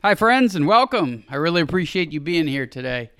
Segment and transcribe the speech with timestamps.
[0.00, 1.24] Hi, friends, and welcome.
[1.28, 3.10] I really appreciate you being here today.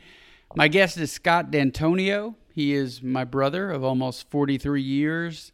[0.55, 2.37] My guest is Scott D'Antonio.
[2.55, 5.51] He is my brother of almost 43 years.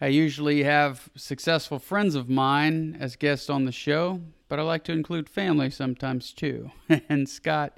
[0.00, 4.84] I usually have successful friends of mine as guests on the show, but I like
[4.84, 6.70] to include family sometimes too.
[7.10, 7.76] and Scott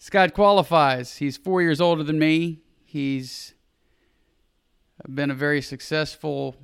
[0.00, 1.18] Scott qualifies.
[1.18, 2.62] He's 4 years older than me.
[2.84, 3.54] He's
[5.08, 6.56] been a very successful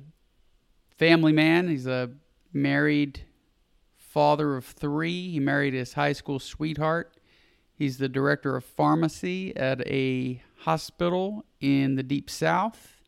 [0.97, 1.69] family man.
[1.69, 2.11] He's a
[2.51, 3.21] married
[4.09, 5.31] father of three.
[5.31, 7.15] He married his high school sweetheart.
[7.75, 13.01] He's the director of pharmacy at a hospital in the deep south.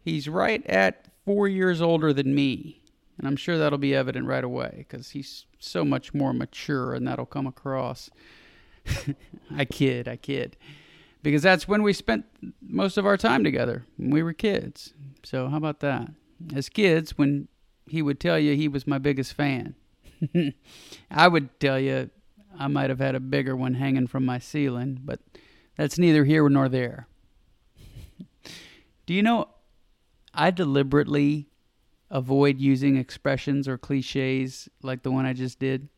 [0.00, 2.82] He's right at four years older than me.
[3.18, 7.06] And I'm sure that'll be evident right away because he's so much more mature and
[7.06, 8.10] that'll come across.
[9.56, 10.56] I kid, I kid.
[11.22, 12.24] Because that's when we spent
[12.62, 14.94] most of our time together when we were kids.
[15.24, 16.08] So, how about that?
[16.54, 17.48] As kids, when
[17.88, 19.74] he would tell you he was my biggest fan.
[21.10, 22.10] I would tell you
[22.58, 25.20] I might have had a bigger one hanging from my ceiling, but
[25.76, 27.06] that's neither here nor there.
[29.06, 29.48] Do you know
[30.34, 31.48] I deliberately
[32.10, 35.88] avoid using expressions or cliches like the one I just did?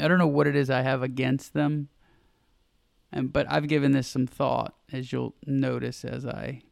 [0.00, 1.88] I don't know what it is I have against them.
[3.12, 6.62] And but I've given this some thought as you'll notice as I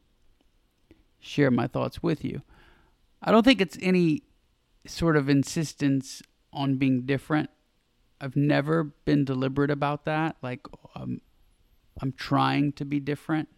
[1.19, 2.41] share my thoughts with you.
[3.23, 4.23] I don't think it's any
[4.87, 6.23] sort of insistence
[6.53, 7.51] on being different.
[8.21, 10.37] I've never been deliberate about that.
[10.43, 11.21] Like, um,
[12.01, 13.49] I'm trying to be different,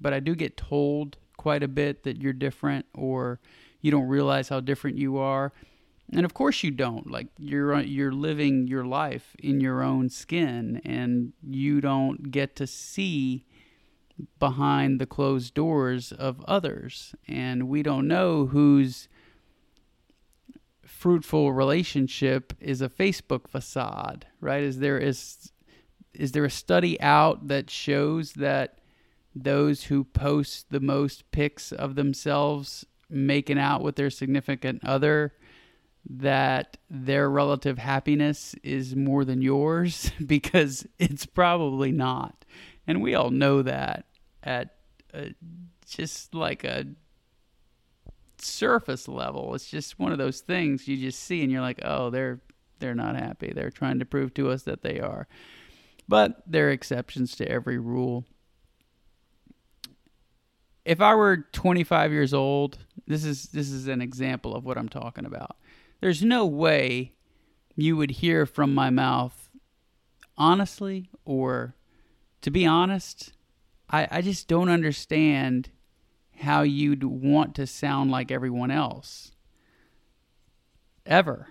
[0.00, 3.40] but I do get told quite a bit that you're different or
[3.80, 5.52] you don't realize how different you are.
[6.12, 7.10] And of course you don't.
[7.10, 12.66] Like you're you're living your life in your own skin and you don't get to
[12.66, 13.46] see
[14.38, 17.14] behind the closed doors of others.
[17.26, 19.08] And we don't know who's
[21.04, 24.62] fruitful relationship is a Facebook facade, right?
[24.62, 25.52] Is there is
[26.14, 28.78] is there a study out that shows that
[29.34, 35.34] those who post the most pics of themselves making out with their significant other
[36.08, 42.46] that their relative happiness is more than yours because it's probably not.
[42.86, 44.06] And we all know that
[44.42, 44.74] at
[45.12, 45.34] a,
[45.86, 46.86] just like a
[48.44, 49.54] surface level.
[49.54, 52.40] It's just one of those things you just see and you're like, "Oh, they're
[52.78, 53.52] they're not happy.
[53.54, 55.26] They're trying to prove to us that they are."
[56.08, 58.24] But there are exceptions to every rule.
[60.84, 64.88] If I were 25 years old, this is this is an example of what I'm
[64.88, 65.56] talking about.
[66.00, 67.12] There's no way
[67.76, 69.48] you would hear from my mouth
[70.36, 71.74] honestly or
[72.44, 73.32] to be honest,
[73.88, 75.70] I, I just don't understand
[76.40, 79.32] how you'd want to sound like everyone else.
[81.06, 81.48] Ever.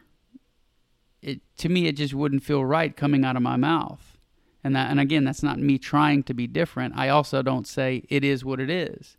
[1.22, 4.18] It to me it just wouldn't feel right coming out of my mouth.
[4.64, 6.96] And that and again that's not me trying to be different.
[6.98, 9.18] I also don't say it is what it is.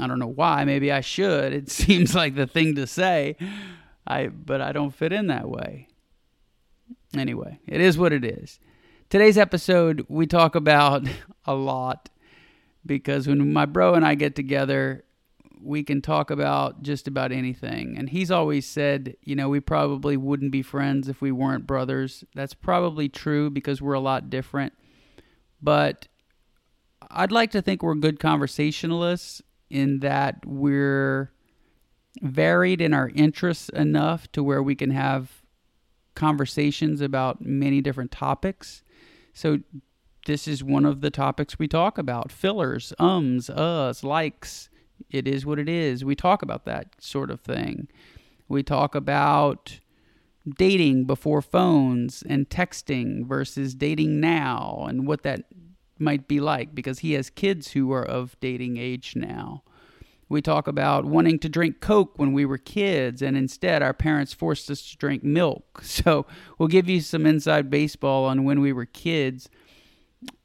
[0.00, 1.52] I don't know why, maybe I should.
[1.52, 3.36] It seems like the thing to say.
[4.06, 5.88] I but I don't fit in that way.
[7.16, 8.58] Anyway, it is what it is.
[9.10, 11.06] Today's episode we talk about
[11.44, 12.08] a lot
[12.84, 15.04] because when my bro and I get together,
[15.60, 17.96] we can talk about just about anything.
[17.96, 22.24] And he's always said, you know, we probably wouldn't be friends if we weren't brothers.
[22.34, 24.72] That's probably true because we're a lot different.
[25.62, 26.08] But
[27.10, 31.32] I'd like to think we're good conversationalists in that we're
[32.20, 35.42] varied in our interests enough to where we can have
[36.14, 38.82] conversations about many different topics.
[39.32, 39.60] So
[40.26, 44.68] this is one of the topics we talk about fillers, ums, uhs, likes.
[45.10, 46.04] It is what it is.
[46.04, 47.88] We talk about that sort of thing.
[48.48, 49.80] We talk about
[50.56, 55.44] dating before phones and texting versus dating now and what that
[55.98, 59.62] might be like because he has kids who are of dating age now.
[60.28, 64.32] We talk about wanting to drink Coke when we were kids, and instead our parents
[64.32, 65.82] forced us to drink milk.
[66.02, 66.26] So
[66.58, 69.50] we'll give you some inside baseball on when we were kids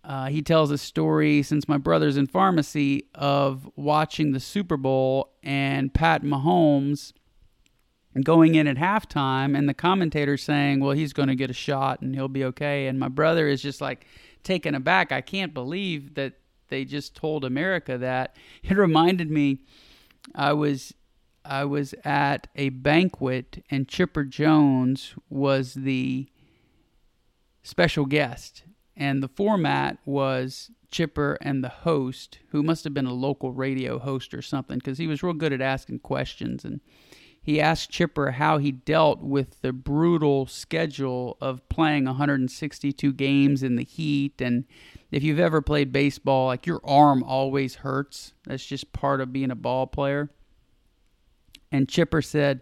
[0.08, 5.34] uh, he tells a story since my brother's in pharmacy of watching the Super Bowl
[5.44, 7.12] and Pat Mahomes
[8.24, 12.02] going in at halftime and the commentator saying, well, he's going to get a shot
[12.02, 12.88] and he'll be okay.
[12.88, 14.08] And my brother is just like
[14.44, 15.12] taken aback.
[15.12, 16.36] I can't believe that
[16.70, 18.38] they just told America that.
[18.64, 19.60] It reminded me,
[20.34, 20.94] I was.
[21.50, 26.28] I was at a banquet and Chipper Jones was the
[27.64, 28.64] special guest.
[28.98, 34.00] And the format was Chipper and the host, who must have been a local radio
[34.00, 36.66] host or something, because he was real good at asking questions.
[36.66, 36.82] And
[37.40, 43.76] he asked Chipper how he dealt with the brutal schedule of playing 162 games in
[43.76, 44.42] the heat.
[44.42, 44.66] And
[45.12, 48.34] if you've ever played baseball, like your arm always hurts.
[48.48, 50.32] That's just part of being a ball player.
[51.72, 52.62] And Chipper said,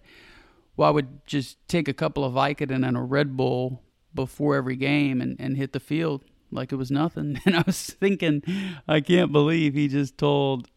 [0.75, 3.81] Well, I would just take a couple of Vicodin and a Red Bull
[4.15, 7.39] before every game and, and hit the field like it was nothing.
[7.45, 8.41] And I was thinking,
[8.87, 10.69] I can't believe he just told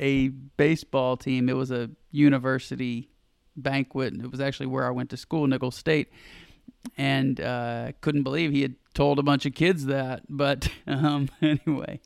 [0.00, 3.10] a baseball team, it was a university
[3.56, 4.14] banquet.
[4.14, 6.10] It was actually where I went to school, Nicholls State,
[6.96, 10.22] and uh, couldn't believe he had told a bunch of kids that.
[10.28, 12.00] But um, anyway,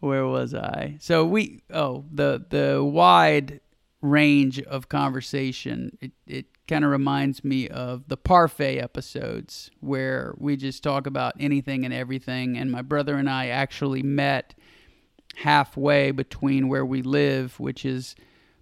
[0.00, 0.96] where was I?
[1.00, 3.60] So we oh the the wide
[4.02, 5.96] range of conversation.
[6.00, 11.34] It it kind of reminds me of the parfait episodes where we just talk about
[11.38, 12.56] anything and everything.
[12.56, 14.54] And my brother and I actually met
[15.36, 18.16] halfway between where we live, which is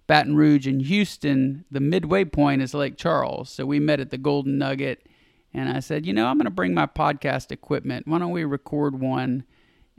[0.07, 3.49] Baton Rouge and Houston, the midway point is Lake Charles.
[3.49, 5.07] So we met at the Golden Nugget,
[5.53, 8.07] and I said, You know, I'm going to bring my podcast equipment.
[8.07, 9.45] Why don't we record one?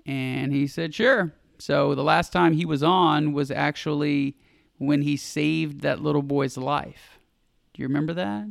[0.04, 1.34] And he said, Sure.
[1.58, 4.36] So the last time he was on was actually
[4.78, 7.15] when he saved that little boy's life.
[7.76, 8.46] Do you remember that?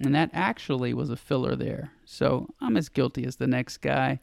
[0.00, 1.92] And that actually was a filler there.
[2.06, 4.18] So I'm as guilty as the next guy.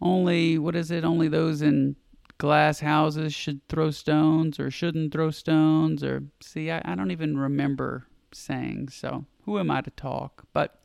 [0.00, 1.04] Only, what is it?
[1.04, 1.94] Only those in
[2.38, 7.38] glass houses should throw stones or shouldn't throw stones or see I, I don't even
[7.38, 10.78] remember saying so who am i to talk but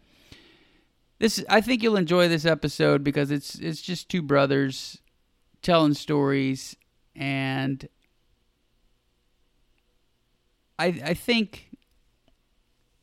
[1.20, 5.02] this i think you'll enjoy this episode because it's it's just two brothers
[5.62, 6.78] telling stories
[7.18, 7.90] and
[10.82, 11.70] i i think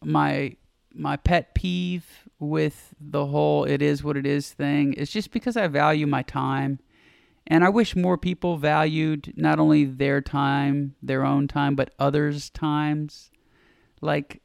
[0.03, 0.57] my
[0.95, 5.57] my pet peeve with the whole it is what it is thing is just because
[5.57, 6.79] i value my time
[7.51, 12.51] and I wish more people valued not only their time, their own time, but others'
[12.51, 13.31] times.
[14.03, 14.43] Like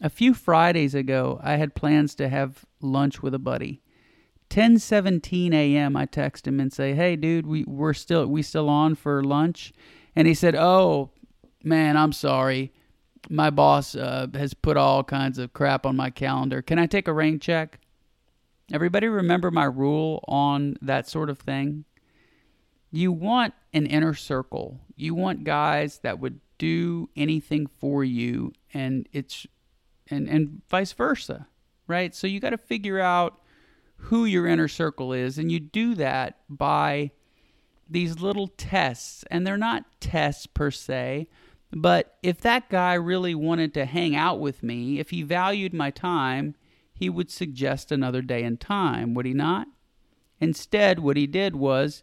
[0.00, 3.82] a few Fridays ago, I had plans to have lunch with a buddy.
[4.50, 5.96] 10:17 a.m.
[5.96, 9.72] I text him and say, "Hey, dude, we we're still we still on for lunch?"
[10.14, 11.10] And he said, "Oh,
[11.64, 12.72] man, I'm sorry.
[13.30, 16.62] My boss uh, has put all kinds of crap on my calendar.
[16.62, 17.78] Can I take a rain check?"
[18.72, 21.84] Everybody remember my rule on that sort of thing?
[22.92, 24.78] you want an inner circle.
[24.94, 29.46] You want guys that would do anything for you and it's
[30.08, 31.48] and and vice versa,
[31.88, 32.14] right?
[32.14, 33.40] So you got to figure out
[33.96, 37.12] who your inner circle is and you do that by
[37.88, 41.28] these little tests and they're not tests per se,
[41.72, 45.90] but if that guy really wanted to hang out with me, if he valued my
[45.90, 46.54] time,
[46.92, 49.66] he would suggest another day and time, would he not?
[50.40, 52.02] Instead, what he did was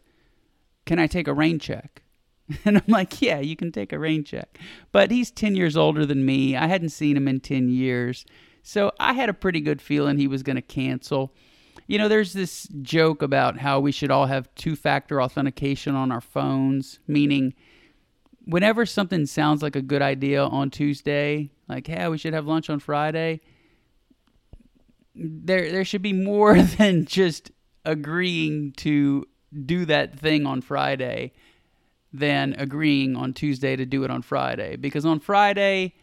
[0.86, 2.02] can I take a rain check?
[2.64, 4.58] And I'm like, yeah, you can take a rain check.
[4.90, 6.56] But he's 10 years older than me.
[6.56, 8.26] I hadn't seen him in 10 years.
[8.64, 11.32] So I had a pretty good feeling he was going to cancel.
[11.86, 16.10] You know, there's this joke about how we should all have two factor authentication on
[16.10, 17.54] our phones, meaning
[18.44, 22.70] whenever something sounds like a good idea on Tuesday, like, hey, we should have lunch
[22.70, 23.40] on Friday,
[25.14, 27.50] there there should be more than just
[27.84, 29.26] agreeing to
[29.64, 31.32] do that thing on Friday
[32.12, 34.76] than agreeing on Tuesday to do it on Friday.
[34.76, 35.94] Because on Friday,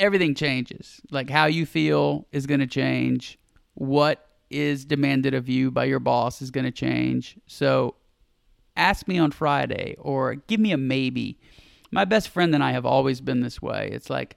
[0.00, 1.00] everything changes.
[1.10, 3.38] Like how you feel is going to change.
[3.74, 7.38] What is demanded of you by your boss is going to change.
[7.46, 7.94] So
[8.76, 11.38] ask me on Friday or give me a maybe.
[11.96, 13.88] My best friend and I have always been this way.
[13.90, 14.36] It's like,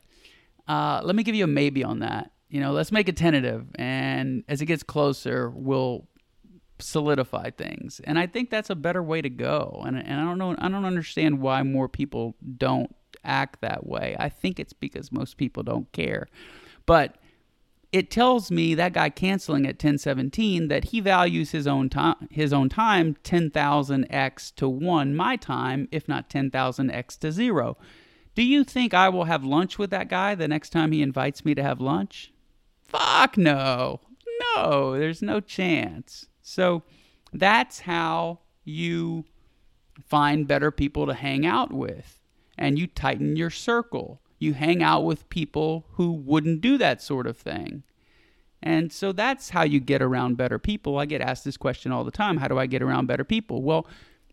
[0.70, 2.32] uh, let me give you a maybe on that.
[2.48, 3.68] You know, let's make it tentative.
[3.76, 6.08] And as it gets closer, we'll
[6.80, 8.00] solidify things.
[8.06, 9.84] And I think that's a better way to go.
[9.86, 14.16] And and I don't know I don't understand why more people don't act that way.
[14.18, 16.30] I think it's because most people don't care.
[16.86, 17.18] But
[17.92, 22.54] it tells me that guy canceling at 1017 that he values his own time his
[22.54, 27.78] own time 10,000x to 1 my time if not 10,000x to 0.
[28.36, 31.44] Do you think I will have lunch with that guy the next time he invites
[31.44, 32.32] me to have lunch?
[32.82, 34.02] Fuck no.
[34.56, 36.28] No, there's no chance.
[36.42, 36.84] So
[37.34, 39.26] that's how you
[40.08, 42.22] find better people to hang out with
[42.58, 44.22] and you tighten your circle.
[44.40, 47.84] You hang out with people who wouldn't do that sort of thing.
[48.62, 50.98] And so that's how you get around better people.
[50.98, 53.62] I get asked this question all the time How do I get around better people?
[53.62, 53.88] Well,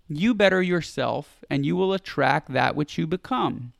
[0.08, 3.72] you better yourself, and you will attract that which you become.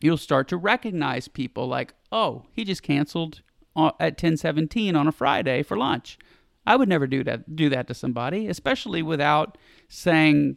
[0.00, 3.40] You'll start to recognize people like, oh, he just canceled
[3.74, 6.18] uh, at 1017 on a Friday for lunch.
[6.66, 9.56] I would never do that do that to somebody, especially without
[9.88, 10.56] saying,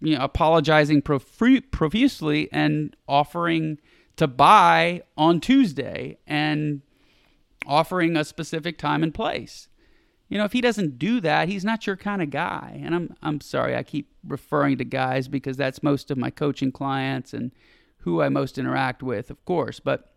[0.00, 3.78] you know, apologizing profusely and offering
[4.16, 6.82] to buy on Tuesday and
[7.66, 9.68] offering a specific time and place.
[10.28, 12.80] You know, if he doesn't do that, he's not your kind of guy.
[12.82, 16.72] And I'm I'm sorry, I keep referring to guys because that's most of my coaching
[16.72, 17.52] clients and
[17.98, 19.78] who I most interact with, of course.
[19.78, 20.14] But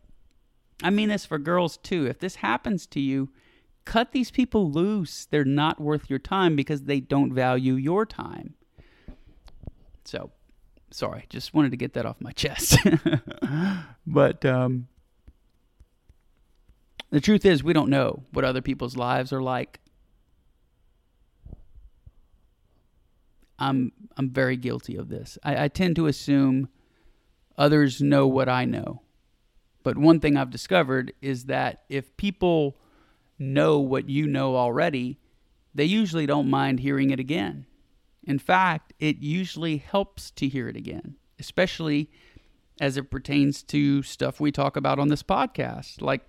[0.81, 2.05] I mean this for girls too.
[2.05, 3.29] If this happens to you,
[3.83, 5.25] cut these people loose.
[5.25, 8.55] They're not worth your time because they don't value your time.
[10.05, 10.31] So,
[10.95, 12.77] sorry, just wanted to get that off my chest.
[14.07, 14.87] but um,
[17.09, 19.79] the truth is, we don't know what other people's lives are like.
[23.59, 25.37] I'm I'm very guilty of this.
[25.43, 26.69] I, I tend to assume
[27.57, 29.01] others know what I know.
[29.83, 32.77] But one thing I've discovered is that if people
[33.37, 35.19] know what you know already,
[35.73, 37.65] they usually don't mind hearing it again.
[38.25, 42.09] In fact, it usually helps to hear it again, especially
[42.81, 46.21] as it pertains to stuff we talk about on this podcast, like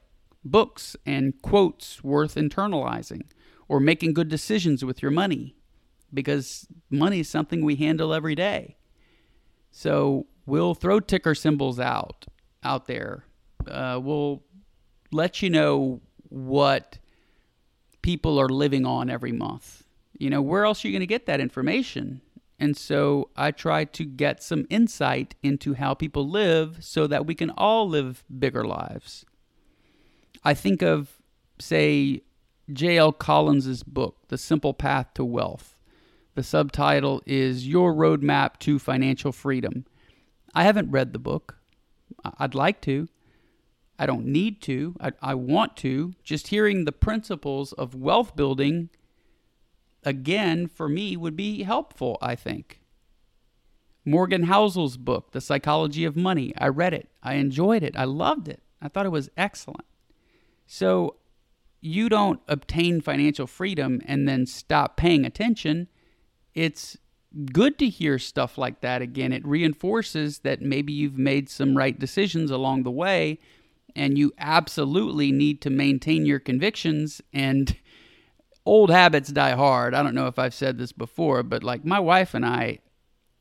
[0.45, 3.23] books and quotes worth internalizing,
[3.67, 5.57] or making good decisions with your money,
[6.15, 8.77] because money is something we handle every day.
[9.71, 12.27] So we'll throw ticker symbols out
[12.63, 13.25] out there.
[13.67, 14.43] Uh, we'll
[15.11, 16.99] let you know what
[18.03, 19.83] people are living on every month.
[20.19, 22.21] You know, where else are you going to get that information?
[22.59, 27.35] And so I try to get some insight into how people live so that we
[27.35, 29.27] can all live bigger lives.
[30.43, 31.21] I think of,
[31.59, 32.23] say,
[32.73, 33.13] J.L.
[33.13, 35.77] Collins's book, The Simple Path to Wealth.
[36.35, 39.85] The subtitle is Your Roadmap to Financial Freedom.
[40.55, 41.59] I haven't read the book.
[42.39, 43.09] I'd like to.
[43.99, 44.95] I don't need to.
[45.01, 46.15] I, I want to.
[46.25, 48.91] Just hearing the principles of wealth building,
[50.07, 52.81] again, for me, would be helpful, I think.
[54.07, 57.11] Morgan Housel's book, The Psychology of Money, I read it.
[57.23, 57.95] I enjoyed it.
[57.97, 58.63] I loved it.
[58.81, 59.85] I thought it was excellent.
[60.67, 61.17] So
[61.81, 65.89] you don't obtain financial freedom and then stop paying attention
[66.57, 66.97] it's
[67.53, 69.33] good to hear stuff like that again.
[69.33, 73.39] It reinforces that maybe you've made some right decisions along the way
[73.95, 77.77] and you absolutely need to maintain your convictions and
[78.67, 79.95] old habits die hard.
[79.95, 82.81] I don't know if I've said this before, but like my wife and I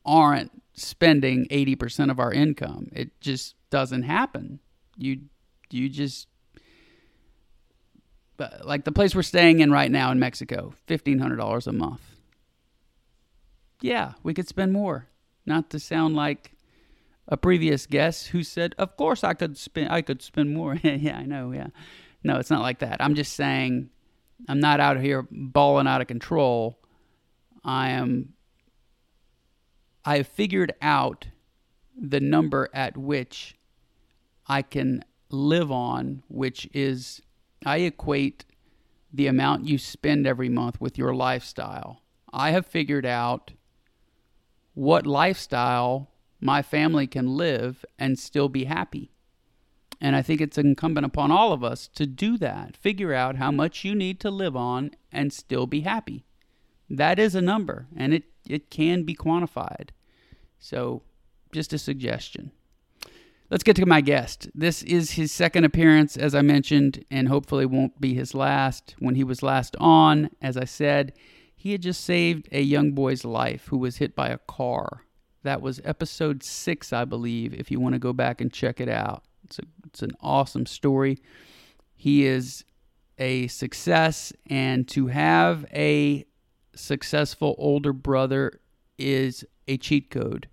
[0.04, 2.88] aren't spending 80% of our income.
[2.92, 4.60] It just doesn't happen.
[4.96, 5.22] You
[5.70, 6.28] you just
[8.62, 12.02] like the place we're staying in right now in Mexico, $1500 a month
[13.80, 15.08] yeah, we could spend more.
[15.44, 16.52] Not to sound like
[17.28, 21.18] a previous guest who said, "Of course I could spend I could spend more." yeah,
[21.18, 21.68] I know, yeah.
[22.22, 23.00] No, it's not like that.
[23.00, 23.90] I'm just saying
[24.48, 26.78] I'm not out here balling out of control.
[27.64, 28.34] I am
[30.04, 31.26] I have figured out
[32.00, 33.56] the number at which
[34.46, 37.20] I can live on, which is
[37.64, 38.44] I equate
[39.12, 42.02] the amount you spend every month with your lifestyle.
[42.32, 43.52] I have figured out
[44.74, 49.10] what lifestyle my family can live and still be happy.
[50.00, 52.76] And I think it's incumbent upon all of us to do that.
[52.76, 56.24] Figure out how much you need to live on and still be happy.
[56.88, 59.90] That is a number, and it, it can be quantified.
[60.58, 61.02] So,
[61.52, 62.52] just a suggestion.
[63.50, 64.48] Let's get to my guest.
[64.54, 68.96] This is his second appearance, as I mentioned, and hopefully won't be his last.
[68.98, 71.12] When he was last on, as I said,
[71.54, 75.02] he had just saved a young boy's life who was hit by a car.
[75.44, 78.88] That was episode six, I believe, if you want to go back and check it
[78.88, 79.22] out.
[79.46, 81.18] It's, a, it's an awesome story.
[81.94, 82.64] He is
[83.18, 86.26] a success, and to have a
[86.74, 88.60] successful older brother
[88.98, 90.48] is a cheat code.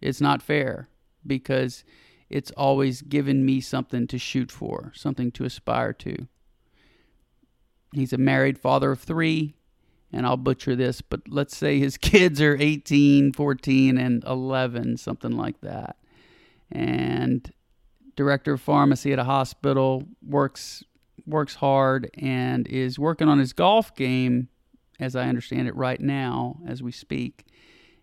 [0.00, 0.88] It's not fair
[1.26, 1.84] because
[2.28, 6.26] it's always given me something to shoot for, something to aspire to.
[7.92, 9.54] He's a married father of three
[10.12, 15.32] and I'll butcher this, but let's say his kids are 18, 14, and 11, something
[15.32, 15.96] like that.
[16.70, 17.50] And
[18.18, 20.82] director of pharmacy at a hospital works
[21.24, 24.48] works hard and is working on his golf game
[24.98, 27.46] as I understand it right now as we speak.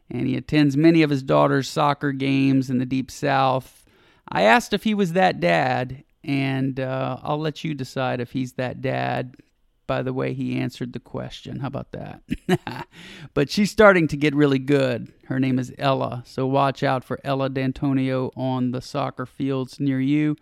[0.10, 3.84] And he attends many of his daughter's soccer games in the deep south.
[4.30, 8.54] I asked if he was that dad, and uh, I'll let you decide if he's
[8.54, 9.36] that dad
[9.88, 11.60] by the way he answered the question.
[11.60, 12.88] How about that?
[13.34, 15.12] but she's starting to get really good.
[15.26, 20.00] Her name is Ella, so watch out for Ella D'Antonio on the soccer fields near
[20.00, 20.36] you.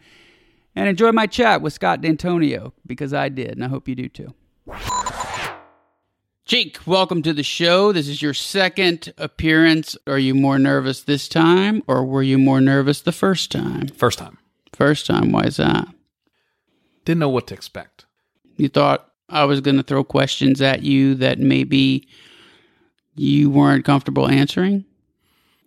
[0.76, 4.10] And enjoy my chat with Scott D'Antonio because I did, and I hope you do
[4.10, 4.34] too.
[6.46, 7.94] Jake, welcome to the show.
[7.94, 9.96] This is your second appearance.
[10.08, 13.88] Are you more nervous this time, or were you more nervous the first time?
[13.88, 14.38] First time.
[14.74, 15.88] First time, why is that?
[17.06, 18.06] Didn't know what to expect.
[18.58, 22.08] You thought I was going to throw questions at you that maybe
[23.16, 24.86] you weren't comfortable answering?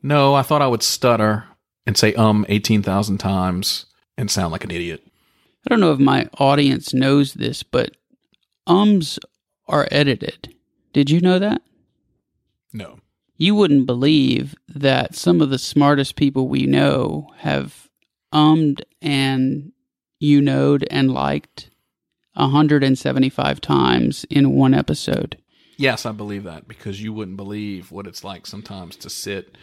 [0.02, 1.44] No, I thought I would stutter
[1.86, 5.02] and say um 18,000 times and sound like an idiot.
[5.66, 7.96] I don't know if my audience knows this, but
[8.66, 9.18] ums
[9.66, 10.54] are edited.
[10.92, 11.60] Did you know that?
[12.72, 12.98] No.
[13.36, 17.88] You wouldn't believe that some of the smartest people we know have
[18.32, 19.72] ummed and
[20.18, 21.70] you knowed and liked
[22.36, 25.36] 175 times in one episode.
[25.76, 29.56] Yes, I believe that because you wouldn't believe what it's like sometimes to sit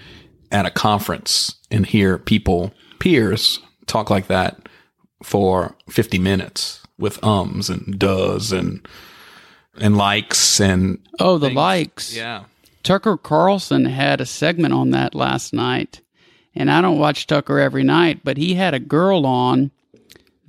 [0.52, 4.70] at a conference and hear people, peers, talk like that
[5.24, 8.88] for 50 minutes with ums and does and
[9.80, 11.56] and likes and Oh, the things.
[11.58, 12.16] likes.
[12.16, 12.44] Yeah.
[12.84, 16.02] Tucker Carlson had a segment on that last night.
[16.54, 19.72] And I don't watch Tucker every night, but he had a girl on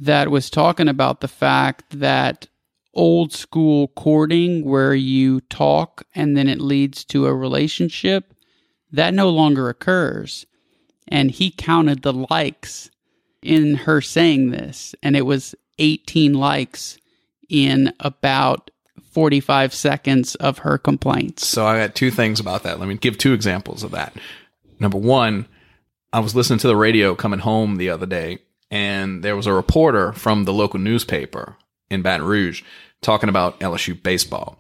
[0.01, 2.49] that was talking about the fact that
[2.93, 8.35] old school courting, where you talk and then it leads to a relationship,
[8.93, 10.47] that no longer occurs.
[11.09, 12.91] And he counted the likes
[13.43, 16.99] in her saying this, and it was 18 likes
[17.49, 18.71] in about
[19.13, 21.47] 45 seconds of her complaints.
[21.47, 22.81] So I got two things about that.
[22.81, 24.17] Let me give two examples of that.
[24.81, 25.47] Number one,
[26.13, 28.39] I was listening to the radio coming home the other day,
[28.75, 31.57] and there was a reporter from the local newspaper
[31.90, 32.62] in Baton Rouge
[33.02, 34.59] talking about LSU baseball.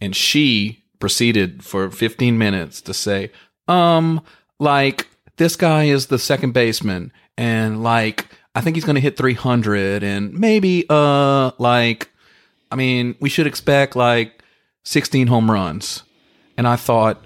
[0.00, 3.32] And she proceeded for 15 minutes to say,
[3.66, 4.22] um,
[4.60, 9.16] like, this guy is the second baseman, and like, I think he's going to hit
[9.16, 12.10] 300, and maybe, uh, like,
[12.70, 14.40] I mean, we should expect like
[14.84, 16.04] 16 home runs.
[16.56, 17.24] And I thought,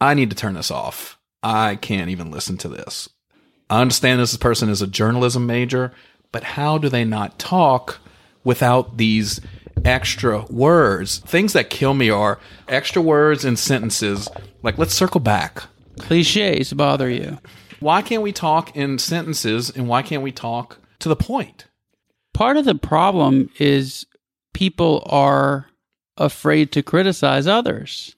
[0.00, 1.18] I need to turn this off.
[1.42, 3.08] I can't even listen to this.
[3.72, 5.94] I understand this person is a journalism major,
[6.30, 8.00] but how do they not talk
[8.44, 9.40] without these
[9.82, 11.20] extra words?
[11.20, 14.28] Things that kill me are extra words and sentences.
[14.62, 15.62] Like, let's circle back.
[15.98, 17.38] Cliches bother you.
[17.80, 21.64] Why can't we talk in sentences and why can't we talk to the point?
[22.34, 24.04] Part of the problem is
[24.52, 25.68] people are
[26.18, 28.16] afraid to criticize others.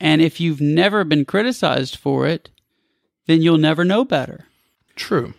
[0.00, 2.48] And if you've never been criticized for it,
[3.26, 4.46] then you'll never know better.
[5.00, 5.32] True.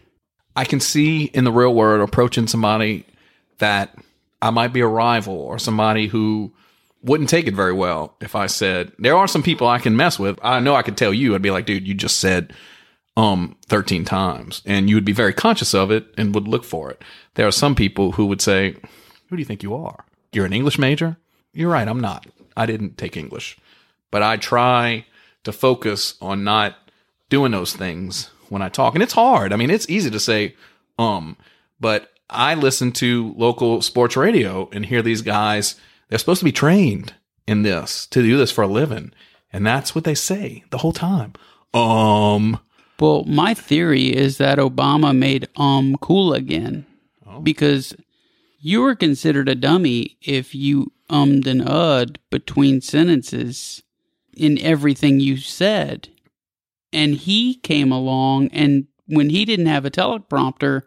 [0.55, 3.05] I can see in the real world approaching somebody
[3.59, 3.95] that
[4.41, 6.51] I might be a rival or somebody who
[7.03, 10.17] wouldn't take it very well if I said, there are some people I can mess
[10.17, 10.39] with.
[10.41, 12.53] I know I could tell you, I'd be like, dude, you just said
[13.17, 16.89] um 13 times and you would be very conscious of it and would look for
[16.89, 17.03] it.
[17.35, 18.71] There are some people who would say,
[19.29, 20.05] who do you think you are?
[20.33, 21.17] You're an English major?
[21.53, 22.25] You're right, I'm not.
[22.57, 23.59] I didn't take English.
[24.09, 25.05] But I try
[25.43, 26.77] to focus on not
[27.29, 28.93] doing those things when I talk.
[28.93, 29.53] And it's hard.
[29.53, 30.55] I mean, it's easy to say,
[30.99, 31.37] um,
[31.79, 35.75] but I listen to local sports radio and hear these guys,
[36.09, 37.13] they're supposed to be trained
[37.47, 39.13] in this to do this for a living.
[39.53, 41.33] And that's what they say the whole time.
[41.73, 42.59] Um,
[42.99, 46.85] Well, my theory is that Obama made um cool again
[47.41, 47.95] because
[48.59, 53.81] you were considered a dummy if you ummed and uhed between sentences
[54.35, 56.09] in everything you said.
[56.93, 60.83] And he came along, and when he didn't have a teleprompter,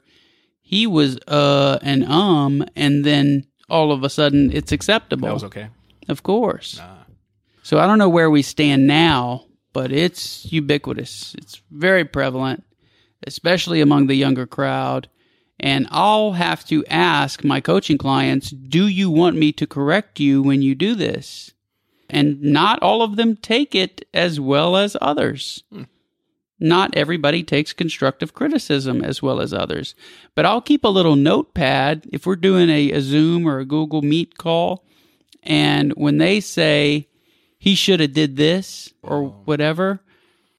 [0.61, 5.29] he was uh and um, and then all of a sudden it's acceptable.
[5.29, 5.69] that was okay.
[6.09, 6.79] Of course.
[6.79, 7.05] Nah.
[7.63, 11.35] So I don't know where we stand now, but it's ubiquitous.
[11.39, 12.63] It's very prevalent,
[13.27, 15.09] especially among the younger crowd.
[15.59, 20.43] And I'll have to ask my coaching clients, do you want me to correct you
[20.43, 21.53] when you do this?
[22.11, 25.65] And not all of them take it as well as others.
[26.61, 29.95] Not everybody takes constructive criticism as well as others.
[30.35, 34.03] But I'll keep a little notepad if we're doing a, a Zoom or a Google
[34.03, 34.85] Meet call.
[35.43, 37.09] And when they say
[37.59, 39.41] he should have did this or oh.
[39.45, 40.01] whatever,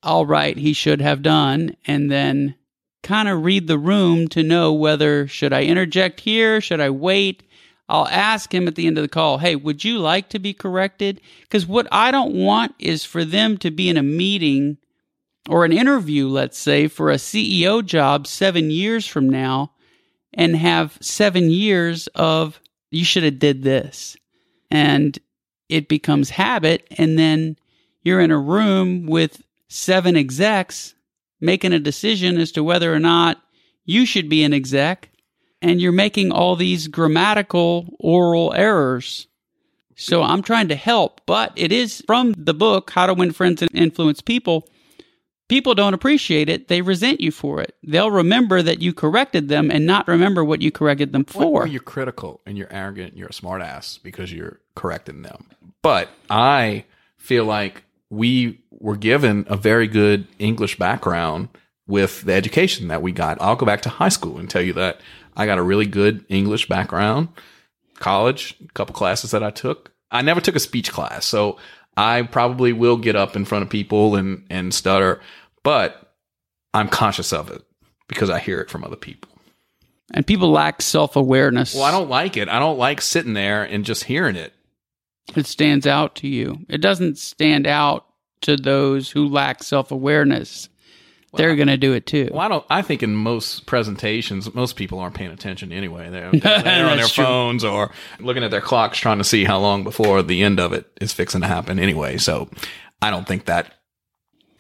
[0.04, 2.56] I'll write he should have done and then
[3.02, 7.44] kind of read the room to know whether should I interject here, should I wait?
[7.88, 10.54] I'll ask him at the end of the call, "Hey, would you like to be
[10.54, 14.78] corrected?" Cuz what I don't want is for them to be in a meeting
[15.50, 19.72] or an interview, let's say, for a CEO job seven years from now
[20.34, 22.60] and have seven years of,
[22.92, 24.18] you should have did this.
[24.72, 25.18] And
[25.70, 26.88] it becomes habit.
[26.98, 27.58] And then
[28.02, 30.94] you're in a room with seven execs
[31.42, 33.42] making a decision as to whether or not
[33.84, 35.10] you should be an exec.
[35.62, 39.28] And you're making all these grammatical oral errors.
[39.96, 43.62] So I'm trying to help, but it is from the book, How to Win Friends
[43.62, 44.68] and Influence People.
[45.48, 46.68] People don't appreciate it.
[46.70, 47.76] They resent you for it.
[47.84, 51.64] They'll remember that you corrected them and not remember what you corrected them for.
[51.64, 55.46] or you're critical and you're arrogant and you're a smartass because you're correcting them.
[55.84, 56.86] But I
[57.18, 61.50] feel like we were given a very good English background
[61.88, 63.38] with the education that we got.
[63.40, 65.02] I'll go back to high school and tell you that
[65.38, 67.30] I got a really good English background.
[68.00, 69.92] College, a couple classes that I took.
[70.12, 71.58] I never took a speech class, so
[71.98, 75.22] I probably will get up in front of people and and stutter,
[75.64, 76.14] but
[76.74, 77.64] I'm conscious of it
[78.08, 79.32] because I hear it from other people.
[80.14, 81.74] and people lack self awareness.
[81.74, 82.50] Well, I don't like it.
[82.50, 84.54] I don't like sitting there and just hearing it.
[85.36, 86.60] It stands out to you.
[86.70, 88.06] It doesn't stand out
[88.42, 90.70] to those who lack self awareness.
[91.38, 92.30] They're going to do it too.
[92.32, 92.66] Well, I don't.
[92.70, 96.10] I think in most presentations, most people aren't paying attention anyway.
[96.10, 97.24] They're, they're on their true.
[97.24, 100.74] phones or looking at their clocks, trying to see how long before the end of
[100.74, 102.18] it is fixing to happen anyway.
[102.18, 102.50] So,
[103.02, 103.74] I don't think that.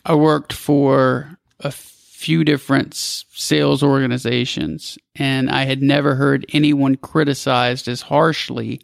[0.05, 7.87] I worked for a few different sales organizations, and I had never heard anyone criticized
[7.87, 8.81] as harshly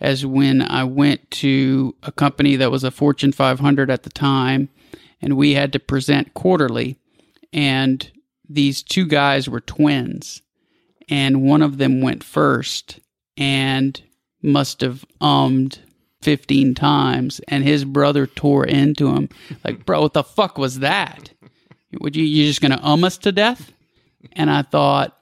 [0.00, 4.70] as when I went to a company that was a Fortune 500 at the time,
[5.20, 6.98] and we had to present quarterly.
[7.52, 8.10] And
[8.48, 10.42] these two guys were twins,
[11.08, 13.00] and one of them went first
[13.36, 14.00] and
[14.42, 15.80] must have ummed
[16.22, 19.28] 15 times and his brother tore into him.
[19.64, 21.30] Like bro what the fuck was that?
[22.00, 23.72] Would you you just gonna um us to death?
[24.32, 25.16] And i thought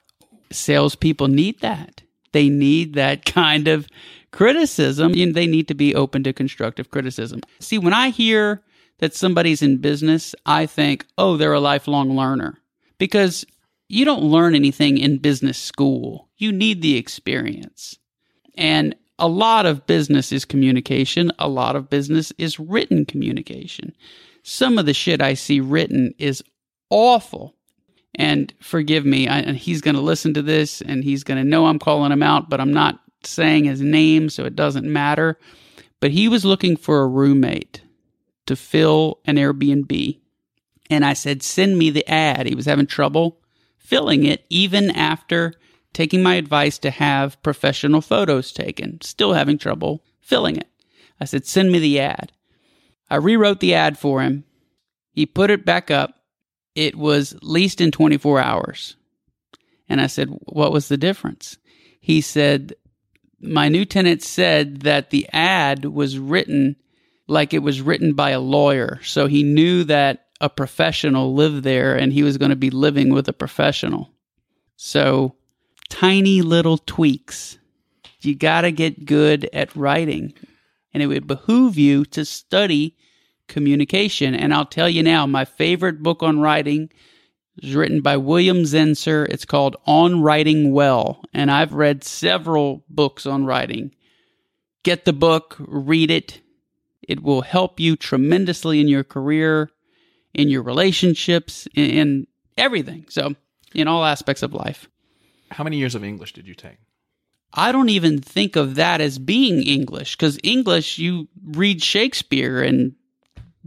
[0.51, 2.01] salespeople need that.
[2.31, 3.87] They need that kind of
[4.31, 5.13] criticism.
[5.13, 7.41] They need to be open to constructive criticism.
[7.59, 8.61] See when i hear
[8.99, 12.59] that somebody's in business i think oh they're a lifelong learner
[12.97, 13.45] because
[13.87, 17.97] you don't learn anything in business school you need the experience
[18.55, 21.31] and a lot of business is communication.
[21.37, 23.93] A lot of business is written communication.
[24.43, 26.41] Some of the shit I see written is
[26.89, 27.55] awful.
[28.15, 31.47] And forgive me, I, and he's going to listen to this and he's going to
[31.47, 35.37] know I'm calling him out, but I'm not saying his name, so it doesn't matter.
[35.99, 37.81] But he was looking for a roommate
[38.49, 40.19] to fill an Airbnb.
[40.89, 42.47] And I said, send me the ad.
[42.47, 43.39] He was having trouble
[43.77, 45.53] filling it even after
[45.93, 50.67] taking my advice to have professional photos taken, still having trouble filling it.
[51.21, 52.31] I said, send me the ad.
[53.07, 54.45] I rewrote the ad for him.
[55.11, 56.15] He put it back up.
[56.73, 58.95] It was leased in 24 hours.
[59.87, 61.57] And I said, what was the difference?
[61.99, 62.73] He said,
[63.39, 66.77] my new tenant said that the ad was written
[67.29, 68.99] like it was written by a lawyer.
[69.03, 73.13] So he knew that a professional lived there and he was going to be living
[73.13, 74.11] with a professional.
[74.75, 75.35] So
[75.89, 77.57] tiny little tweaks.
[78.21, 80.33] You got to get good at writing.
[80.93, 82.95] And it would behoove you to study
[83.47, 84.33] communication.
[84.33, 86.89] And I'll tell you now, my favorite book on writing
[87.61, 89.27] is written by William Zinsser.
[89.29, 91.21] It's called On Writing Well.
[91.33, 93.93] And I've read several books on writing.
[94.83, 96.41] Get the book, read it.
[97.09, 99.71] It will help you tremendously in your career,
[100.35, 103.05] in your relationships, in, in everything.
[103.09, 103.33] So,
[103.73, 104.87] in all aspects of life.
[105.51, 106.77] How many years of English did you take?
[107.51, 112.93] I don't even think of that as being English because English, you read Shakespeare and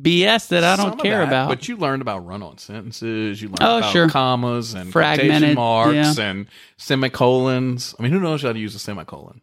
[0.00, 1.48] BS that I don't of care that, about.
[1.48, 3.42] But you learned about run-on sentences.
[3.42, 4.08] You learned Oh, about sure.
[4.08, 6.24] commas and Fragmented, marks yeah.
[6.30, 7.94] and semicolons.
[7.98, 9.40] I mean, who knows how to use a semicolon?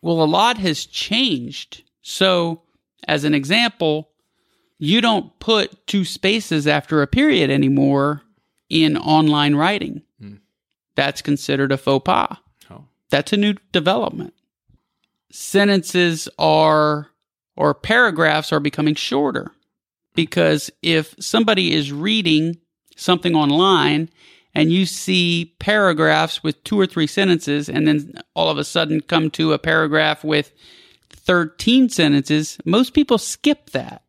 [0.00, 1.84] well, a lot has changed.
[2.00, 2.62] So,
[3.08, 4.10] as an example,
[4.78, 8.22] you don't put two spaces after a period anymore
[8.68, 10.02] in online writing.
[10.18, 10.36] Hmm.
[10.94, 12.36] That's considered a faux pas.
[12.70, 14.34] Oh, That's a new development.
[15.30, 17.08] Sentences are,
[17.56, 19.52] or paragraphs are becoming shorter
[20.14, 22.58] because if somebody is reading
[22.96, 24.08] something online
[24.54, 29.00] and you see paragraphs with two or three sentences and then all of a sudden
[29.00, 30.52] come to a paragraph with
[31.24, 34.02] 13 sentences, most people skip that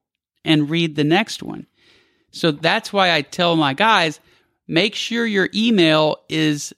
[0.43, 1.67] and read the next one.
[2.31, 4.19] So that's why I tell my guys
[4.67, 6.73] make sure your email is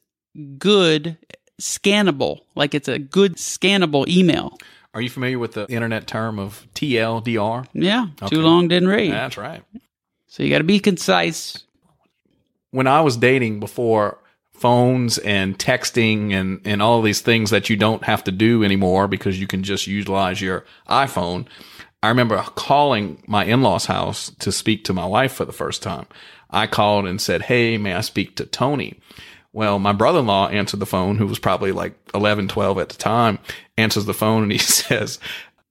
[0.57, 1.17] good,
[1.61, 4.57] scannable, like it's a good scannable email.
[4.93, 7.67] are you familiar with the internet term of TLDR?
[7.73, 8.35] Yeah, Okay.
[8.35, 9.11] too long didn't read.
[9.11, 9.63] That's right.
[10.27, 11.63] So you got to be concise,
[12.71, 14.19] when I was dating before
[14.57, 19.07] phones and texting and, and all these things that you don't have to do anymore
[19.07, 21.45] because you can just utilize your iPhone.
[22.01, 26.05] I remember calling my in-laws house to speak to my wife for the first time.
[26.49, 28.99] I called and said, Hey, may I speak to Toni?
[29.51, 33.39] Well, my brother-in-law answered the phone, who was probably like 11, 12 at the time,
[33.77, 35.19] answers the phone and he says,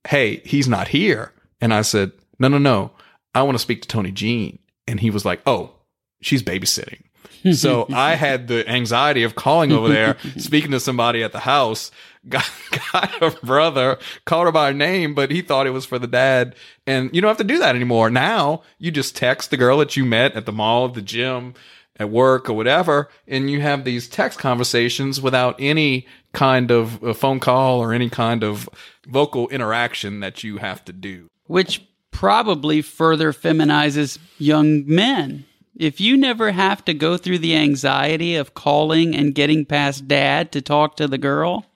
[0.06, 1.32] Hey, he's not here.
[1.60, 2.90] And I said, No, no, no.
[3.34, 4.58] I want to speak to Toni Jean.
[4.86, 5.74] And he was like, Oh,
[6.20, 7.03] she's babysitting.
[7.52, 11.90] So I had the anxiety of calling over there, speaking to somebody at the house,
[12.28, 12.50] got,
[12.92, 16.06] got her brother, called her by her name, but he thought it was for the
[16.06, 16.54] dad.
[16.86, 18.10] And you don't have to do that anymore.
[18.10, 21.54] Now you just text the girl that you met at the mall, the gym,
[21.98, 27.38] at work or whatever, and you have these text conversations without any kind of phone
[27.38, 28.68] call or any kind of
[29.06, 31.28] vocal interaction that you have to do.
[31.46, 35.44] Which probably further feminizes young men
[35.76, 40.52] if you never have to go through the anxiety of calling and getting past dad
[40.52, 41.66] to talk to the girl,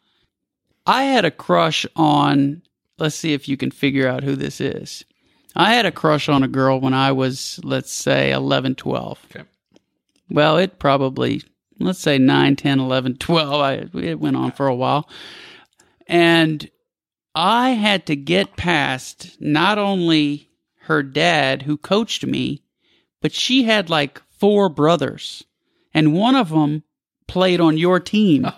[0.87, 2.63] I had a crush on,
[2.99, 5.05] let's see if you can figure out who this is.
[5.57, 9.27] I had a crush on a girl when I was, let's say, 11, 12.
[9.31, 9.45] Okay.
[10.31, 11.43] Well, it probably,
[11.81, 13.61] let's say 9, 10, 11, 12.
[13.61, 15.09] I, it went on for a while.
[16.07, 16.71] And
[17.35, 20.51] I had to get past not only
[20.83, 22.63] her dad, who coached me,
[23.20, 25.44] but she had like four brothers,
[25.94, 26.83] and one of them
[27.26, 28.46] played on your team.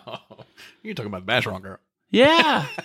[0.83, 1.79] Oh, you're talking about the Bash girl.
[2.11, 2.67] Yeah.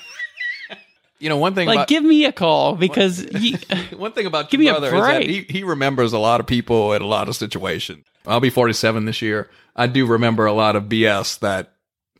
[1.17, 3.57] You know, one thing like about give me a call because he,
[3.95, 6.41] one thing about Give your me a brother is that he, he remembers a lot
[6.41, 8.05] of people at a lot of situations.
[8.27, 9.49] I'll be 47 this year.
[9.77, 11.71] I do remember a lot of BS that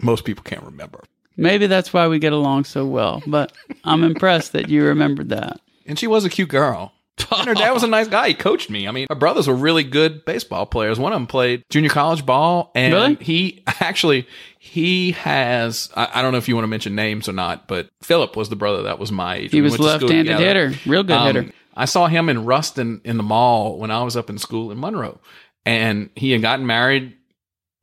[0.02, 1.04] most people can't remember.
[1.36, 3.22] maybe that's why we get along so well.
[3.28, 3.52] But
[3.84, 5.60] I'm impressed that you remembered that.
[5.86, 6.94] And she was a cute girl.
[7.38, 8.30] And her dad was a nice guy.
[8.30, 8.88] He coached me.
[8.88, 11.00] I mean, her brothers were really good baseball players.
[11.00, 13.16] One of them played junior college ball, and Really?
[13.16, 14.28] he actually
[14.60, 15.90] he has.
[15.96, 18.50] I, I don't know if you want to mention names or not, but Philip was
[18.50, 19.52] the brother that was my age.
[19.52, 21.52] He We was went to school left-handed hitter, real good Um, hitter.
[21.76, 24.80] I saw him in Ruston in the mall when I was up in school in
[24.80, 25.20] Monroe,
[25.66, 27.14] and he had gotten married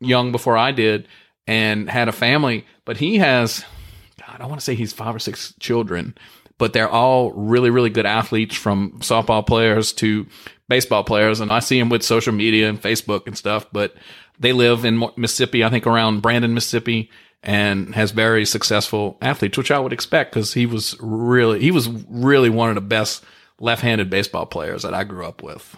[0.00, 1.08] young before I did,
[1.46, 2.64] and had a family.
[2.84, 3.64] But he has,
[4.20, 6.16] God, I want to say he's five or six children,
[6.62, 10.28] but they're all really, really good athletes from softball players to
[10.68, 11.40] baseball players.
[11.40, 13.96] And I see him with social media and Facebook and stuff, but
[14.38, 17.10] they live in Mississippi, I think around Brandon, Mississippi,
[17.42, 21.88] and has very successful athletes, which I would expect because he was really, he was
[22.08, 23.24] really one of the best
[23.58, 25.76] left-handed baseball players that I grew up with.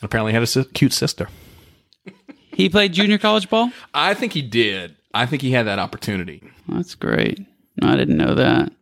[0.00, 1.28] Apparently had a si- cute sister.
[2.54, 3.70] He played junior college ball?
[3.92, 4.96] I think he did.
[5.12, 6.42] I think he had that opportunity.
[6.68, 7.40] That's great.
[7.82, 8.72] I didn't know that.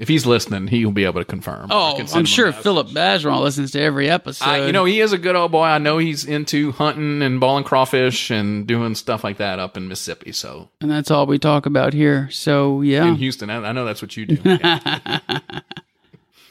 [0.00, 1.68] If he's listening, he'll be able to confirm.
[1.70, 2.52] Oh, can send him I'm sure.
[2.52, 4.46] Philip Bageron listens to every episode.
[4.46, 5.64] I, you know, he is a good old boy.
[5.64, 9.88] I know he's into hunting and balling crawfish and doing stuff like that up in
[9.88, 10.32] Mississippi.
[10.32, 12.30] So and that's all we talk about here.
[12.30, 13.08] So, yeah.
[13.08, 14.36] in Houston, I, I know that's what you do.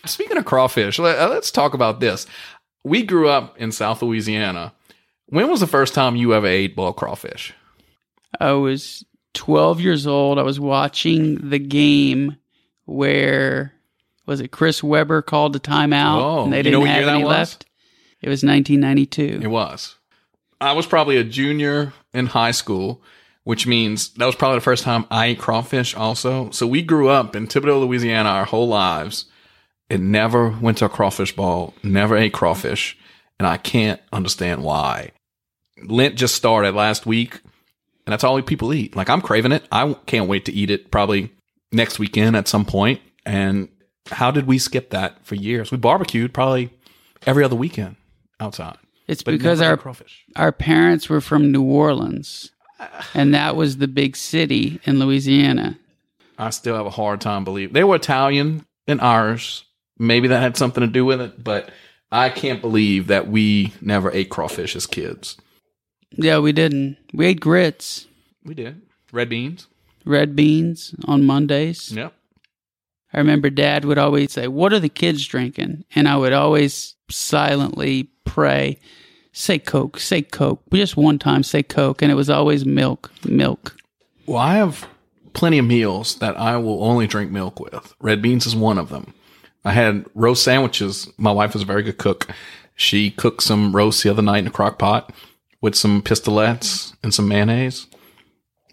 [0.06, 2.28] Speaking of crawfish, uh, let, us talk about this.
[2.84, 4.74] We grew up in South Louisiana.
[5.26, 7.56] When was the first time you ever ate boiled crawfish?
[8.40, 10.38] I was 12 years old.
[10.38, 12.36] I was watching the game
[12.90, 13.74] where
[14.26, 17.30] was it Chris Webber called the timeout Oh, and they didn't know have any was?
[17.30, 17.66] left.
[18.22, 19.40] It was 1992.
[19.44, 19.96] It was.
[20.62, 23.02] I was probably a junior in high school,
[23.44, 26.50] which means that was probably the first time I ate crawfish also.
[26.52, 29.26] So we grew up in Thibodaux, Louisiana our whole lives
[29.90, 32.98] and never went to a crawfish ball, never ate crawfish.
[33.40, 35.12] And I can't understand why.
[35.82, 37.40] Lent just started last week
[38.06, 38.96] and that's all people eat.
[38.96, 39.64] Like I'm craving it.
[39.72, 41.32] I can't wait to eat it probably
[41.72, 42.68] next weekend at some.
[43.26, 43.70] And
[44.08, 45.72] how did we skip that for years?
[45.72, 46.72] We barbecued probably
[47.26, 47.96] every other weekend
[48.40, 48.78] outside.
[49.08, 49.80] It's because our
[50.36, 52.52] our parents were from New Orleans,
[53.16, 55.80] and that was the big city in Louisiana.
[56.38, 59.66] I still have a hard time believing they were Italian and Irish.
[59.98, 61.72] Maybe that had something to do with it, but
[62.12, 65.36] I can't believe that we never ate crawfish as kids.
[66.12, 66.98] Yeah, we didn't.
[67.14, 68.08] We ate grits,
[68.46, 68.82] We did.
[69.12, 69.68] Red beans.
[70.06, 71.92] Red beans on Mondays.
[71.92, 72.14] Yep.
[73.14, 76.96] I remember Dad would always say, "What are the kids drinking?" And I would always
[77.10, 78.80] silently pray,
[79.32, 83.76] "Say Coke, say Coke." Just one time, say Coke, and it was always milk, milk.
[84.26, 84.88] Well, I have
[85.34, 87.94] plenty of meals that I will only drink milk with.
[88.00, 89.14] Red beans is one of them.
[89.66, 91.08] I had roast sandwiches.
[91.18, 92.28] My wife is a very good cook.
[92.76, 95.12] She cooked some roast the other night in a crock pot
[95.62, 97.88] with some pistolets and some mayonnaise.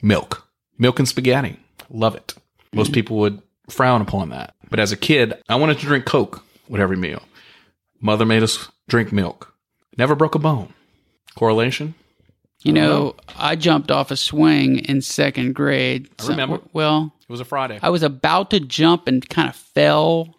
[0.03, 0.46] Milk.
[0.79, 1.59] Milk and spaghetti.
[1.91, 2.35] Love it.
[2.73, 2.95] Most mm.
[2.95, 4.55] people would frown upon that.
[4.71, 7.23] But as a kid, I wanted to drink Coke with every meal.
[8.01, 9.55] Mother made us drink milk.
[9.97, 10.73] Never broke a bone.
[11.35, 11.95] Correlation?
[12.63, 16.09] You know, I jumped off a swing in second grade.
[16.19, 16.61] I remember.
[16.73, 17.79] well, It was a Friday.
[17.81, 20.35] I was about to jump and kind of fell.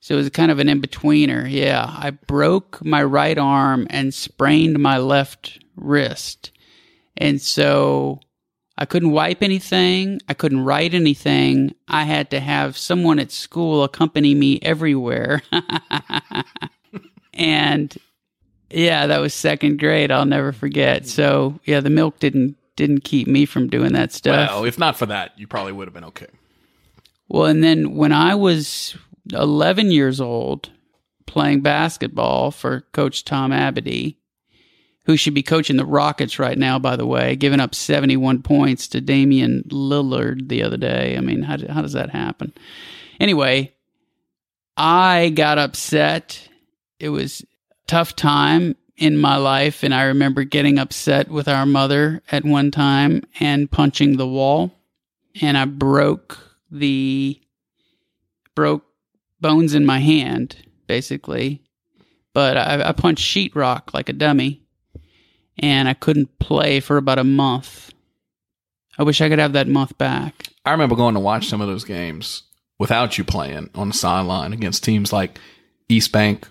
[0.00, 1.48] So it was kind of an in betweener.
[1.48, 1.84] Yeah.
[1.86, 6.50] I broke my right arm and sprained my left wrist.
[7.16, 8.20] And so
[8.80, 10.20] I couldn't wipe anything.
[10.28, 11.74] I couldn't write anything.
[11.88, 15.42] I had to have someone at school accompany me everywhere.
[17.34, 17.96] and
[18.70, 20.12] yeah, that was second grade.
[20.12, 21.08] I'll never forget.
[21.08, 24.48] So yeah, the milk didn't didn't keep me from doing that stuff.
[24.48, 26.28] well, if not for that, you probably would have been okay.
[27.28, 28.96] Well, and then when I was
[29.32, 30.70] 11 years old,
[31.26, 34.14] playing basketball for Coach Tom Abity,
[35.08, 38.86] who should be coaching the Rockets right now, by the way, giving up 71 points
[38.88, 41.16] to Damian Lillard the other day.
[41.16, 42.52] I mean, how, how does that happen?
[43.18, 43.72] Anyway,
[44.76, 46.46] I got upset.
[47.00, 47.42] It was
[47.86, 52.70] tough time in my life, and I remember getting upset with our mother at one
[52.70, 54.72] time and punching the wall,
[55.40, 56.38] and I broke
[56.70, 57.40] the
[58.54, 58.84] broke
[59.40, 61.62] bones in my hand, basically.
[62.34, 64.67] But I, I punched sheetrock like a dummy,
[65.58, 67.92] and I couldn't play for about a month.
[68.98, 70.48] I wish I could have that month back.
[70.64, 72.42] I remember going to watch some of those games
[72.78, 75.38] without you playing on the sideline against teams like
[75.88, 76.48] East Bank,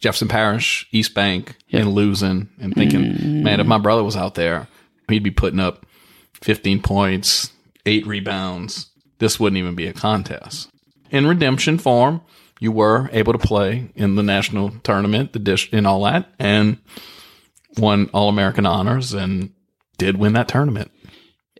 [0.00, 1.82] Jefferson Parish, East Bank, Yep.
[1.82, 3.42] and losing and thinking, mm.
[3.42, 4.68] man, if my brother was out there,
[5.08, 5.86] he'd be putting up
[6.42, 7.52] 15 points,
[7.86, 8.90] eight rebounds.
[9.18, 10.68] This wouldn't even be a contest.
[11.10, 12.22] In redemption form,
[12.58, 16.78] you were able to play in the national tournament, the dish, and all that, and
[17.78, 19.52] won All American honors and
[19.98, 20.90] did win that tournament.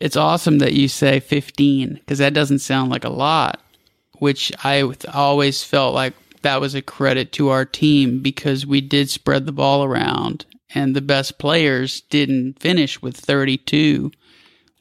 [0.00, 3.60] It's awesome that you say 15 because that doesn't sound like a lot,
[4.18, 9.08] which I always felt like that was a credit to our team because we did
[9.10, 10.44] spread the ball around
[10.74, 14.10] and the best players didn't finish with 32.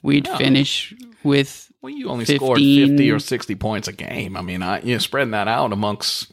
[0.01, 0.37] We'd No.
[0.37, 2.37] finish with Well, you only 15.
[2.39, 4.35] scored 50 or 60 points a game.
[4.35, 6.31] I mean, I, you know, spreading that out amongst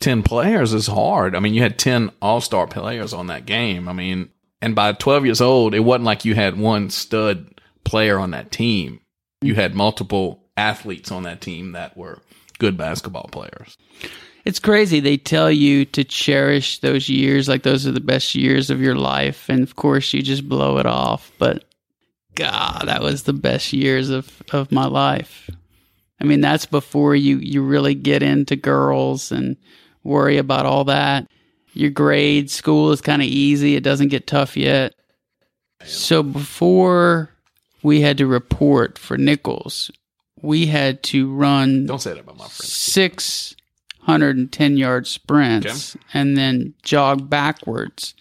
[0.00, 1.34] 10 players is hard.
[1.36, 3.86] I mean, you had 10 all star players on that game.
[3.86, 4.30] I mean,
[4.62, 8.50] and by 12 years old, it wasn't like you had one stud player on that
[8.50, 9.00] team.
[9.40, 12.18] You had multiple athletes on that team that were
[12.58, 13.76] good basketball players.
[14.44, 15.00] It's crazy.
[15.00, 18.94] They tell you to cherish those years like those are the best years of your
[18.94, 19.48] life.
[19.48, 21.30] And of course, you just blow it off.
[21.38, 21.64] But
[22.34, 25.50] God, that was the best years of, of my life.
[26.20, 29.56] I mean, that's before you, you really get into girls and
[30.04, 31.28] worry about all that.
[31.72, 34.94] Your grade school is kind of easy, it doesn't get tough yet.
[35.84, 37.30] So before
[37.82, 39.90] we had to report for Nicholls,
[40.42, 42.68] we had to run Don't say that about my friend.
[42.68, 43.54] six
[44.00, 48.14] hundred and ten yard sprints and then jog backwards.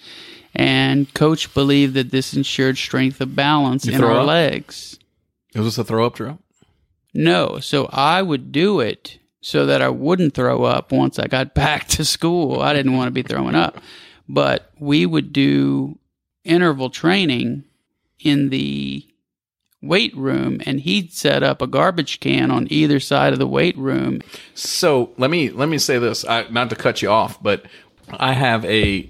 [0.55, 4.27] And coach believed that this ensured strength of balance You in our up?
[4.27, 4.97] legs.
[5.55, 6.39] Was this a throw up drill?
[7.13, 11.53] No, so I would do it so that I wouldn't throw up once I got
[11.53, 12.61] back to school.
[12.61, 13.77] I didn't want to be throwing up.
[14.27, 15.97] But we would do
[16.43, 17.63] interval training
[18.19, 19.05] in the
[19.81, 23.77] weight room and he'd set up a garbage can on either side of the weight
[23.77, 24.19] room
[24.53, 27.65] So let me let me say this, I, not to cut you off, but
[28.09, 29.09] I have a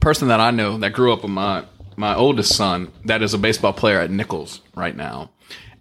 [0.00, 1.64] person that I know that grew up with my
[1.96, 5.30] my oldest son that is a baseball player at Nicholls right now,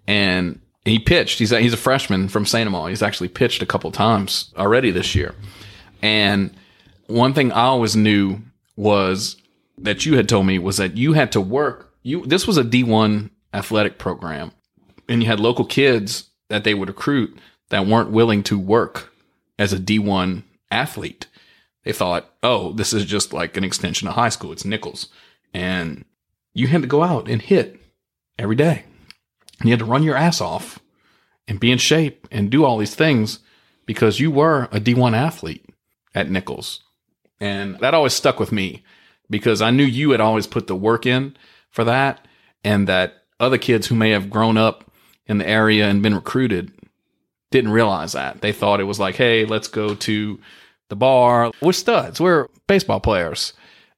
[0.08, 1.40] and he pitched.
[1.40, 2.90] He's a, he's a freshman from Saint Amant.
[2.90, 5.34] He's actually pitched a couple times already this year,
[6.02, 6.54] and
[7.08, 8.40] one thing I always knew
[8.76, 9.38] was
[9.78, 11.94] that you had told me was that you had to work.
[12.04, 14.52] You this was a D one athletic program,
[15.08, 17.38] and you had local kids that they would recruit
[17.70, 19.14] that weren't willing to work
[19.58, 21.28] as a D one athlete.
[21.84, 24.52] They thought, oh, this is just like an extension of high school.
[24.52, 25.10] It's Nicholls,
[25.54, 26.06] and
[26.54, 27.80] you had to go out and hit
[28.40, 28.86] every day.
[29.60, 30.80] And you had to run your ass off
[31.48, 33.40] and be in shape and do all these things
[33.86, 35.66] because you were a D1 athlete
[36.16, 36.84] at Nicholls.
[37.40, 38.84] And that always stuck with me
[39.30, 41.36] because I knew you had always put the work in
[41.70, 42.26] for that
[42.64, 44.92] and that other kids who may have grown up
[45.26, 46.72] in the area and been recruited
[47.52, 48.42] didn't realize that.
[48.42, 50.40] They thought it was like, hey, let's go to
[50.90, 51.52] the bar.
[51.62, 52.20] We're studs.
[52.20, 53.54] We're baseball players.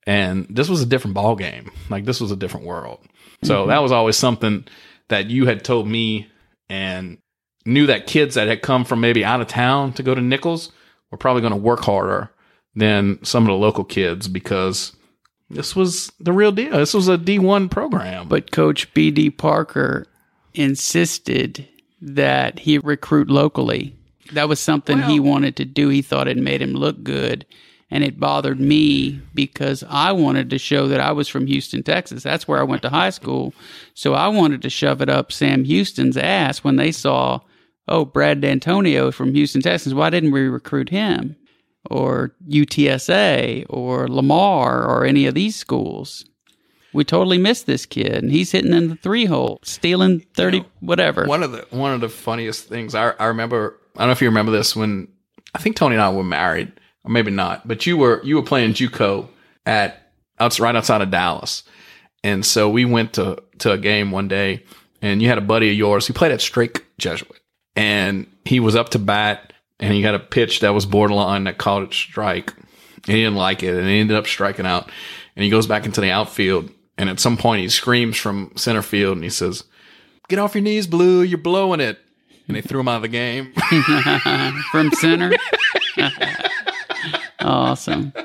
[0.08, 1.72] And this was a different ball game.
[1.90, 3.00] Like this was a different world.
[3.44, 3.70] So mm-hmm.
[3.70, 4.66] that was always something
[5.10, 6.30] that you had told me
[6.70, 7.18] and
[7.66, 10.72] knew that kids that had come from maybe out of town to go to Nicholls
[11.12, 12.32] were probably going to work harder
[12.76, 14.96] than some of the local kids because
[15.50, 16.72] this was the real deal.
[16.78, 18.28] This was a D1 program.
[18.28, 19.32] But Coach B.D.
[19.32, 20.08] Parker
[20.54, 21.68] insisted
[22.02, 23.96] that he recruit locally.
[24.34, 25.90] That was something he wanted to do.
[25.90, 27.46] He thought it made him look good.
[27.96, 32.24] And it bothered me because I wanted to show that I was from Houston, Texas.
[32.24, 33.54] That's where I went to high school.
[33.94, 37.40] So I wanted to shove it up Sam Houston's ass when they saw,
[37.88, 39.94] oh, Brad Dantonio from Houston, Texas.
[39.94, 41.38] Why didn't we recruit him?
[41.90, 46.26] Or UTSA or Lamar or any of these schools.
[46.92, 50.64] We totally missed this kid, and he's hitting in the three hole, stealing thirty, You
[50.64, 51.28] know, whatever.
[51.28, 53.80] One of the one of the funniest things I I remember.
[53.96, 55.08] I don't know if you remember this when
[55.54, 56.74] I think Toni and I were married,
[57.06, 57.68] or maybe not.
[57.68, 59.28] But you were you were playing JUCO
[59.66, 61.64] at outs right outside of Dallas,
[62.24, 64.64] and so we went to to a game one day,
[65.02, 67.40] and you had a buddy of yours who played at Strake Jesuit,
[67.76, 71.58] and he was up to bat, and he got a pitch that was borderline that
[71.58, 72.54] called it strike.
[73.08, 74.90] And he didn't like it, and he ended up striking out.
[75.36, 78.82] And he goes back into the outfield, and at some point he screams from center
[78.82, 79.64] field, and he says,
[80.28, 81.22] "Get off your knees, Blue!
[81.22, 82.00] You're blowing it!"
[82.48, 83.54] And they threw him out of the game.
[84.72, 85.34] from center.
[87.46, 88.14] awesome.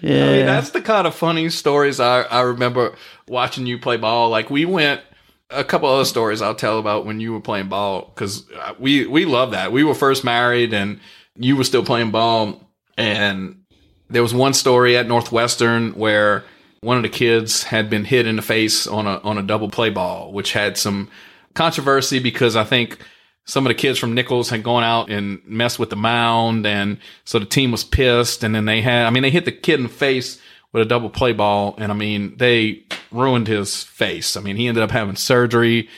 [0.00, 2.96] Yeah, I mean, that's the kind of funny stories I, I remember
[3.28, 4.30] watching you play ball.
[4.30, 5.02] Like we went
[5.50, 9.06] a couple other stories I'll tell about when you were playing ball because uh, we
[9.06, 9.70] we love that.
[9.70, 10.98] We were first married and
[11.36, 13.62] you were still playing ball, and
[14.08, 16.44] there was one story at Northwestern where
[16.80, 19.70] one of the kids had been hit in the face on a on a double
[19.70, 21.10] play ball, which had some
[21.54, 22.98] controversy because I think
[23.44, 26.98] some of the kids from Nicholls had gone out and messed with the mound, and
[27.24, 28.44] so the team was pissed.
[28.44, 30.40] And then they had, I mean, they hit the kid in the face
[30.72, 34.36] with a double play ball, and I mean, they ruined his face.
[34.36, 35.88] I mean, he ended up having surgery,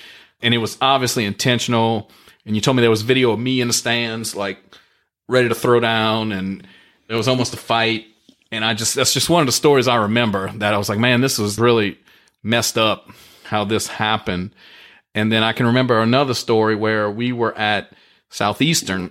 [0.42, 2.10] and it was obviously intentional.
[2.44, 4.58] And you told me there was video of me in the stands, like
[5.28, 6.66] ready to throw down, and
[7.08, 8.06] there was almost a fight.
[8.50, 10.98] And I just, that's just one of the stories I remember that I was like,
[10.98, 11.98] man, this was really
[12.42, 13.08] messed up
[13.44, 14.54] how this happened.
[15.14, 17.92] And then I can remember another story where we were at
[18.30, 19.10] Southeastern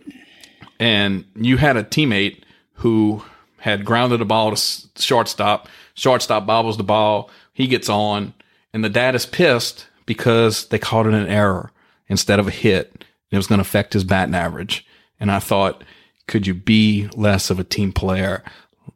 [0.79, 2.43] and you had a teammate
[2.73, 3.23] who
[3.57, 5.69] had grounded the ball to shortstop.
[5.93, 7.29] Shortstop bobbles the ball.
[7.53, 8.33] He gets on
[8.73, 11.71] and the dad is pissed because they called it an error
[12.07, 13.05] instead of a hit.
[13.31, 14.85] It was going to affect his batting average.
[15.19, 15.83] And I thought,
[16.27, 18.43] could you be less of a team player?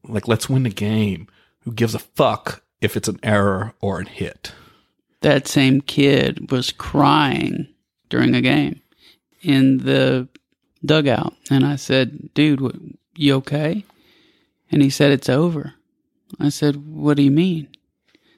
[0.03, 1.27] Like, let's win the game.
[1.61, 4.51] Who gives a fuck if it's an error or a hit?
[5.22, 7.68] That same kid was crying
[8.09, 8.82] during a game
[9.41, 10.28] in the
[10.86, 11.34] dugout.
[11.49, 13.84] And I said, dude, you okay?
[14.72, 15.74] And he said, it's over.
[16.39, 17.70] I said, what do you mean?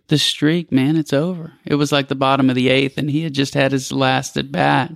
[0.07, 1.53] The streak, man, it's over.
[1.65, 4.37] It was like the bottom of the eighth, and he had just had his last
[4.37, 4.95] at bat,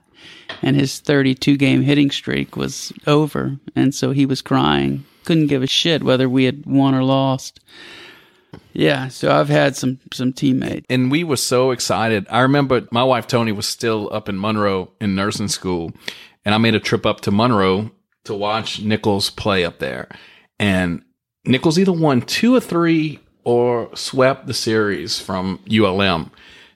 [0.62, 3.58] and his 32 game hitting streak was over.
[3.76, 5.06] And so he was crying.
[5.24, 7.60] Couldn't give a shit whether we had won or lost.
[8.74, 10.86] Yeah, so I've had some some teammates.
[10.90, 12.26] and we were so excited.
[12.30, 15.94] I remember my wife Toni was still up in Monroe in nursing school,
[16.44, 17.92] and I made a trip up to Monroe
[18.26, 20.08] to watch Nicholls play up there.
[20.60, 21.04] And
[21.46, 26.32] Nicholls either won two or three or swept the series from ULM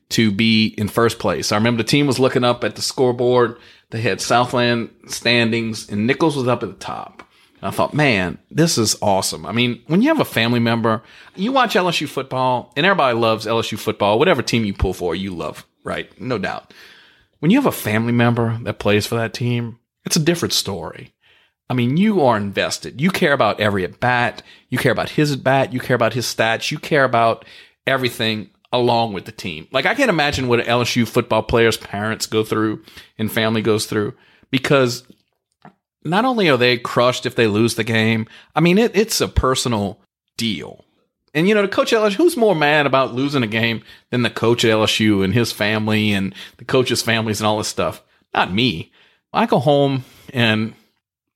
[0.10, 1.52] to be in first place.
[1.52, 3.58] I remember the team was looking up at the scoreboard.
[3.90, 7.24] They had Southland standings, and Nicholls was up at the top.
[7.62, 9.46] I thought, man, this is awesome.
[9.46, 11.02] I mean, when you have a family member,
[11.36, 14.20] you watch LSU football, and everybody loves LSU football.
[14.20, 16.10] Whatever team you pull for, you love, right?
[16.22, 16.74] No doubt.
[17.40, 21.14] When you have a family member that plays for that team, it's a different story.
[21.70, 23.02] I mean, you are invested.
[23.02, 24.42] You care about every at bat.
[24.70, 25.74] You care about his at bat.
[25.74, 26.72] You care about his stats.
[26.72, 27.44] You care about
[27.86, 29.68] everything along with the team.
[29.72, 32.84] Like I can't imagine what LSU football player's parents go through
[33.18, 34.14] and family goes through
[34.52, 35.04] because
[36.04, 39.28] not only are they crushed if they lose the game, I mean, it, it's a
[39.28, 40.00] personal
[40.38, 40.86] deal.
[41.34, 44.30] And you know, the coach LSU, who's more mad about losing a game than the
[44.30, 48.04] coach at LSU and his family and the coaches' families and all this stuff?
[48.34, 48.92] Not me.
[49.34, 50.74] I go home and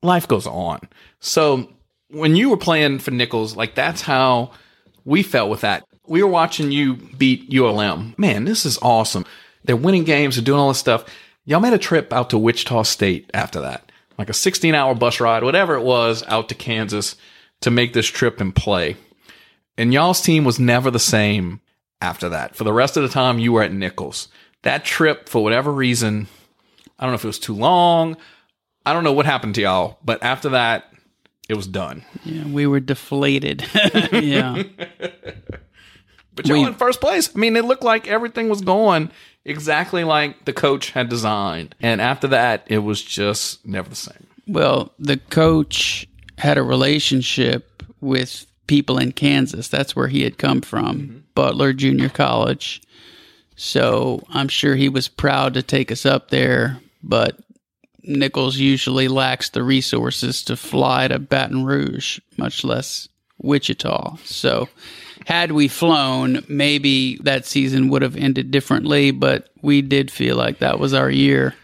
[0.02, 0.80] life goes on.
[1.20, 1.70] So
[2.10, 4.52] when you were playing for Nicholls, like that's how
[5.06, 5.84] we felt with that.
[6.08, 8.16] We were watching you beat ULM.
[8.18, 9.26] Man, this is awesome.
[9.64, 11.06] They're winning games, they're doing all this stuff.
[11.46, 13.91] Y'all made a trip out to Wichita State after that,
[14.22, 17.16] like a 16 hour bus ride, whatever it was, out to Kansas
[17.62, 18.96] to make this trip and play.
[19.78, 21.60] And y'all's team was never the same
[22.02, 22.56] after that.
[22.56, 24.28] For the rest of the time, you were at Nicholls.
[24.62, 26.28] That trip, for whatever reason,
[27.00, 28.16] I don't know if it was too long.
[28.86, 30.86] I don't know what happened to y'all, but after that,
[31.50, 32.04] it was done.
[32.24, 33.66] Yeah, we were deflated.
[34.12, 34.64] yeah.
[36.34, 37.30] But y'all We- in first place.
[37.36, 39.12] I mean, it looked like everything was going
[39.46, 41.76] exactly like the coach had designed.
[41.82, 44.28] And after that, it was just never the same.
[44.48, 49.68] Well, the coach had a relationship with people in Kansas.
[49.68, 51.18] That's where he had come from, mm-hmm.
[51.36, 52.82] Butler Junior College.
[53.56, 57.38] So I'm sure he was proud to take us up there, but
[58.04, 64.18] Nicholls usually lacks the resources to fly to Baton Rouge, much less Wichita.
[64.24, 64.70] So,
[65.26, 70.60] had we flown, maybe that season would have ended differently, but we did feel like
[70.60, 71.56] that was our year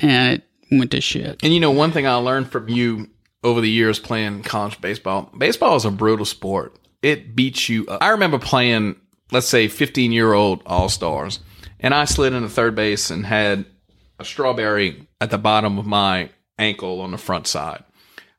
[0.00, 1.42] and it went to shit.
[1.42, 3.08] And you know, one thing I learned from you
[3.44, 6.76] over the years playing college baseball, baseball is a brutal sport.
[7.02, 8.02] It beats you up.
[8.02, 8.96] I remember playing,
[9.32, 11.40] let's say, 15 year old All Stars,
[11.80, 13.64] and I slid into third base and had
[14.18, 17.82] a strawberry at the bottom of my ankle on the front side.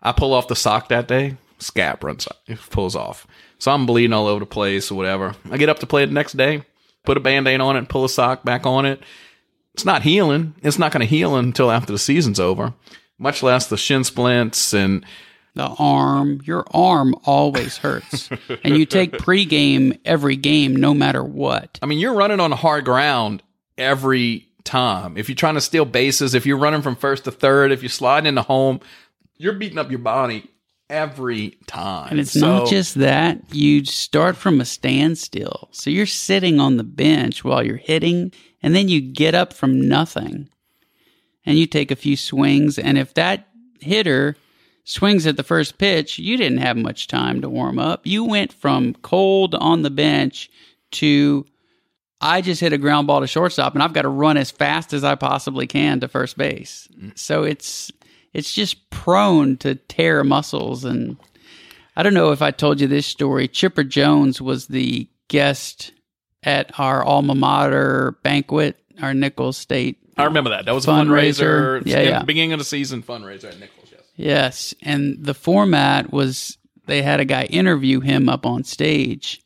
[0.01, 3.27] I pull off the sock that day, scab runs, it pulls off.
[3.63, 5.35] So I'm bleeding all over the place or whatever.
[5.49, 6.63] I get up to play the next day,
[7.05, 9.01] put a band aid on it, pull a sock back on it.
[9.73, 10.53] It's not healing.
[10.61, 12.73] It's not going to heal until after the season's over,
[13.17, 15.05] much less the shin splints and
[15.55, 18.29] the arm, your arm always hurts.
[18.65, 21.79] and you take pregame every game, no matter what.
[21.81, 23.43] I mean, you're running on hard ground
[23.77, 25.15] every time.
[25.15, 27.89] If you're trying to steal bases, if you're running from first to third, if you're
[27.89, 28.81] sliding into home,
[29.37, 30.49] you're beating up your body
[30.93, 32.11] every time.
[32.11, 35.69] And it's so, not just that, you start from a standstill.
[35.71, 38.31] So you're sitting on the bench while you're hitting,
[38.61, 40.49] and then you get up from nothing
[41.45, 42.77] and you take a few swings.
[42.77, 43.47] And if that
[43.81, 44.37] hitter
[44.83, 48.05] swings at the first pitch, you didn't have much time to warm up.
[48.05, 50.49] You went from cold on the bench
[50.91, 51.45] to
[52.21, 54.93] I just hit a ground ball to shortstop and I've got to run as fast
[54.93, 56.87] as I possibly can to first base.
[56.97, 57.17] Mm.
[57.17, 57.91] So it's
[58.33, 61.17] it's just prone to tear muscles and
[61.95, 63.47] I don't know if I told you this story.
[63.47, 65.91] Chipper Jones was the guest
[66.41, 69.99] at our alma mater banquet, our Nicholls State.
[70.17, 70.65] I remember that.
[70.65, 71.77] That was fundraiser.
[71.77, 71.87] a fundraiser.
[71.87, 72.23] Yeah, yeah.
[72.23, 73.89] Beginning of the season fundraiser at Nicholls.
[73.91, 74.01] Yes.
[74.15, 79.41] Yes, and the format was they had a guy interview him up on stage,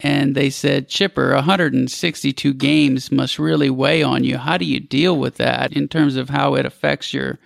[0.00, 4.38] and they said, Chipper, 162 games must really weigh on you.
[4.38, 7.38] How do you deal with that in terms of how it affects your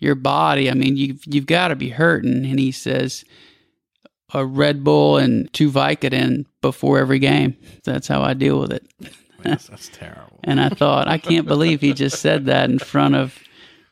[0.00, 0.68] your body?
[0.70, 2.44] I mean, you've you've got to be hurting.
[2.44, 3.24] And he says,
[4.32, 7.56] a Red Bull and two Vicodin before every game.
[7.84, 8.86] That's how I deal with it.
[9.42, 10.38] Yes, that's terrible.
[10.44, 13.38] and I thought, I can't believe he just said that in front of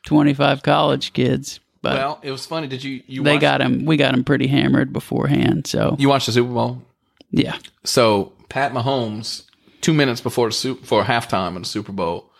[0.05, 1.59] 25 college kids.
[1.81, 2.67] But well, it was funny.
[2.67, 3.01] Did you?
[3.07, 3.85] you they got him.
[3.85, 5.65] We got him pretty hammered beforehand.
[5.65, 6.83] So you watched the Super Bowl?
[7.31, 7.57] Yeah.
[7.83, 9.45] So Pat Mahomes,
[9.81, 12.31] two minutes before the Super, for halftime in the Super Bowl,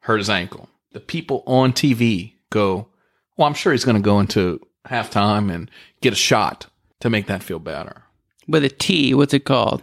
[0.00, 0.68] hurt his ankle.
[0.90, 2.88] The people on TV go,
[3.36, 5.70] "Well, I'm sure he's going to go into halftime and
[6.00, 6.66] get a shot
[7.00, 8.02] to make that feel better."
[8.48, 9.82] With a T, what's it called?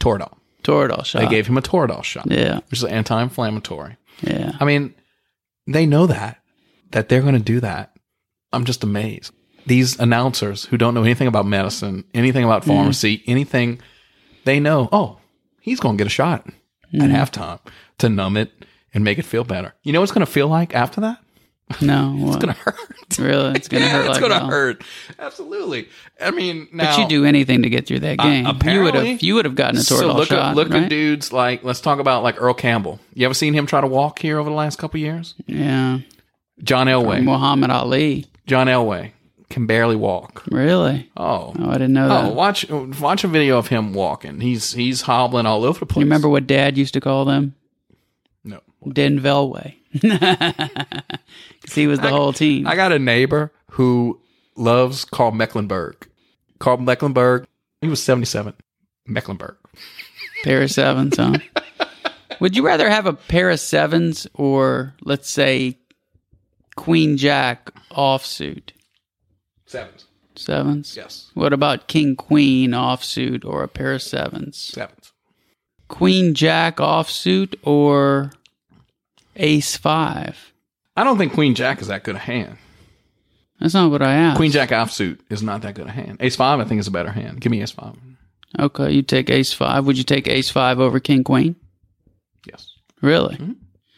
[0.00, 0.36] Toradol.
[0.62, 1.20] Toradol shot.
[1.20, 2.30] They gave him a Toradol shot.
[2.30, 2.60] Yeah.
[2.70, 3.96] Which is anti-inflammatory.
[4.22, 4.52] Yeah.
[4.60, 4.94] I mean,
[5.66, 6.38] they know that
[6.92, 7.94] that they're going to do that.
[8.52, 9.32] I'm just amazed.
[9.66, 12.70] These announcers who don't know anything about medicine, anything about Mm-hmm.
[12.70, 13.22] pharmacy, mm.
[13.26, 13.80] anything,
[14.44, 15.18] they know, oh,
[15.60, 16.46] he's going to get a shot
[16.92, 17.02] Mm-hmm.
[17.02, 17.60] at halftime
[17.98, 18.50] to numb it
[18.92, 19.74] and make it feel better.
[19.84, 21.18] You know what it's going to feel like after that?
[21.80, 23.18] No, It's going to hurt.
[23.18, 24.00] Really, it's going to Yeah, hurt.
[24.06, 24.48] it's like going to hell.
[24.48, 24.84] hurt.
[25.18, 25.88] Absolutely.
[26.20, 28.44] I mean, now But you do anything to get through that uh, game.
[28.44, 29.22] you would apparently- have.
[29.22, 30.50] You would have gotten a So Toradol look shot.
[30.50, 30.84] at look right?
[30.84, 32.98] at dudes like let's talk about like Earl Campbell.
[33.14, 35.34] You ever seen him try to walk here over the last couple years?
[35.46, 36.00] Yeah.
[36.62, 37.22] John Elway.
[37.22, 38.26] Muhammad Ali.
[38.46, 39.12] John Elway
[39.48, 40.44] can barely walk.
[40.50, 41.10] Really?
[41.16, 41.54] Oh.
[41.58, 42.24] Oh, I didn't know oh, that.
[42.26, 42.68] Oh, watch
[43.00, 44.40] watch a video of him walking.
[44.40, 46.02] He's he's hobbling all over the place.
[46.02, 47.54] you remember what Dad used to call them?
[48.44, 48.60] No.
[48.86, 49.74] Denvelway.
[51.72, 52.66] He was the whole team.
[52.66, 54.20] I got a neighbor who
[54.56, 56.08] loves Karl Mecklenburg.
[56.58, 57.46] Karl Mecklenburg,
[57.80, 58.54] he was 77.
[59.06, 59.56] Mecklenburg.
[60.44, 61.38] pair of sevens, huh?
[62.40, 65.76] Would you rather have a pair of sevens or, let's say,
[66.76, 68.70] Queen Jack offsuit?
[69.66, 70.06] Sevens.
[70.36, 70.96] Sevens?
[70.96, 71.30] Yes.
[71.34, 74.56] What about King Queen offsuit or a pair of sevens?
[74.56, 75.12] Sevens.
[75.88, 78.32] Queen Jack offsuit or
[79.36, 80.49] Ace five?
[81.00, 82.58] I don't think Queen Jack is that good a hand.
[83.58, 84.36] That's not what I asked.
[84.36, 86.18] Queen Jack offsuit is not that good a hand.
[86.20, 87.40] Ace five, I think, is a better hand.
[87.40, 87.94] Give me ace five.
[88.58, 89.86] Okay, you take Ace five.
[89.86, 91.56] Would you take Ace five over King Queen?
[92.46, 92.72] Yes.
[93.00, 93.36] Really?
[93.36, 93.52] Mm-hmm.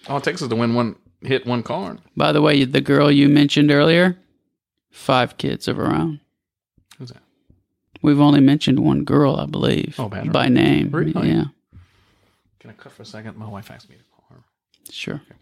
[0.08, 2.00] All it takes is to win one, hit one card.
[2.16, 4.16] By the way, the girl you mentioned earlier,
[4.90, 6.20] five kids of her own.
[6.98, 7.22] Who's that?
[8.02, 10.90] We've only mentioned one girl, I believe, Oh, by name.
[10.90, 11.28] Really?
[11.30, 11.44] Yeah,
[12.60, 13.36] Can I cut for a second?
[13.36, 14.44] My wife asked me to call her.
[14.90, 15.22] sure.
[15.28, 15.34] You.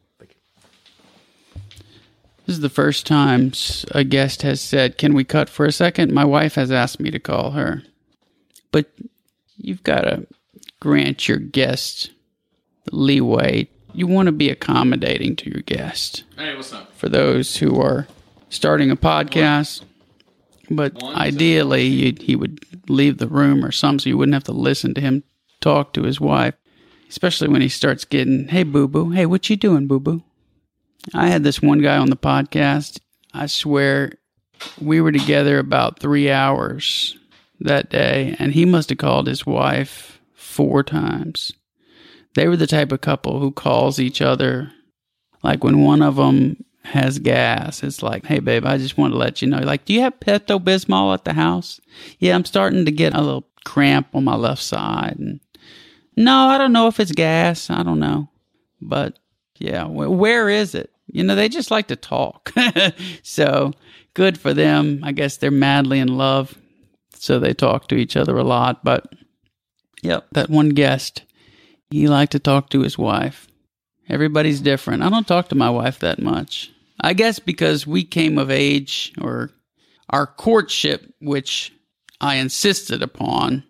[2.51, 3.53] This is the first time
[3.93, 6.11] a guest has said, "Can we cut for a second?
[6.11, 7.85] My wife has asked me to call her,
[8.73, 8.91] but
[9.57, 10.27] you've got to
[10.81, 12.11] grant your guest
[12.87, 13.69] the leeway.
[13.95, 16.25] You want to be accommodating to your guest.
[16.37, 16.93] Hey, what's up?
[16.97, 18.09] for those who are
[18.49, 19.83] starting a podcast.
[20.69, 24.43] But One ideally, you'd, he would leave the room or something so you wouldn't have
[24.43, 25.23] to listen to him
[25.61, 26.55] talk to his wife,
[27.09, 30.25] especially when he starts getting, hey, boo boo, hey, what you doing, boo boo?
[31.15, 33.01] I had this one guy on the podcast.
[33.33, 34.13] I swear
[34.81, 37.17] we were together about three hours
[37.61, 41.53] that day, and he must have called his wife four times.
[42.35, 44.73] They were the type of couple who calls each other
[45.43, 49.19] like when one of them has gas, it's like, hey, babe, I just want to
[49.19, 49.59] let you know.
[49.59, 51.81] Like, do you have Pepto Bismol at the house?
[52.19, 55.17] Yeah, I'm starting to get a little cramp on my left side.
[55.19, 55.41] And
[56.17, 57.71] no, I don't know if it's gas.
[57.71, 58.29] I don't know.
[58.81, 59.19] But
[59.61, 60.91] yeah, where is it?
[61.07, 62.53] You know, they just like to talk.
[63.23, 63.73] so
[64.15, 65.01] good for them.
[65.03, 66.57] I guess they're madly in love.
[67.15, 68.83] So they talk to each other a lot.
[68.83, 69.13] But
[70.03, 71.23] yep, that one guest,
[71.91, 73.49] he liked to talk to his wife.
[74.09, 75.03] Everybody's different.
[75.03, 76.73] I don't talk to my wife that much.
[76.99, 79.51] I guess because we came of age or
[80.09, 81.73] our courtship, which
[82.21, 83.65] I insisted upon.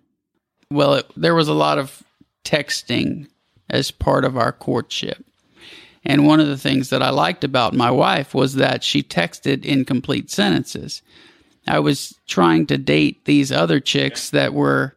[0.71, 2.03] Well, it, there was a lot of
[2.45, 3.27] texting
[3.69, 5.25] as part of our courtship.
[6.05, 9.65] And one of the things that I liked about my wife was that she texted
[9.65, 11.03] incomplete sentences.
[11.67, 14.97] I was trying to date these other chicks that were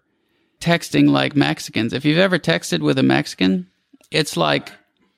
[0.61, 1.91] texting like Mexicans.
[1.91, 3.67] If you've ever texted with a Mexican,
[4.11, 4.71] it's like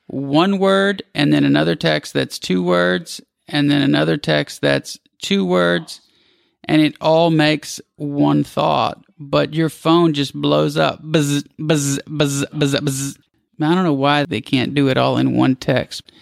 [0.08, 5.44] one word and then another text that's two words and then another text that's two
[5.44, 6.00] words
[6.64, 12.44] and it all makes one thought but your phone just blows up buzz, buzz, buzz,
[12.52, 13.18] buzz, buzz.
[13.60, 16.12] I don't know why they can't do it all in one text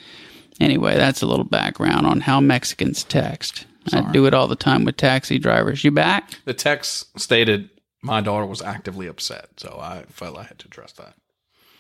[0.61, 4.05] anyway that's a little background on how mexicans text Sorry.
[4.05, 7.71] i do it all the time with taxi drivers you back The text stated
[8.03, 11.15] my daughter was actively upset, so I felt I had to address that.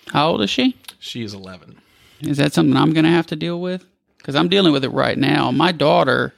[0.09, 1.79] how old is she She is 11.
[2.23, 3.85] Is that something I'm going to have to deal with?
[4.17, 5.51] Because I'm dealing with it right now.
[5.51, 6.33] My daughter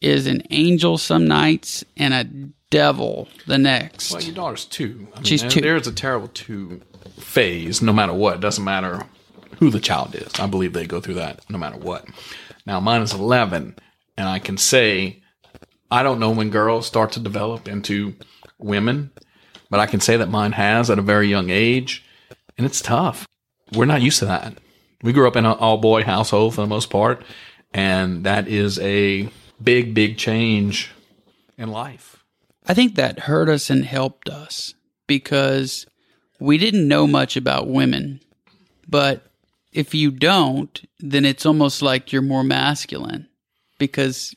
[0.00, 2.24] is an angel some nights and a
[2.70, 4.10] devil the next.
[4.12, 5.06] Well, your daughter's two.
[5.12, 5.60] I mean, She's there- two.
[5.60, 6.80] There's a terrible two
[7.18, 8.40] phase, no matter what.
[8.40, 9.04] Doesn't matter
[9.58, 10.38] who the child is.
[10.38, 12.06] I believe they go through that no matter what.
[12.66, 13.76] Now, mine is 11,
[14.16, 15.22] and I can say
[15.90, 18.14] I don't know when girls start to develop into
[18.58, 19.12] women,
[19.70, 22.04] but I can say that mine has at a very young age,
[22.58, 23.26] and it's tough.
[23.72, 24.54] We're not used to that.
[25.02, 27.22] We grew up in an all boy household for the most part,
[27.72, 29.28] and that is a
[29.62, 30.90] big, big change
[31.56, 32.24] in life.
[32.66, 34.74] I think that hurt us and helped us
[35.06, 35.86] because
[36.38, 38.20] we didn't know much about women.
[38.88, 39.26] But
[39.72, 43.28] if you don't, then it's almost like you're more masculine
[43.78, 44.34] because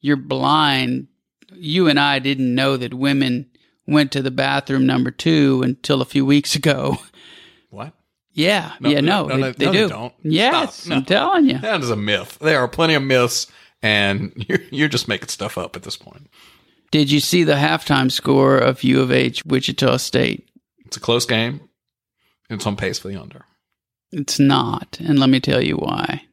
[0.00, 1.08] you're blind.
[1.52, 3.50] You and I didn't know that women
[3.86, 6.98] went to the bathroom number two until a few weeks ago.
[7.70, 7.94] What?
[8.34, 9.72] Yeah, yeah, no, no, they, no, they do.
[9.72, 10.14] they don't.
[10.22, 10.96] Yes, no.
[10.96, 11.58] I'm telling you.
[11.58, 12.38] That is a myth.
[12.40, 13.46] There are plenty of myths,
[13.82, 16.28] and you're, you're just making stuff up at this point.
[16.90, 20.48] Did you see the halftime score of U of H Wichita State?
[20.92, 21.70] It's a close game.
[22.50, 23.46] It's on pace for the under.
[24.10, 26.24] It's not, and let me tell you why.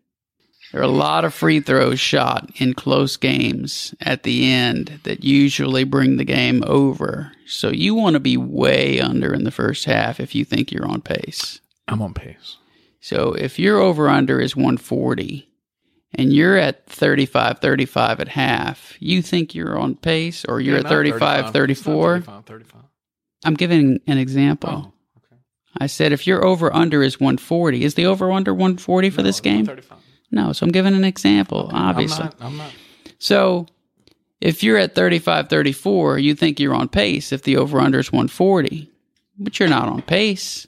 [0.74, 5.24] There are a lot of free throws shot in close games at the end that
[5.24, 7.32] usually bring the game over.
[7.48, 10.86] So you want to be way under in the first half if you think you're
[10.86, 11.62] on pace.
[11.88, 12.58] I'm on pace.
[13.00, 15.50] So if your over under is 140
[16.16, 20.80] and you're at 35 35 at half, you think you're on pace or you're Yeah,
[20.80, 22.14] at not 35 34?
[22.16, 22.82] 35, 35.
[23.44, 24.70] I'm giving an example.
[24.70, 25.42] Oh, okay.
[25.78, 29.40] I said if your over under is 140, is the over under 140 for this
[29.40, 29.68] game?
[30.32, 32.26] No, so I'm giving an example, obviously.
[32.26, 32.42] I'm not.
[32.42, 32.72] I'm not.
[33.18, 33.68] So
[34.42, 38.12] if you're at 35 34, you think you're on pace if the over under is
[38.12, 38.90] 140,
[39.38, 40.68] but you're not on pace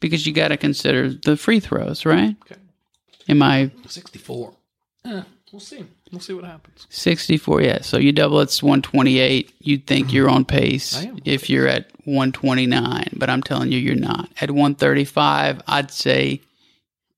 [0.00, 2.36] because you got to consider the free throws, right?
[2.44, 2.60] Okay.
[3.28, 4.52] Am I 64.
[5.04, 5.22] Eh,
[5.52, 5.84] we'll see.
[6.12, 6.86] We'll see what happens.
[6.90, 7.62] 64?
[7.62, 7.80] Yeah.
[7.80, 9.54] So you double it's 128.
[9.60, 14.28] You'd think you're on pace if you're at 129, but I'm telling you, you're not.
[14.40, 16.42] At 135, I'd say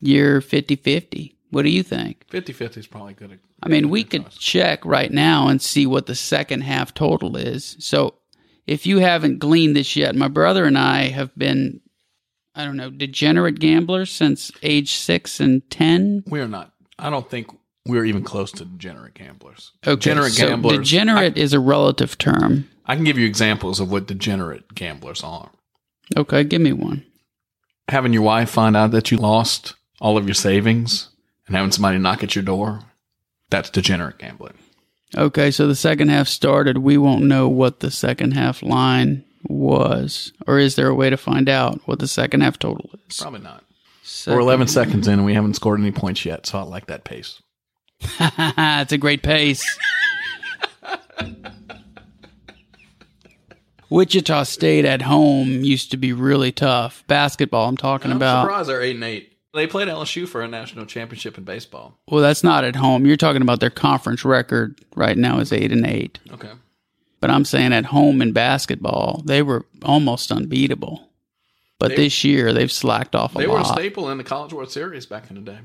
[0.01, 1.37] you're 50 50.
[1.51, 2.25] What do you think?
[2.31, 3.39] 50 50 is probably good.
[3.63, 7.77] I mean, we could check right now and see what the second half total is.
[7.81, 8.15] So
[8.67, 11.81] if you haven't gleaned this yet, my brother and I have been,
[12.55, 16.25] I don't know, degenerate gamblers since age six and 10.
[16.29, 16.73] We're not.
[16.99, 17.49] I don't think
[17.87, 19.73] we're even close to degenerate gamblers.
[19.87, 19.95] Okay.
[19.97, 20.79] Degenerate so gamblers.
[20.79, 22.69] Degenerate is a relative term.
[22.87, 25.51] I, I can give you examples of what degenerate gamblers are.
[26.17, 26.45] Okay.
[26.45, 27.05] Give me one.
[27.89, 31.11] Having your wife find out that you lost all of your savings
[31.47, 32.81] and having somebody knock at your door,
[33.51, 34.55] that's degenerate gambling.
[35.17, 35.51] Okay.
[35.51, 36.79] So the second half started.
[36.79, 40.33] We won't know what the second half line was.
[40.47, 43.19] Or is there a way to find out what the second half total is?
[43.21, 43.63] Probably not.
[44.03, 46.87] Second- We're 11 seconds in and we haven't scored any points yet, so I like
[46.87, 47.41] that pace.
[48.21, 49.65] it's a great pace.
[53.91, 57.05] Wichita State at home used to be really tough.
[57.07, 58.43] Basketball, I'm talking I'm about.
[58.45, 59.31] surprised they're 8 and 8.
[59.55, 61.97] They played LSU for a national championship in baseball.
[62.09, 63.07] Well, that's not at home.
[63.07, 66.19] You're talking about their conference record right now is eight and eight.
[66.33, 66.51] Okay.
[67.21, 71.09] But I'm saying at home in basketball, they were almost unbeatable.
[71.79, 74.53] But They- this year they've slacked off a They were a staple in the College
[74.53, 75.59] World Series back in the day.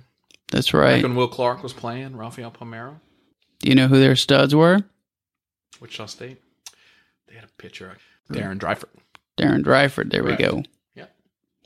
[0.51, 1.03] That's Back right.
[1.03, 2.99] when Will Clark was playing, Rafael Palmeiro,
[3.59, 4.83] Do you know who their studs were?
[5.79, 6.41] Wichita State.
[7.27, 7.95] They had a pitcher,
[8.29, 8.89] uh, Darren Dreifort.
[9.39, 10.11] Darren Dreifort.
[10.11, 10.63] There we go.
[10.95, 11.05] Yeah.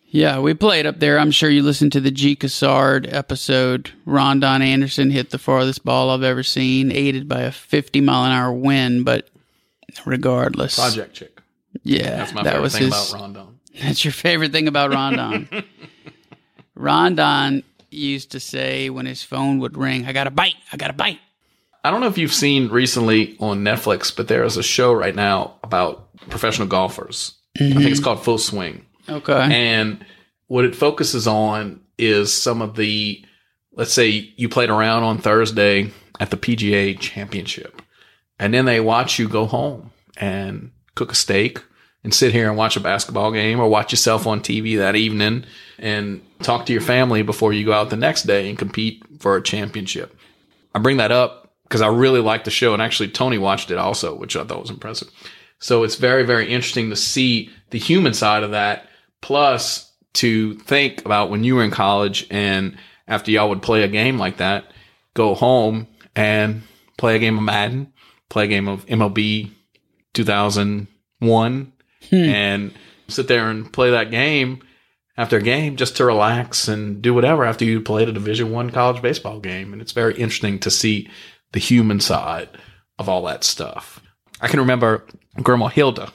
[0.06, 1.18] Yeah, we played up there.
[1.18, 2.36] I'm sure you listened to the G.
[2.36, 3.92] Cassard episode.
[4.06, 8.32] Rondon Anderson hit the farthest ball I've ever seen, aided by a 50 mile an
[8.32, 9.06] hour wind.
[9.06, 9.30] But
[10.06, 11.42] regardless, Project Chick.
[11.84, 13.10] yeah, That's my that favorite was thing his.
[13.12, 13.60] about Rondon.
[13.82, 15.48] That's your favorite thing about Rondon.
[16.76, 17.64] Rondon
[17.94, 20.56] used to say when his phone would ring, "I got a bite.
[20.72, 21.20] I got a bite."
[21.84, 25.16] I don't know if you've seen recently on Netflix, but there is a show right
[25.16, 27.34] now about professional golfers.
[27.56, 28.04] I think it's mm-hmm.
[28.04, 28.86] called Full Swing.
[29.10, 29.34] Okay.
[29.34, 30.06] And
[30.48, 33.24] what it focuses on is some of the,
[33.74, 37.82] let's say you played around on Thursday at the PGA championship,
[38.40, 41.62] and then they watch you go home and cook a steak
[42.04, 45.46] and sit here and watch a basketball game or watch yourself on TV that evening
[45.78, 49.38] and talk to your family before you go out the next day and compete for
[49.38, 50.16] a championship.
[50.76, 52.74] I bring that up because I really like the show.
[52.74, 55.10] And actually, Toni watched it also, which I thought was impressive.
[55.60, 58.88] So it's very, very interesting to see the human side of that,
[59.22, 62.78] plus to think about when you were in college and
[63.08, 64.66] after y'all would play a game like that,
[65.14, 66.64] go home and
[66.98, 67.92] play a game of Madden,
[68.30, 69.52] play a game of MLB
[70.14, 71.73] 2001,
[72.10, 72.16] Hmm.
[72.16, 72.74] and
[73.08, 74.62] sit there and play that game
[75.18, 78.70] after a game just to relax and do whatever after you played a Division One
[78.70, 79.74] college baseball game.
[79.74, 81.10] And it's very interesting to see
[81.52, 82.50] the human side
[82.98, 84.02] of all that stuff.
[84.42, 85.06] I can remember
[85.42, 86.12] Grandma Hilda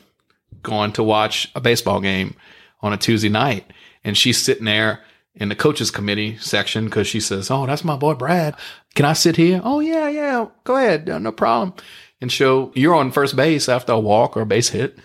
[0.63, 2.35] going to watch a baseball game
[2.81, 3.73] on a Tuesday night,
[4.05, 5.01] and she's sitting there
[5.35, 8.55] in the coaches committee section because she says, "Oh, that's my boy Brad.
[8.95, 9.61] Can I sit here?
[9.65, 10.47] Oh yeah, yeah.
[10.65, 11.75] Go ahead, no problem."
[12.21, 14.99] And so you're on first base after a walk or a base hit,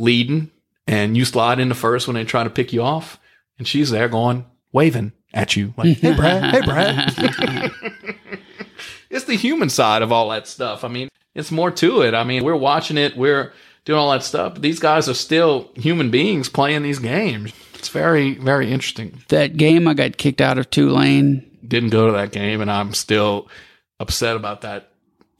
[0.00, 0.50] leading,
[0.86, 3.18] and you slide into first when they try to pick you off,
[3.58, 7.12] and she's there going waving at you like, "Hey Brad, hey Brad."
[9.10, 10.84] it's the human side of all that stuff.
[10.84, 12.14] I mean, it's more to it.
[12.14, 13.52] I mean, we're watching it, we're
[13.84, 14.54] doing all that stuff.
[14.54, 17.52] But these guys are still human beings playing these games.
[17.74, 19.22] It's very, very interesting.
[19.28, 21.44] that game, I got kicked out of Tulane.
[21.66, 23.48] Didn't go to that game, and I'm still
[24.00, 24.90] upset about that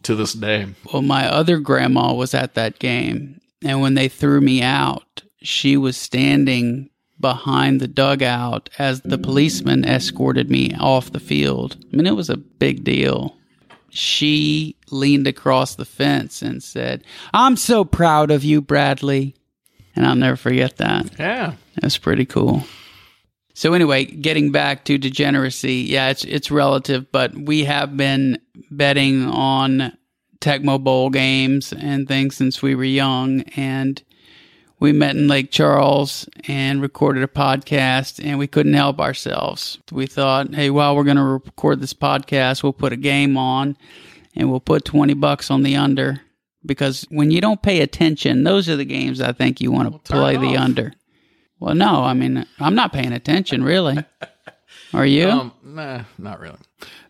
[0.04, 0.66] to this day.
[0.92, 5.76] Well, my other grandma was at that game, and when they threw me out, she
[5.76, 6.90] was standing
[7.20, 11.76] behind the dugout as the policeman escorted me off the field.
[11.92, 13.36] I mean, it was a big deal.
[13.90, 17.02] She leaned across the fence and said,
[17.32, 19.34] I'm so proud of you, Bradley.
[19.96, 21.18] And I'll never forget that.
[21.18, 21.54] Yeah.
[21.80, 22.62] That's pretty cool.
[23.54, 28.38] So anyway, getting back to degeneracy, yeah, it's it's relative, but we have been
[28.70, 29.97] betting on
[30.40, 34.02] Tecmo Bowl games and things since we were young, and
[34.80, 39.78] we met in Lake Charles and recorded a podcast, and we couldn't help ourselves.
[39.90, 43.76] We thought, hey, while we're going to record this podcast, we'll put a game on,
[44.34, 46.20] and we'll put twenty bucks on the under
[46.64, 50.12] because when you don't pay attention, those are the games I think you want to
[50.12, 50.92] turn play the under.
[51.60, 54.04] Well, no, I mean, I'm not paying attention really.
[54.94, 55.28] Are you?
[55.28, 56.58] Um, nah, not really.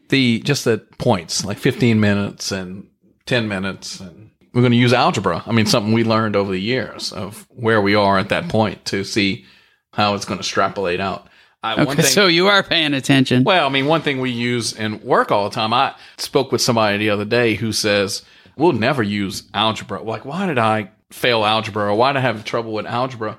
[0.08, 2.88] The just the points, like 15 minutes and
[3.28, 5.42] 10 minutes, and we're going to use algebra.
[5.46, 8.84] I mean, something we learned over the years of where we are at that point
[8.86, 9.44] to see
[9.92, 11.28] how it's going to extrapolate out.
[11.62, 13.44] I, one okay, thing, so you are paying attention.
[13.44, 15.74] Well, I mean, one thing we use in work all the time.
[15.74, 18.22] I spoke with somebody the other day who says
[18.56, 20.02] we'll never use algebra.
[20.02, 23.38] Like, why did I fail algebra, or why did I have trouble with algebra?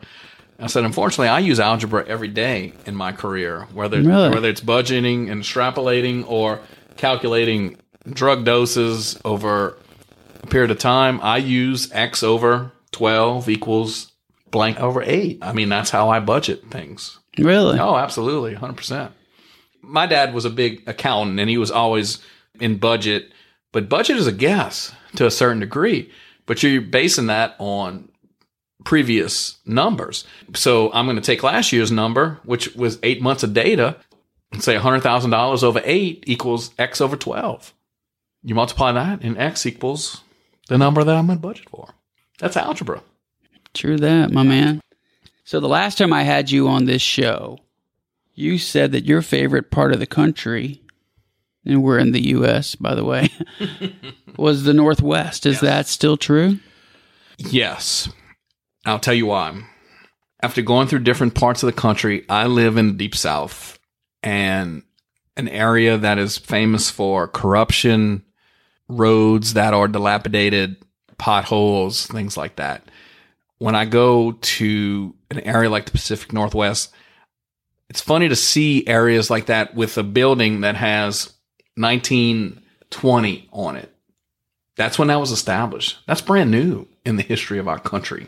[0.60, 4.30] I said, unfortunately, I use algebra every day in my career, whether Really?
[4.30, 6.60] whether it's budgeting and extrapolating or
[6.98, 7.78] calculating
[8.08, 9.78] drug doses over
[10.42, 11.20] a period of time.
[11.22, 14.12] I use x over twelve equals
[14.52, 15.40] blank over eight.
[15.42, 17.20] I mean, that's how I budget things.
[17.38, 17.80] really?
[17.80, 19.12] Oh, absolutely, hundred percent.
[19.82, 22.20] My dad was a big accountant, and he was always
[22.60, 23.32] in budget.
[23.72, 26.12] But budget is a guess to a certain degree.
[26.46, 28.10] But you're basing that on
[28.84, 30.26] previous numbers.
[30.56, 33.98] So I'm going to take last year's number, which was eight months of data,
[34.52, 37.74] and say hundred thousand dollars over eight equals x over twelve.
[38.44, 40.24] You multiply that, and x equals
[40.68, 41.90] the number that I'm to budget for.
[42.40, 43.02] That's algebra.
[43.74, 44.82] True that, my man.
[45.44, 47.60] So the last time I had you on this show,
[48.36, 50.82] you said that your favorite part of the country,
[51.66, 52.76] and we're in the U.S.
[52.76, 53.30] by the way,
[54.38, 55.46] was the Northwest.
[55.46, 55.62] Is Yes.
[55.62, 56.60] that still true?
[57.38, 58.10] Yes.
[58.86, 59.62] I'll tell you why.
[60.42, 63.78] After going through different parts of the country, I live in the deep south
[64.24, 64.84] and
[65.36, 68.24] an area that is famous for corruption,
[68.90, 70.78] roads that are dilapidated,
[71.18, 72.84] potholes, things like that.
[73.60, 76.94] When I go to an area like the Pacific Northwest,
[77.90, 81.34] it's funny to see areas like that with a building that has
[81.76, 83.94] 1920 on it.
[84.76, 86.00] That's when that was established.
[86.08, 88.28] That's brand new in the history of our country.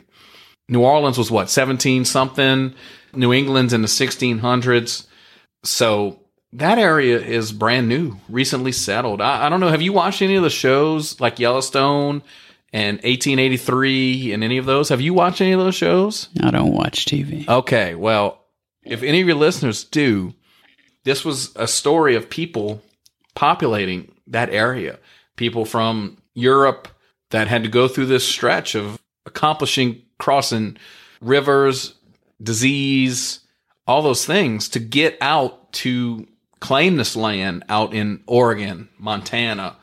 [0.67, 2.73] New Orleans was what, 17 something?
[3.13, 5.07] New England's in the 1600s.
[5.63, 6.20] So
[6.53, 9.21] that area is brand new, recently settled.
[9.21, 9.69] I, I, don't know.
[9.69, 12.23] Have you watched any of the shows like Yellowstone
[12.73, 14.89] and 1883 and any of those?
[14.89, 16.29] Have you watched any of those shows?
[16.41, 17.47] I don't watch TV.
[17.47, 17.95] Okay.
[17.95, 18.43] Well,
[18.83, 20.33] if any of your listeners do,
[21.03, 22.81] this was a story of people
[23.33, 24.99] populating that area.
[25.37, 26.87] People from Europe
[27.29, 30.77] that had to go through this stretch of accomplishing crossing
[31.21, 31.95] rivers,
[32.41, 33.39] disease,
[33.87, 36.27] all those things to get out to
[36.61, 39.75] claim this land out in Oregon, Montana,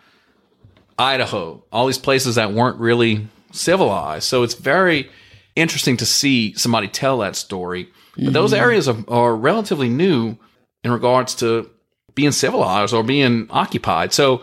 [0.99, 4.24] Idaho, all these places that weren't really civilized.
[4.24, 5.11] So it's very
[5.55, 7.89] interesting to see somebody tell that story.
[8.14, 8.33] But mm-hmm.
[8.33, 10.39] those areas are, are relatively new
[10.83, 11.68] in regards to
[12.14, 14.12] being civilized or being occupied.
[14.12, 14.43] So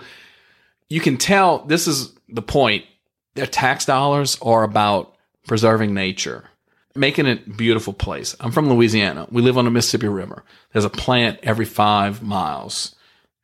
[0.90, 2.86] you can tell this is the point.
[3.34, 5.16] Their tax dollars are about
[5.48, 6.50] preserving nature
[6.96, 8.36] making it a beautiful place.
[8.40, 9.28] I'm from Louisiana.
[9.30, 10.44] We live on the Mississippi River.
[10.72, 12.96] There's a plant every five miles,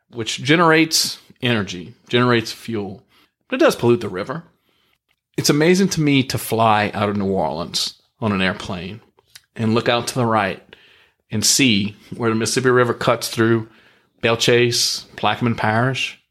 [0.10, 3.04] which generates energy, generates fuel,
[3.48, 4.44] but it does pollute the river.
[5.38, 9.02] It's amazing to me to fly out of New Orleans on an airplane
[9.56, 10.64] and look out to the right
[11.30, 13.70] and see where the Mississippi River cuts through
[14.22, 16.22] Belle Plaquemine Parish.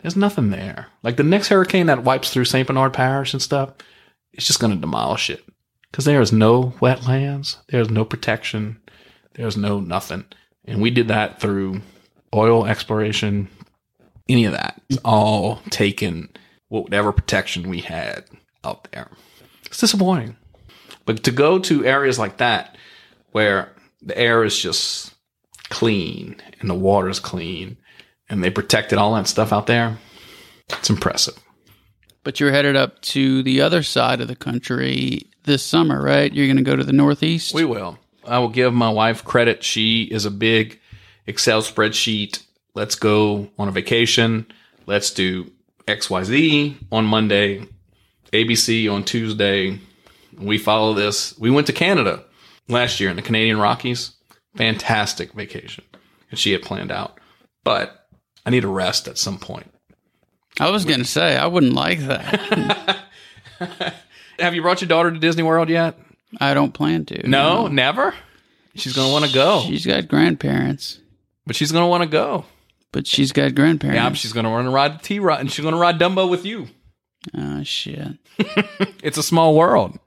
[0.00, 0.88] There's nothing there.
[1.02, 2.66] Like the next hurricane that wipes through St.
[2.66, 3.72] Bernard Parish and stuff,
[4.32, 5.44] it's just going to demolish it
[5.90, 8.80] because there is no wetlands, there's no protection,
[9.34, 10.24] there's no nothing.
[10.64, 11.80] And we did that through
[12.34, 13.48] oil exploration,
[14.28, 14.80] any of that.
[15.04, 16.28] All taken
[16.68, 18.24] whatever protection we had
[18.64, 19.08] out there.
[19.66, 20.36] It's disappointing.
[21.06, 22.76] But to go to areas like that
[23.32, 23.72] where
[24.02, 25.14] the air is just
[25.70, 27.78] clean and the water is clean
[28.28, 29.98] and they protected all that stuff out there,
[30.68, 31.38] it's impressive.
[32.24, 36.32] But you're headed up to the other side of the country this summer, right?
[36.32, 37.52] You're going to go to the Northeast?
[37.52, 37.98] We will.
[38.24, 39.64] I will give my wife credit.
[39.64, 40.78] She is a big
[41.26, 42.44] Excel spreadsheet.
[42.74, 44.46] Let's go on a vacation.
[44.86, 45.50] Let's do
[45.88, 47.66] XYZ on Monday,
[48.32, 49.80] ABC on Tuesday.
[50.38, 51.36] We follow this.
[51.38, 52.24] We went to Canada
[52.68, 54.12] last year in the Canadian Rockies.
[54.56, 55.84] Fantastic vacation.
[56.30, 57.18] And she had planned out.
[57.64, 58.06] But
[58.46, 59.72] I need a rest at some point.
[60.60, 62.98] I was going to say, I wouldn't like that.
[64.38, 65.98] Have you brought your daughter to Disney World yet?
[66.40, 67.28] I don't plan to.
[67.28, 68.14] No, never.
[68.74, 69.62] She's gonna want to go.
[69.66, 71.00] She's got grandparents,
[71.46, 72.44] but she's gonna want to go.
[72.92, 73.96] But she's got grandparents.
[73.96, 76.44] Yeah, she's gonna run and ride the T ride, and she's gonna ride Dumbo with
[76.44, 76.68] you.
[77.36, 78.18] Oh shit!
[79.02, 79.98] it's a small world.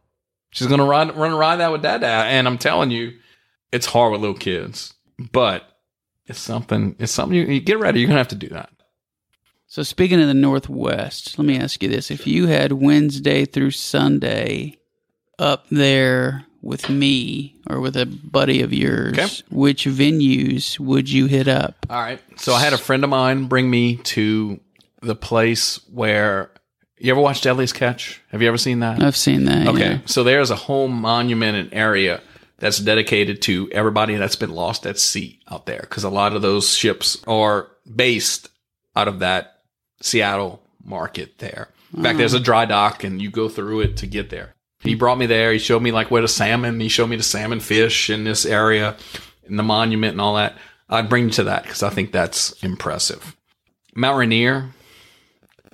[0.52, 3.14] She's gonna ride, run and ride that with Dada, and I'm telling you,
[3.72, 4.94] it's hard with little kids,
[5.32, 5.64] but
[6.28, 6.96] it's something.
[7.00, 8.00] It's something you, you get ready.
[8.00, 8.70] You're gonna have to do that.
[9.72, 12.12] So, speaking of the Northwest, let me ask you this.
[12.12, 14.76] If you had Wednesday through Sunday
[15.40, 19.30] up there with me or with a buddy of yours, okay.
[19.50, 21.86] which venues would you hit up?
[21.90, 22.20] All right.
[22.36, 24.60] So, I had a friend of mine bring me to
[25.02, 26.52] the place where
[26.98, 28.22] you ever watched Deadliest Catch?
[28.28, 29.02] Have you ever seen that?
[29.02, 29.70] I've seen that.
[29.70, 29.92] Okay.
[29.92, 30.00] Yeah.
[30.06, 32.20] So, there's a whole monument and area
[32.58, 36.42] that's dedicated to everybody that's been lost at sea out there because a lot of
[36.42, 38.50] those ships are based
[38.98, 39.60] out of that
[40.02, 41.70] Seattle market there.
[41.96, 44.56] In fact, there's a dry dock and you go through it to get there.
[44.80, 45.52] He brought me there.
[45.54, 48.46] He showed me like where the salmon, he showed me the salmon fish in this
[48.46, 48.96] area
[49.46, 50.58] and the monument and all that.
[50.90, 53.36] I'd bring you to that because I think that's impressive.
[53.94, 54.72] Mount Rainier,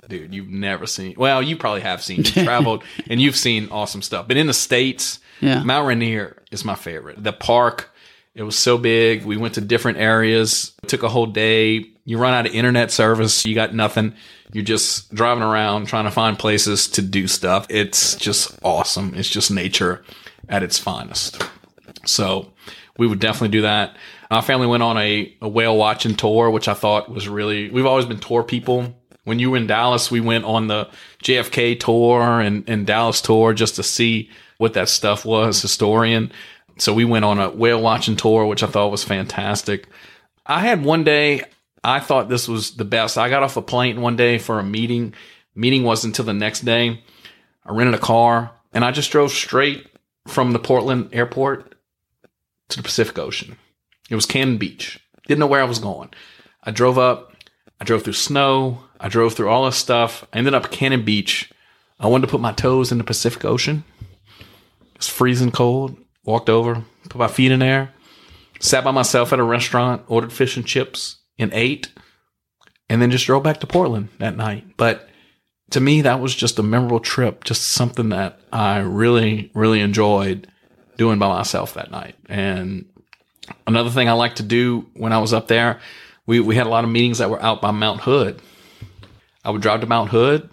[0.08, 1.14] dude, you've never seen.
[1.16, 2.18] Well, you probably have seen.
[2.18, 4.28] You traveled and you've seen awesome stuff.
[4.28, 5.62] But in the states, yeah.
[5.62, 7.22] Mount Rainier is my favorite.
[7.22, 7.90] The park,
[8.34, 9.24] it was so big.
[9.24, 10.72] We went to different areas.
[10.82, 14.14] It took a whole day you run out of internet service, you got nothing.
[14.54, 17.66] You're just driving around trying to find places to do stuff.
[17.68, 19.12] It's just awesome.
[19.14, 20.02] It's just nature
[20.48, 21.42] at its finest.
[22.06, 22.50] So
[22.96, 23.94] we would definitely do that.
[24.30, 27.84] Our family went on a, a whale watching tour, which I thought was really, we've
[27.84, 28.94] always been tour people.
[29.24, 30.88] When you were in Dallas, we went on the
[31.22, 36.32] JFK tour and, and Dallas tour just to see what that stuff was, historian.
[36.78, 39.88] So we went on a whale watching tour, which I thought was fantastic.
[40.46, 41.42] I had one day,
[41.82, 43.18] I thought this was the best.
[43.18, 45.14] I got off a plane one day for a meeting.
[45.54, 47.02] Meeting wasn't until the next day.
[47.64, 49.86] I rented a car and I just drove straight
[50.26, 51.74] from the Portland airport
[52.68, 53.56] to the Pacific Ocean.
[54.10, 55.00] It was Cannon Beach.
[55.26, 56.10] Didn't know where I was going.
[56.62, 57.34] I drove up.
[57.80, 58.82] I drove through snow.
[59.00, 60.26] I drove through all this stuff.
[60.32, 61.50] I ended up at Cannon Beach.
[62.00, 63.84] I wanted to put my toes in the Pacific Ocean.
[64.94, 65.96] It's freezing cold.
[66.24, 67.90] Walked over, put my feet in there,
[68.60, 71.92] sat by myself at a restaurant, ordered fish and chips, and ate,
[72.88, 74.64] and then just drove back to Portland that night.
[74.76, 75.08] But
[75.70, 80.48] to me, that was just a memorable trip, just something that I really, really enjoyed
[80.96, 82.16] doing by myself that night.
[82.28, 82.86] And
[83.66, 85.80] another thing I like to do when I was up there,
[86.26, 88.40] we, we had a lot of meetings that were out by Mount Hood.
[89.44, 90.50] I would drive to Mount Hood.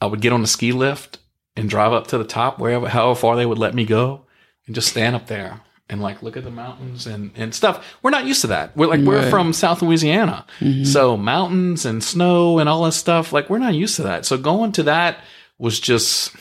[0.00, 1.18] I would get on the ski lift
[1.56, 4.22] and drive up to the top, wherever, however far they would let me go,
[4.66, 5.60] and just stand up there
[5.90, 7.96] and like look at the mountains and, and stuff.
[8.02, 8.76] We're not used to that.
[8.76, 10.46] We're like, we're from South Louisiana.
[10.60, 10.84] Mm-hmm.
[10.84, 14.24] So mountains and snow and all this stuff, like we're not used to that.
[14.24, 15.18] So going to that
[15.58, 16.34] was just,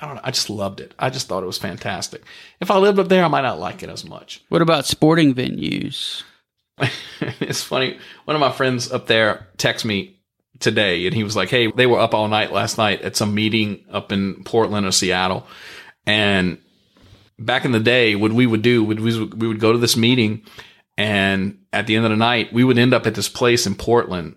[0.00, 0.20] I don't know.
[0.22, 0.94] I just loved it.
[0.98, 2.22] I just thought it was fantastic.
[2.60, 4.42] If I lived up there, I might not like it as much.
[4.48, 6.22] What about sporting venues?
[7.40, 7.98] it's funny.
[8.24, 10.20] One of my friends up there texted me
[10.60, 13.34] today and he was like, Hey, they were up all night last night at some
[13.34, 15.44] meeting up in Portland or Seattle.
[16.06, 16.58] And
[17.38, 20.42] back in the day, what we would do, we we would go to this meeting
[20.96, 23.76] and at the end of the night, we would end up at this place in
[23.76, 24.36] Portland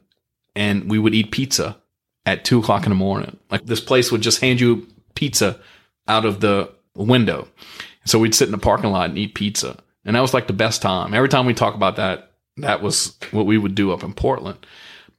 [0.55, 1.77] and we would eat pizza
[2.25, 3.37] at two o'clock in the morning.
[3.49, 5.59] Like this place would just hand you pizza
[6.07, 7.47] out of the window.
[8.05, 9.77] So we'd sit in the parking lot and eat pizza.
[10.05, 11.13] And that was like the best time.
[11.13, 14.65] Every time we talk about that, that was what we would do up in Portland.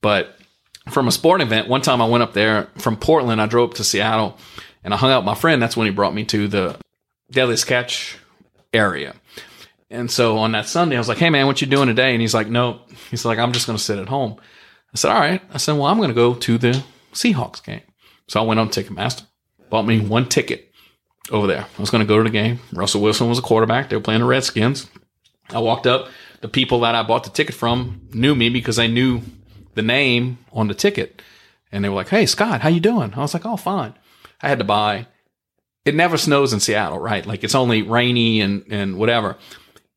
[0.00, 0.36] But
[0.90, 3.76] from a sporting event, one time I went up there from Portland, I drove up
[3.76, 4.38] to Seattle
[4.84, 5.60] and I hung out with my friend.
[5.60, 6.76] That's when he brought me to the
[7.32, 8.18] Daily Sketch
[8.72, 9.14] area.
[9.90, 12.12] And so on that Sunday, I was like, Hey man, what you doing today?
[12.12, 12.80] And he's like, No.
[13.10, 14.36] He's like, I'm just going to sit at home.
[14.38, 15.42] I said, All right.
[15.52, 17.82] I said, Well, I'm going to go to the Seahawks game.
[18.28, 19.26] So I went on Ticketmaster,
[19.68, 20.72] bought me one ticket
[21.30, 21.66] over there.
[21.76, 22.60] I was going to go to the game.
[22.72, 23.88] Russell Wilson was a quarterback.
[23.88, 24.88] They were playing the Redskins.
[25.50, 26.08] I walked up.
[26.40, 29.20] The people that I bought the ticket from knew me because they knew
[29.74, 31.20] the name on the ticket.
[31.70, 33.12] And they were like, Hey, Scott, how you doing?
[33.14, 33.94] I was like, Oh, fine.
[34.40, 35.06] I had to buy.
[35.84, 37.26] It never snows in Seattle, right?
[37.26, 39.36] Like it's only rainy and, and whatever.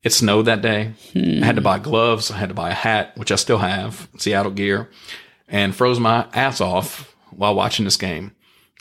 [0.02, 0.92] It snowed that day.
[1.14, 2.30] I had to buy gloves.
[2.30, 4.88] I had to buy a hat, which I still have, Seattle gear,
[5.48, 8.32] and froze my ass off while watching this game.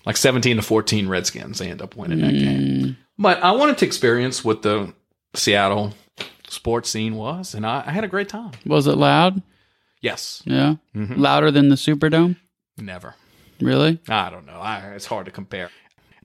[0.05, 2.97] Like 17 to 14 Redskins, they end up winning that game.
[3.17, 4.93] But I wanted to experience what the
[5.33, 5.93] Seattle
[6.47, 8.51] sports scene was, and I, I had a great time.
[8.65, 9.41] Was it loud?
[10.01, 10.75] Yes, Yeah.
[10.95, 11.19] Mm-hmm.
[11.19, 12.35] Louder than the Superdome?
[12.77, 13.15] never.
[13.59, 13.99] Really?
[14.09, 14.59] I don't know.
[14.59, 15.71] I, it's hard to compare.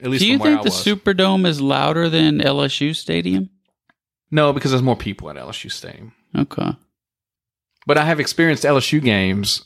[0.03, 0.71] At least Do you think the.
[0.71, 3.51] Superdome is louder than LSU Stadium?
[4.31, 6.13] no, because there's more people at LSU Stadium.
[6.37, 6.71] Okay.
[7.87, 9.65] But I have experienced LSU games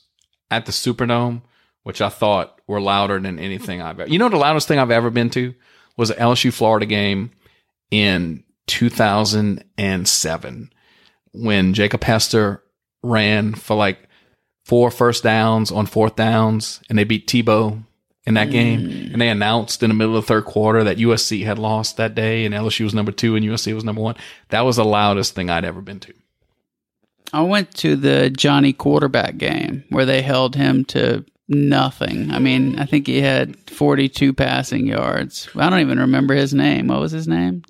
[0.51, 1.43] at the Superdome,
[1.82, 4.11] which I thought were louder than anything I've ever.
[4.11, 5.55] You know, the loudest thing I've ever been to
[5.97, 7.30] was an LSU Florida game
[7.91, 10.72] in 2007
[11.32, 12.62] when Jacob Hester
[13.03, 14.09] ran for like
[14.64, 17.85] four first downs on fourth downs, and they beat Tebow
[18.27, 18.81] in that game.
[18.81, 19.12] Hmm.
[19.12, 22.14] And they announced in the middle of the third quarter that USC had lost that
[22.14, 24.16] day, and LSU was number two, and USC was number one.
[24.49, 26.14] That was the loudest thing I'd ever been to.
[27.33, 32.31] I went to the Johnny quarterback game where they held him to nothing.
[32.31, 35.49] I mean, I think he had 42 passing yards.
[35.57, 36.87] I don't even remember his name.
[36.89, 37.62] What was his name?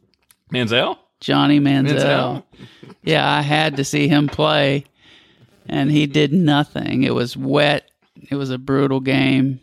[0.52, 0.98] Manziel?
[1.20, 1.96] Johnny Manziel.
[1.96, 2.42] Manziel?
[3.02, 4.86] Yeah, I had to see him play,
[5.68, 7.02] and he did nothing.
[7.02, 7.90] It was wet.
[8.30, 9.60] It was a brutal game.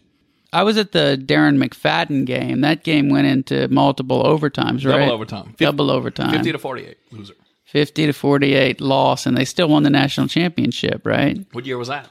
[0.53, 2.61] I was at the Darren McFadden game.
[2.61, 4.99] That game went into multiple overtimes, right?
[4.99, 5.45] Double overtime.
[5.57, 6.31] Fif- Double overtime.
[6.31, 6.97] 50 to 48.
[7.11, 7.33] Loser.
[7.65, 11.39] 50 to 48 loss, and they still won the national championship, right?
[11.53, 12.09] What year was that?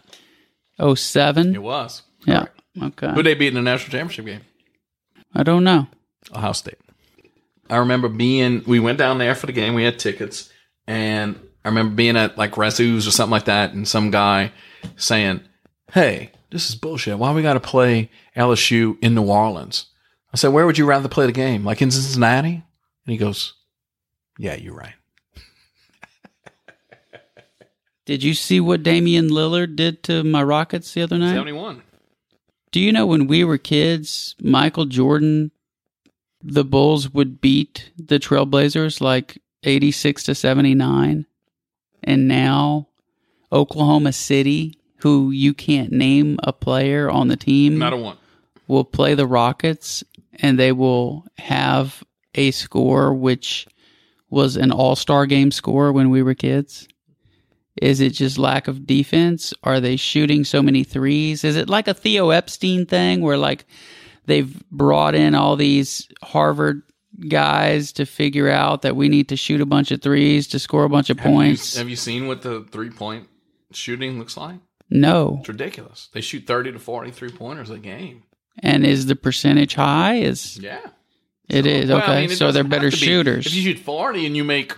[0.95, 1.55] 07?
[1.55, 2.03] It was.
[2.25, 2.47] Yeah.
[2.47, 2.61] Correct.
[2.83, 3.13] Okay.
[3.15, 4.41] Who they beat in the national championship game?
[5.35, 5.87] I don't know.
[6.35, 6.79] Ohio State.
[7.69, 9.75] I remember being, we went down there for the game.
[9.75, 10.51] We had tickets.
[10.87, 13.73] And I remember being at like Razoo's or something like that.
[13.75, 14.53] And some guy
[14.97, 15.43] saying,
[15.93, 17.19] Hey, this is bullshit.
[17.19, 19.87] Why we got to play LSU in New Orleans?
[20.33, 21.65] I said, Where would you rather play the game?
[21.65, 22.55] Like in Cincinnati?
[22.55, 23.55] And he goes,
[24.39, 24.95] Yeah, you're right.
[28.07, 31.35] Did you see what Damian Lillard did to my Rockets the other night?
[31.35, 31.83] 71.
[32.73, 35.51] Do you know when we were kids, Michael Jordan,
[36.43, 41.27] the Bulls would beat the Trailblazers like 86 to 79?
[42.03, 42.89] And now
[43.53, 48.17] Oklahoma City, who you can't name a player on the team, Not a one.
[48.67, 50.03] will play the Rockets
[50.35, 52.03] and they will have
[52.35, 53.67] a score which
[54.31, 56.87] was an all star game score when we were kids?
[57.81, 59.55] Is it just lack of defense?
[59.63, 61.45] Are they shooting so many threes?
[61.45, 63.65] Is it like a Theo Epstein thing where like
[64.27, 66.83] they've brought in all these Harvard
[67.29, 70.85] guys to figure out that we need to shoot a bunch of threes to score
[70.85, 71.77] a bunch of Have you, points?
[71.77, 73.29] have you seen what the three point
[73.73, 74.57] shooting looks like?
[74.91, 75.37] No.
[75.41, 76.09] It's ridiculous.
[76.13, 78.25] They shoot 30 to 43 pointers a game.
[78.63, 80.17] And is the percentage high?
[80.17, 80.81] Is Yeah.
[81.49, 82.21] it is Well, I okay?
[82.23, 83.47] mean, it so they're doesn't better to be- shooters.
[83.47, 84.75] If you shoot 40 and you make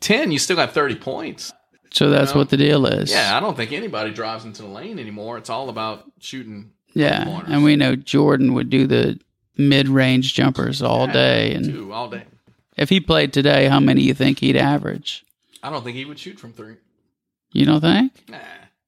[0.00, 1.52] 10, you still got 30 points.
[1.92, 2.38] so that's know?
[2.40, 3.10] what the deal is.
[3.10, 5.38] Yeah, I don't think anybody drives into the lane anymore.
[5.38, 6.72] It's all about shooting.
[6.94, 7.48] Yeah, corners.
[7.50, 9.18] and we know Jordan would do the
[9.56, 12.24] mid-range jumpers all day, and two all day.
[12.76, 15.24] if he played today, how many you think he'd average?
[15.62, 16.74] I don't think he would shoot from three.
[17.52, 18.12] You don't think?
[18.28, 18.38] Nah.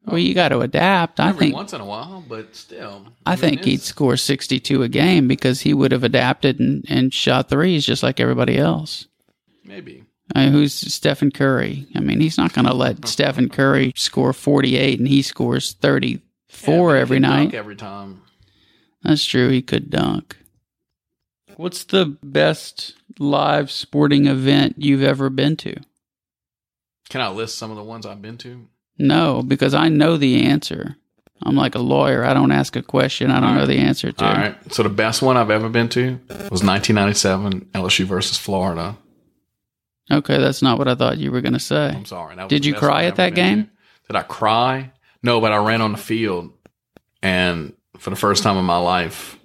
[0.09, 1.21] Well, you got to adapt.
[1.21, 1.55] I Every think.
[1.55, 3.07] once in a while, but still.
[3.27, 7.13] I mean, think he'd score sixty-two a game because he would have adapted and, and
[7.13, 9.07] shot threes just like everybody else.
[9.65, 10.05] Maybe.
[10.35, 11.87] I mean, who's Stephen Curry?
[11.95, 15.89] I mean, he's not going to let Stephen Curry score forty-eight and he scores Yeah,
[15.89, 17.55] thirty-four but he every dunk night.
[17.55, 18.23] Every time.
[19.03, 19.49] That's true.
[19.49, 20.37] He could dunk.
[21.57, 25.75] What's the best live sporting event you've ever been to?
[27.09, 28.69] Can I list some of the ones I've been to?
[28.99, 30.97] No, because I know the answer.
[31.43, 32.25] I'm like a lawyer.
[32.25, 34.25] I don't ask a question I don't know the answer to.
[34.25, 34.73] All right.
[34.73, 36.19] So the best one I've ever been to
[36.51, 38.97] was 1997 LSU versus Florida.
[40.11, 41.91] Okay, that's not what I thought you were going to say.
[41.91, 42.35] I'm sorry.
[42.49, 43.65] Did you cry at that game?
[43.65, 43.71] to.
[44.09, 44.91] Did I cry?
[45.23, 46.53] No, but I ran on the field,
[47.23, 49.39] and for the first time in my life,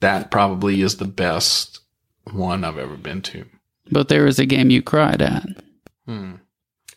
[0.00, 1.80] that probably is the best
[2.32, 3.46] one I've ever been to.
[3.90, 5.46] But there was a game you cried at.
[6.06, 6.36] Hmm.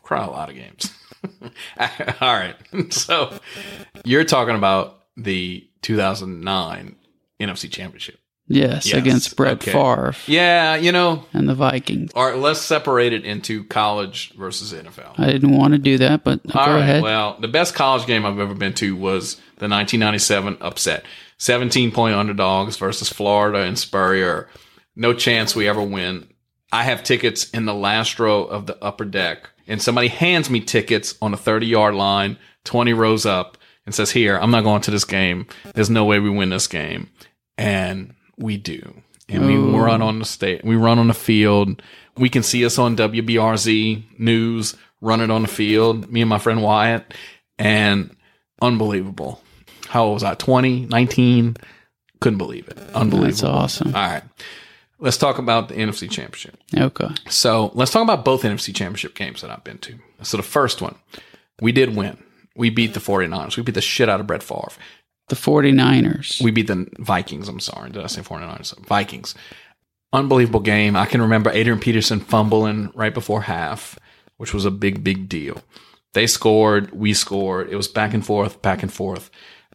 [0.02, 0.92] Cry a lot of games.
[2.22, 2.56] All right.
[2.92, 3.38] So
[4.06, 6.96] you're talking about the 2009
[7.40, 8.20] NFC Championship.
[8.52, 9.72] Yes, Yes, against Brett okay.
[9.72, 12.12] Favre Yeah, you know, and the Vikings.
[12.16, 15.20] all right, let's separate it into college versus NFL.
[15.20, 16.80] I didn't want to do that, but All go right.
[16.82, 17.04] ahead.
[17.04, 21.06] Well, the best college game I've ever been to was the 1997 upset.
[21.38, 24.50] 17 point underdogs versus Florida and Spurrier.
[24.96, 26.28] No chance we ever win.
[26.72, 30.60] I have tickets in the last row of the upper deck, and somebody hands me
[30.60, 34.82] tickets on a 30 yard line, 20 rows up, and says, Here, I'm not going
[34.82, 35.48] to this game.
[35.76, 37.10] There's no way we win this game.
[37.58, 39.02] And we do.
[39.30, 40.66] And we run on the state.
[40.66, 41.84] We run on the field.
[42.18, 46.12] We can see us on WBRZ news running on the field.
[46.12, 47.14] Me and my friend Wyatt,
[47.60, 48.16] and
[48.62, 49.42] unbelievable.
[49.88, 50.34] How old was I?
[50.34, 51.58] 20, 19?
[52.22, 52.78] Couldn't believe it.
[52.96, 53.28] Unbelievable.
[53.28, 53.96] That's awesome.
[53.96, 54.24] All right.
[55.00, 56.58] Let's talk about the NFC Championship.
[56.76, 57.08] Okay.
[57.30, 59.96] So let's talk about both NFC Championship games that I've been to.
[60.24, 60.96] So the first one,
[61.62, 62.22] we did win.
[62.56, 63.56] We beat the 49ers.
[63.56, 64.72] We beat the shit out of Brett Favre.
[65.30, 66.42] The 49ers.
[66.42, 67.48] We beat the Vikings.
[67.48, 67.92] I'm sorry.
[67.92, 68.78] Did I say 49ers?
[68.86, 69.36] Vikings.
[70.12, 70.96] Unbelievable game.
[70.96, 73.98] I can remember Adrian Peterson fumbling right before half,
[74.38, 75.62] which was a big, big deal.
[76.14, 76.92] They scored.
[76.92, 77.70] We scored.
[77.70, 79.30] It was back and forth, back and forth.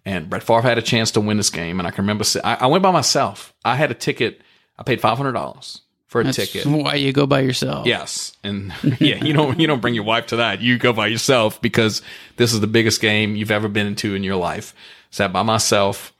[0.04, 1.78] And Brett Favre had a chance to win this game.
[1.78, 3.54] And I can remember, I, I went by myself.
[3.64, 4.42] I had a ticket.
[4.78, 6.64] I paid $500 for a That's ticket.
[6.66, 7.86] why you go by yourself.
[7.86, 10.60] Yes, and yeah, you don't you don't bring your wife to that.
[10.60, 12.02] You go by yourself because
[12.36, 14.74] this is the biggest game you've ever been into in your life.
[15.10, 16.12] Sat by myself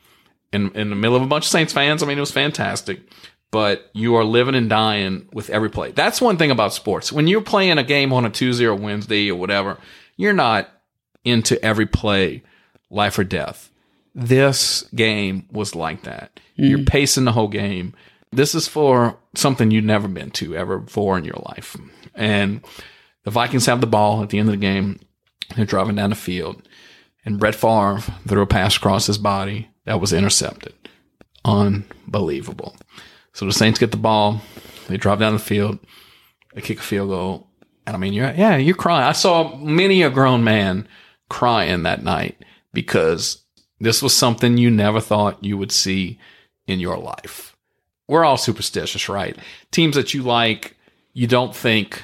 [0.52, 2.02] in in the middle of a bunch of Saints fans.
[2.02, 3.00] I mean, it was fantastic.
[3.52, 5.92] But you are living and dying with every play.
[5.92, 7.12] That's one thing about sports.
[7.12, 9.78] When you're playing a game on a 2-0 Wednesday or whatever,
[10.16, 10.68] you're not
[11.24, 12.42] into every play,
[12.90, 13.70] life or death.
[14.12, 16.40] This game was like that.
[16.56, 16.88] You're mm.
[16.88, 17.94] pacing the whole game.
[18.34, 21.76] This is for something you've never been to ever before in your life.
[22.14, 22.62] And
[23.24, 25.00] the Vikings have the ball at the end of the game.
[25.56, 26.62] They're driving down the field.
[27.24, 30.74] And Brett Favre threw a pass across his body that was intercepted.
[31.44, 32.76] Unbelievable.
[33.32, 34.42] So the Saints get the ball.
[34.88, 35.78] They drive down the field.
[36.54, 37.48] They kick a field goal.
[37.86, 39.04] And I mean, you're, yeah, you're crying.
[39.04, 40.88] I saw many a grown man
[41.28, 43.44] crying that night because
[43.80, 46.18] this was something you never thought you would see
[46.66, 47.53] in your life.
[48.08, 49.36] We're all superstitious, right?
[49.70, 50.76] Teams that you like,
[51.12, 52.02] you don't think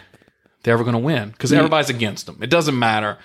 [0.62, 2.38] they're ever going to win because everybody's against them.
[2.42, 3.18] It doesn't matter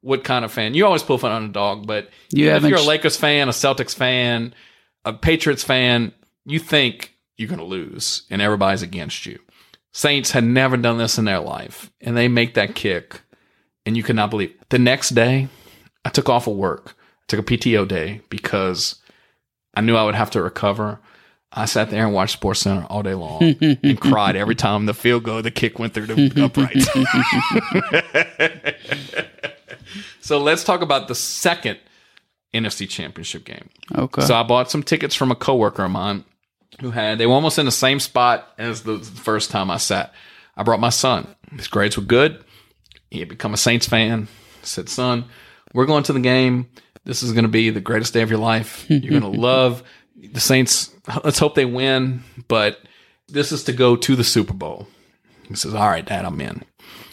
[0.00, 0.74] what kind of fan.
[0.74, 3.94] You always pull for an underdog, but You if you're a Lakers fan, a Celtics
[3.94, 4.54] fan,
[5.04, 6.12] a Patriots fan,
[6.44, 9.38] you think you're going to lose and everybody's against you.
[9.92, 13.22] Saints had never done this in their life, and they make that kick,
[13.86, 14.54] and you cannot believe.
[14.68, 15.48] The next day,
[16.04, 18.96] I took off of work, I took a PTO day because
[19.74, 21.00] I knew I would have to recover.
[21.52, 24.94] I sat there and watched Sports Center all day long and cried every time the
[24.94, 26.86] field goal, the kick went through the uprights.
[30.20, 31.78] so let's talk about the second
[32.52, 33.70] NFC Championship game.
[33.94, 34.22] Okay.
[34.22, 36.24] So I bought some tickets from a coworker of mine
[36.80, 40.12] who had they were almost in the same spot as the first time I sat.
[40.56, 41.26] I brought my son.
[41.52, 42.44] His grades were good.
[43.10, 44.28] He had become a Saints fan.
[44.62, 45.24] I said, "Son,
[45.72, 46.68] we're going to the game.
[47.04, 48.84] This is going to be the greatest day of your life.
[48.90, 49.82] You're going to love
[50.32, 50.94] the Saints.
[51.24, 52.80] Let's hope they win, but
[53.28, 54.86] This is to go to the Super Bowl.
[55.46, 56.62] He says, All right, Dad, I'm in.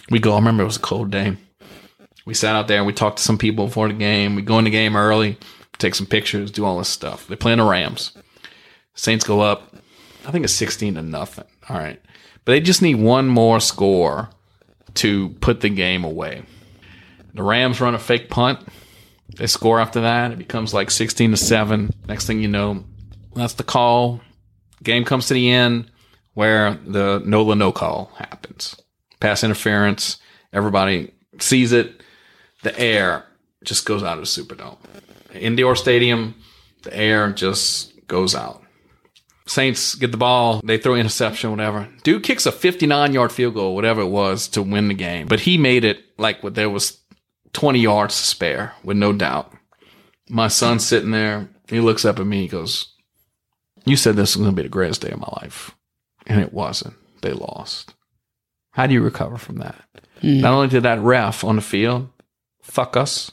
[0.09, 0.33] We go.
[0.33, 1.35] I remember it was a cold day.
[2.25, 4.35] We sat out there and we talked to some people before the game.
[4.35, 5.37] We go in the game early,
[5.77, 7.27] take some pictures, do all this stuff.
[7.27, 8.13] They play in the Rams.
[8.95, 9.75] Saints go up.
[10.25, 11.45] I think it's 16 to nothing.
[11.69, 12.01] All right.
[12.45, 14.29] But they just need one more score
[14.95, 16.43] to put the game away.
[17.33, 18.59] The Rams run a fake punt.
[19.35, 20.31] They score after that.
[20.31, 21.91] It becomes like 16 to 7.
[22.07, 22.85] Next thing you know,
[23.35, 24.21] that's the call.
[24.83, 25.91] Game comes to the end
[26.33, 28.75] where the NOLA no call happens.
[29.19, 30.17] Pass interference.
[30.53, 32.01] Everybody sees it.
[32.63, 33.25] The air
[33.63, 34.77] just goes out of the Superdome.
[35.33, 36.35] Indoor stadium,
[36.83, 38.61] the air just goes out.
[39.47, 41.87] Saints get the ball, they throw interception, whatever.
[42.03, 45.27] Dude kicks a 59 yard field goal, whatever it was, to win the game.
[45.27, 46.99] But he made it like what there was
[47.53, 49.53] 20 yards to spare, with no doubt.
[50.29, 51.47] My son's sitting there.
[51.69, 52.41] He looks up at me.
[52.41, 52.94] He goes,
[53.85, 55.75] You said this was going to be the greatest day of my life.
[56.27, 56.95] And it wasn't.
[57.21, 57.93] They lost.
[58.71, 59.83] How do you recover from that?
[60.21, 60.41] Hmm.
[60.41, 62.09] Not only did that ref on the field
[62.61, 63.31] fuck us,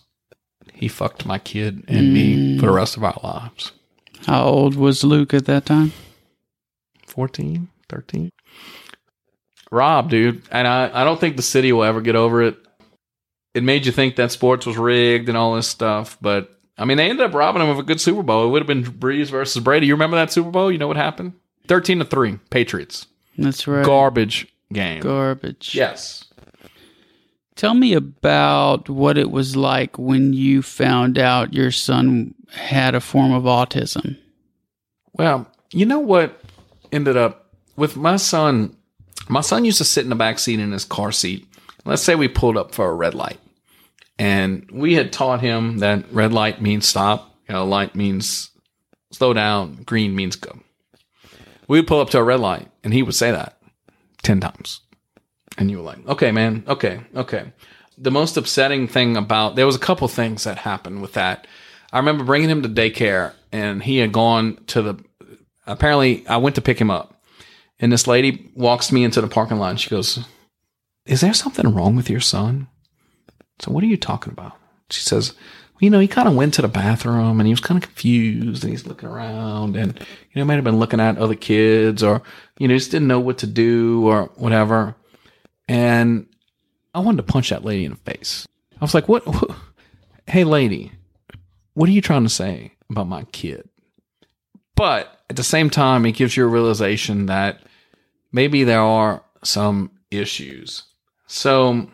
[0.74, 2.61] he fucked my kid and me hmm.
[2.61, 3.73] for the rest of our lives.
[4.27, 5.93] How old was Luke at that time?
[7.07, 8.31] 14, 13.
[9.70, 10.43] Rob, dude.
[10.51, 12.57] And I, I don't think the city will ever get over it.
[13.55, 16.16] It made you think that sports was rigged and all this stuff.
[16.20, 18.47] But, I mean, they ended up robbing him of a good Super Bowl.
[18.47, 19.86] It would have been Brees versus Brady.
[19.86, 20.73] You remember that Super Bowl?
[20.73, 21.35] You know what happened?
[21.69, 23.07] 13 to 3, Patriots.
[23.39, 23.85] That's right.
[23.85, 25.01] Garbage game.
[25.01, 25.74] Garbage.
[25.74, 26.24] Yes.
[27.55, 33.01] Tell me about what it was like when you found out your son had a
[33.01, 34.19] form of autism.
[35.12, 36.40] Well, you know what
[36.90, 38.74] ended up with my son?
[39.28, 41.47] My son used to sit in the back seat in his car seat.
[41.85, 43.39] Let's say we pulled up for a red light,
[44.23, 48.53] and we had taught him that red light means stop, yellow light means
[49.11, 50.61] slow down, green means go.
[51.66, 53.59] We would pull up to a red light, and he would say that
[54.23, 54.81] ten times,
[55.59, 57.53] and you were like, "Okay, man, okay, okay."
[57.99, 61.49] The most upsetting thing about there was a couple things that happened with that.
[61.93, 65.05] I remember bringing him to daycare, and he had gone to the.
[65.66, 67.20] Apparently, I went to pick him up,
[67.81, 69.70] and this lady walks me into the parking lot.
[69.70, 70.20] And she goes,
[71.07, 72.69] "Is there something wrong with your son?"
[73.62, 74.56] So, what are you talking about?
[74.90, 77.60] She says, well, "You know, he kind of went to the bathroom, and he was
[77.60, 81.18] kind of confused, and he's looking around, and you know, might have been looking at
[81.18, 82.22] other kids, or
[82.59, 84.97] you know, just didn't know what to do, or whatever."
[85.68, 86.26] And
[86.94, 88.47] I wanted to punch that lady in the face.
[88.80, 89.24] I was like, "What?
[90.26, 90.93] Hey, lady."
[91.74, 93.68] what are you trying to say about my kid?
[94.74, 97.62] But at the same time, it gives you a realization that
[98.30, 100.84] maybe there are some issues.
[101.26, 101.89] So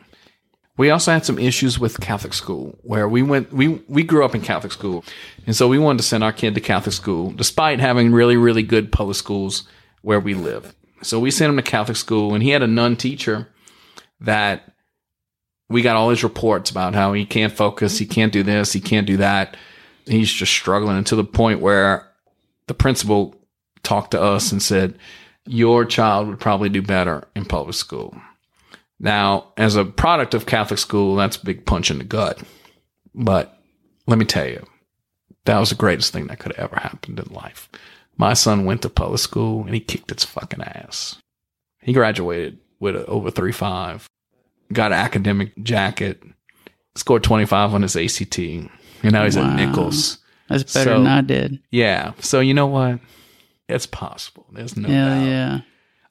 [0.78, 4.34] we also had some issues with Catholic school where we went, we, we grew up
[4.34, 5.04] in Catholic school.
[5.44, 8.62] And so we wanted to send our kid to Catholic school despite having really, really
[8.62, 9.64] good public schools
[10.02, 10.74] where we live.
[11.02, 13.48] So we sent him to Catholic school and he had a nun teacher
[14.20, 14.72] that
[15.68, 18.80] we got all his reports about how he can't focus, he can't do this, he
[18.80, 19.56] can't do that.
[20.06, 22.08] He's just struggling and to the point where
[22.68, 23.34] the principal
[23.82, 24.96] talked to us and said,
[25.44, 28.16] Your child would probably do better in public school.
[29.00, 32.40] Now, as a product of Catholic school, that's a big punch in the gut.
[33.14, 33.56] But
[34.06, 34.66] let me tell you,
[35.44, 37.68] that was the greatest thing that could have ever happened in life.
[38.16, 41.16] My son went to public school and he kicked its fucking ass.
[41.80, 44.06] He graduated with a over 3.5
[44.72, 46.22] got an academic jacket,
[46.94, 48.68] scored 25 on his ACT, and
[49.12, 49.50] now he's Wow.
[49.50, 50.18] at Nicholls.
[50.48, 51.60] That's better So- than I did.
[51.70, 52.12] Yeah.
[52.20, 52.98] So you know what?
[53.68, 54.46] It's possible.
[54.52, 55.24] There's no Hell doubt.
[55.26, 55.60] yeah.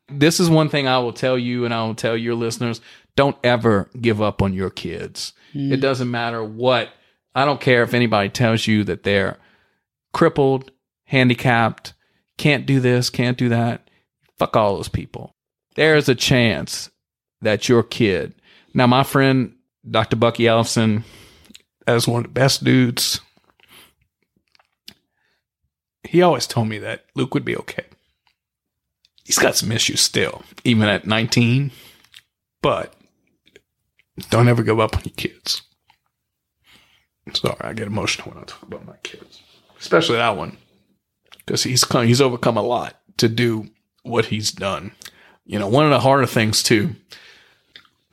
[0.09, 2.81] This is one thing I will tell you and I will tell your listeners.
[3.15, 5.33] Don't ever give up on your kids.
[5.53, 5.71] Mm.
[5.71, 6.89] It doesn't matter what.
[7.35, 9.37] I don't care if anybody tells you that they're
[10.13, 10.71] crippled,
[11.05, 11.93] handicapped,
[12.37, 13.89] can't do this, can't do that.
[14.37, 15.35] Fuck all those people.
[15.75, 16.89] There is a chance
[17.41, 18.33] that your kid.
[18.73, 19.55] Now, my friend,
[19.89, 20.15] Dr.
[20.15, 21.03] Bucky Ellison,
[21.85, 23.21] as one of the best dudes,
[26.03, 27.85] he always told me that Luke would be okay.
[29.27, 31.71] He's got some issues still, even at 19,
[32.61, 32.93] but
[34.29, 35.63] don't ever give up on your kids.
[37.33, 39.41] Sorry, I get emotional when I talk about my kids,
[39.81, 40.55] especially that one,
[41.39, 43.67] because he's come, he's overcome a lot to do
[44.03, 44.93] what he's done.
[45.45, 46.95] You know, one of the harder things too.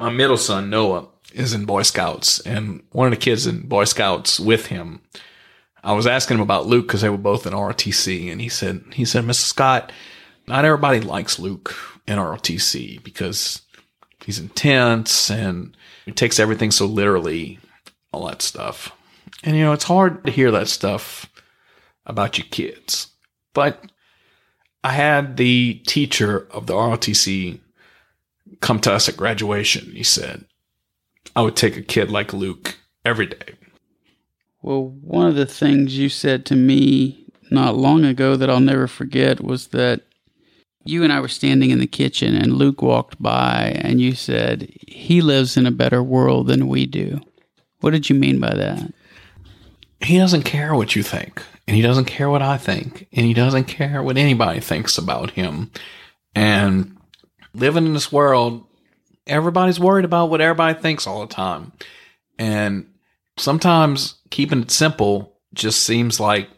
[0.01, 3.85] My middle son Noah is in Boy Scouts, and one of the kids in Boy
[3.85, 5.01] Scouts with him.
[5.85, 8.83] I was asking him about Luke because they were both in ROTC, and he said,
[8.95, 9.45] he said, Mr.
[9.45, 9.93] Scott,
[10.47, 11.75] not everybody likes Luke
[12.07, 13.63] in ROTC because
[14.25, 17.59] he's intense and he takes everything so literally,
[18.13, 18.93] all that stuff.
[19.43, 21.31] And you know, it's hard to hear that stuff
[22.07, 23.09] about your kids.
[23.53, 23.83] But
[24.83, 27.61] I had the teacher of the ROTC
[28.61, 29.93] come to us at graduation.
[29.93, 30.45] He said,
[31.35, 33.55] I would take a kid like Luke every day.
[34.63, 38.87] Well, one of the things you said to me not long ago that I'll never
[38.87, 40.03] forget was that
[40.85, 44.71] you and I were standing in the kitchen and Luke walked by and you said,
[44.87, 47.21] He lives in a better world than we do.
[47.81, 48.93] What did you mean by that?
[50.01, 53.33] He doesn't care what you think, and he doesn't care what I think, and he
[53.33, 55.71] doesn't care what anybody thinks about him.
[56.35, 56.99] And
[57.55, 58.67] living in this world,
[59.27, 61.73] everybody's worried about what everybody thinks all the time.
[62.39, 62.87] And
[63.39, 66.51] sometimes keeping it simple just seems like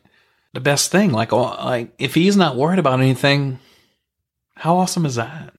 [0.52, 1.12] the best thing.
[1.12, 3.58] Like, like if he's not worried about anything,
[4.56, 5.54] how awesome is that?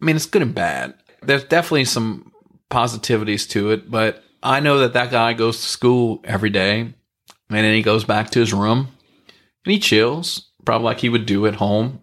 [0.00, 0.94] I mean, it's good and bad.
[1.22, 2.32] There's definitely some
[2.70, 6.94] positivities to it, but I know that that guy goes to school every day and
[7.48, 8.88] then he goes back to his room
[9.64, 12.00] and he chills, probably like he would do at home.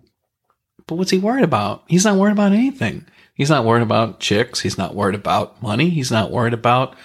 [0.88, 1.84] But what's he worried about?
[1.88, 3.06] He's not worried about anything.
[3.34, 4.60] He's not worried about chicks.
[4.60, 5.90] He's not worried about money.
[5.90, 6.96] He's not worried about,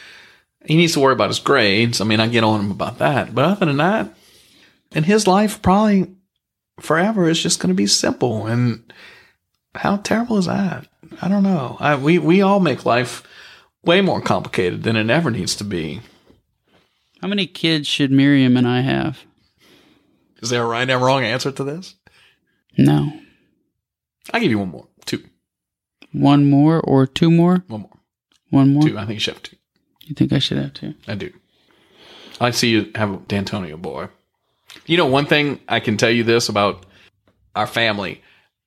[0.65, 2.01] he needs to worry about his grades.
[2.01, 3.35] I mean, I get on him about that.
[3.35, 4.15] But other than that,
[4.93, 6.15] in his life, probably
[6.81, 8.47] forever is just going to be simple.
[8.47, 8.93] And
[9.75, 10.87] how terrible is that?
[11.23, 11.77] I don't know.
[11.81, 13.23] I, we, we all make life
[13.85, 16.01] way more complicated than it ever needs to be.
[17.21, 19.25] How many kids should Miriam and I have?
[20.43, 21.97] Is there a right and wrong answer to this?
[22.79, 23.13] No.
[24.33, 24.89] I'll give you one more.
[25.05, 25.23] Two.
[26.13, 27.65] One more or two more?
[27.69, 27.99] One more.
[28.51, 28.83] One more?
[28.83, 28.99] Two.
[28.99, 29.57] I think you should have two.
[30.05, 30.95] You think I should have two?
[31.07, 31.31] I do.
[32.41, 34.09] I see you have a Dantonio boy.
[34.87, 36.87] You know, one thing I can tell you this about
[37.55, 38.23] our family.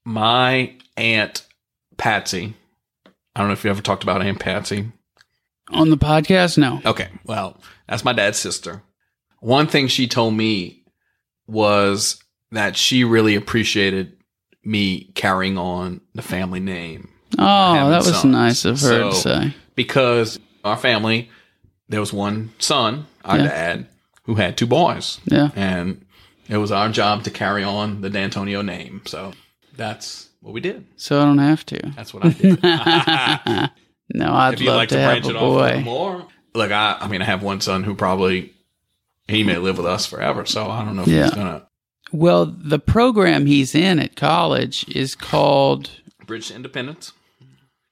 [0.06, 1.46] My aunt
[1.98, 2.56] Patsy.
[3.36, 4.92] I don't know if you ever talked about Aunt Patsy.
[5.70, 6.58] On the podcast?
[6.58, 6.82] No.
[6.86, 7.10] Okay.
[7.26, 7.58] Well,
[7.88, 8.82] that's my dad's sister.
[9.40, 10.84] One thing she told me
[11.48, 12.22] was
[12.52, 14.18] that she really appreciated
[14.64, 18.26] me carrying on the family name Oh, that was sons.
[18.26, 19.54] nice of her to say.
[19.76, 21.30] because our family,
[21.90, 23.44] there was one son, our Yeah.
[23.48, 23.88] dad,
[24.26, 25.20] who had two boys.
[25.26, 25.50] Yeah.
[25.56, 26.06] And
[26.48, 29.02] it was our job to carry on the Dantonio name.
[29.06, 29.34] So
[29.76, 30.86] that's what we did.
[30.98, 31.80] So I don't have to.
[31.96, 33.70] That's what I did.
[34.16, 35.78] No, I'd if you'd love like to, to have branch a it off a little
[35.80, 35.84] boy.
[35.84, 36.28] more.
[36.54, 38.54] Look, I, I mean, I have one son who probably,
[39.28, 40.46] he may live with us forever.
[40.46, 41.24] So I don't know if Yeah.
[41.24, 41.66] he's going to
[42.12, 45.90] Well, the program he's in at college is called.
[46.28, 47.14] bridge to independence.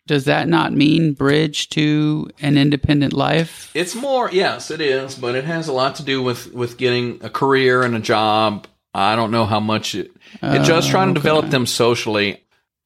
[0.05, 3.71] Does that not mean bridge to an independent life?
[3.73, 7.19] It's more, yes, it is, but it has a lot to do with with getting
[7.23, 8.67] a career and a job.
[8.93, 10.11] I don't know how much it.
[10.33, 12.43] It's uh, just trying to develop them socially.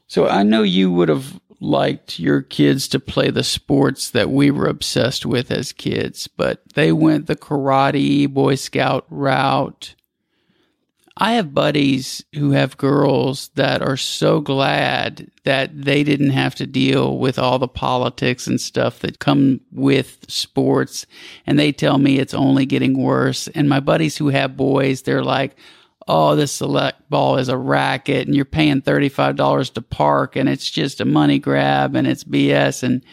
[0.08, 4.52] So I know you would have liked your kids to play the sports that we
[4.52, 9.96] were obsessed with as kids, but they went the karate, Boy Scout route.
[11.18, 16.68] I have buddies who have girls that are so glad that they didn't have to
[16.68, 21.06] deal with all the politics and stuff that come with sports.
[21.48, 23.48] And they tell me it's only getting worse.
[23.48, 25.56] And my buddies who have boys, they're like,
[26.08, 30.70] oh, this select ball is a racket and you're paying $35 to park and it's
[30.70, 32.84] just a money grab and it's BS.
[32.84, 33.04] And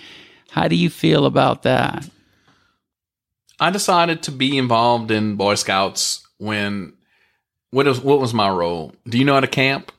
[0.50, 2.08] how do you feel about that?
[3.58, 6.94] I decided to be involved in Boy Scouts when
[7.70, 8.92] what was what was my role?
[9.08, 9.92] Do you know how to camp?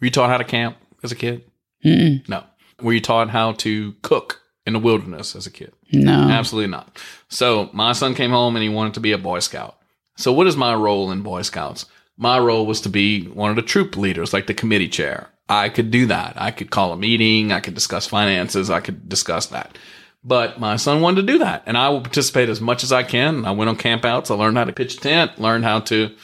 [0.00, 1.44] Were you taught how to camp as a kid?
[1.84, 2.28] Mm-mm.
[2.28, 2.44] No.
[2.82, 5.72] Were you taught how to cook in the wilderness as a kid?
[5.92, 6.12] No.
[6.12, 6.96] Absolutely not.
[7.28, 9.78] So my son came home and he wanted to be a Boy Scout.
[10.16, 11.86] So what is my role in Boy Scouts?
[12.18, 15.28] My role was to be one of the troop leaders, like the committee chair.
[15.48, 16.34] I could do that.
[16.36, 17.52] I could call a meeting.
[17.52, 18.68] I could discuss finances.
[18.68, 19.78] I could discuss that.
[20.24, 23.04] But my son wanted to do that, and I will participate as much as I
[23.04, 23.44] can.
[23.44, 24.30] I went on campouts.
[24.30, 26.14] I learned how to pitch a tent, learned how to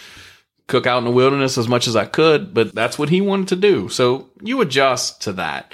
[0.67, 2.53] cook out in the wilderness as much as I could.
[2.53, 3.89] But that's what he wanted to do.
[3.89, 5.73] So you adjust to that.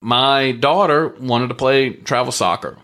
[0.00, 2.76] My daughter wanted to play travel soccer.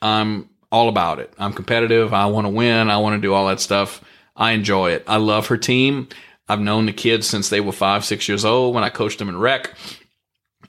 [0.00, 1.32] I'm all about it.
[1.38, 2.14] I'm competitive.
[2.14, 2.90] I want to win.
[2.90, 4.02] I want to do all that stuff.
[4.36, 5.04] I enjoy it.
[5.06, 6.08] I love her team.
[6.48, 9.28] I've known the kids since they were five, six years old when I coached them
[9.28, 9.70] in rec.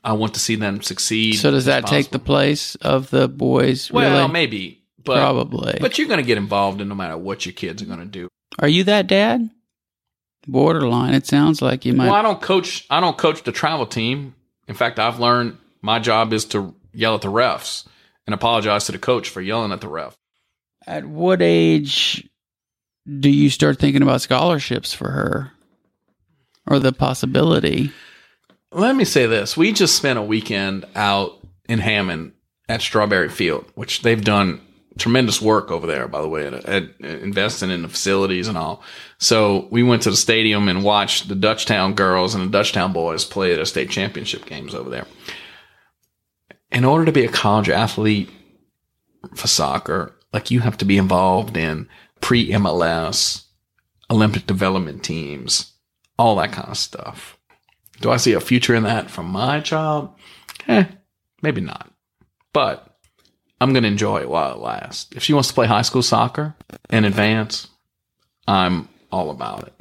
[0.03, 1.33] I want to see them succeed.
[1.33, 3.91] So does that take the place of the boys?
[3.91, 4.31] well, really?
[4.31, 5.77] maybe, but Probably.
[5.81, 8.05] But you're going to get involved in no matter what your kids are going to
[8.05, 8.29] do.
[8.59, 9.49] Are you that dad?
[10.47, 11.15] Borderline.
[11.15, 12.05] It sounds like you might.
[12.05, 12.85] Well, I don't coach.
[12.89, 14.35] I don't coach the travel team.
[14.67, 17.85] In fact, I've learned my job is to yell at the refs
[18.27, 20.15] and apologize to the coach for yelling at the ref.
[20.87, 22.29] At what age
[23.19, 25.51] do you start thinking about scholarships for her,
[26.67, 27.91] or the possibility?
[28.71, 32.33] Let me say this: we just spent a weekend out in Hammond
[32.67, 34.61] at Strawberry Field, which they've done
[34.97, 38.57] tremendous work over there, by the way, at, at, at investing in the facilities and
[38.57, 38.81] all.
[39.17, 43.25] So we went to the stadium and watched the Dutchtown girls and the Dutchtown boys
[43.25, 45.05] play their state championship games over there.
[46.71, 48.29] In order to be a college athlete
[49.35, 51.87] for soccer, like you have to be involved in
[52.25, 53.43] pre MLS,
[54.09, 55.73] Olympic development teams,
[56.17, 57.37] all that kind of stuff.
[58.01, 60.09] Do I see a future in that for my child?
[60.67, 60.85] Eh,
[61.43, 61.91] maybe not.
[62.51, 62.97] But
[63.61, 65.15] I'm going to enjoy it while it lasts.
[65.15, 66.55] If she wants to play high school soccer
[66.89, 67.67] in advance,
[68.47, 69.73] I'm all about it.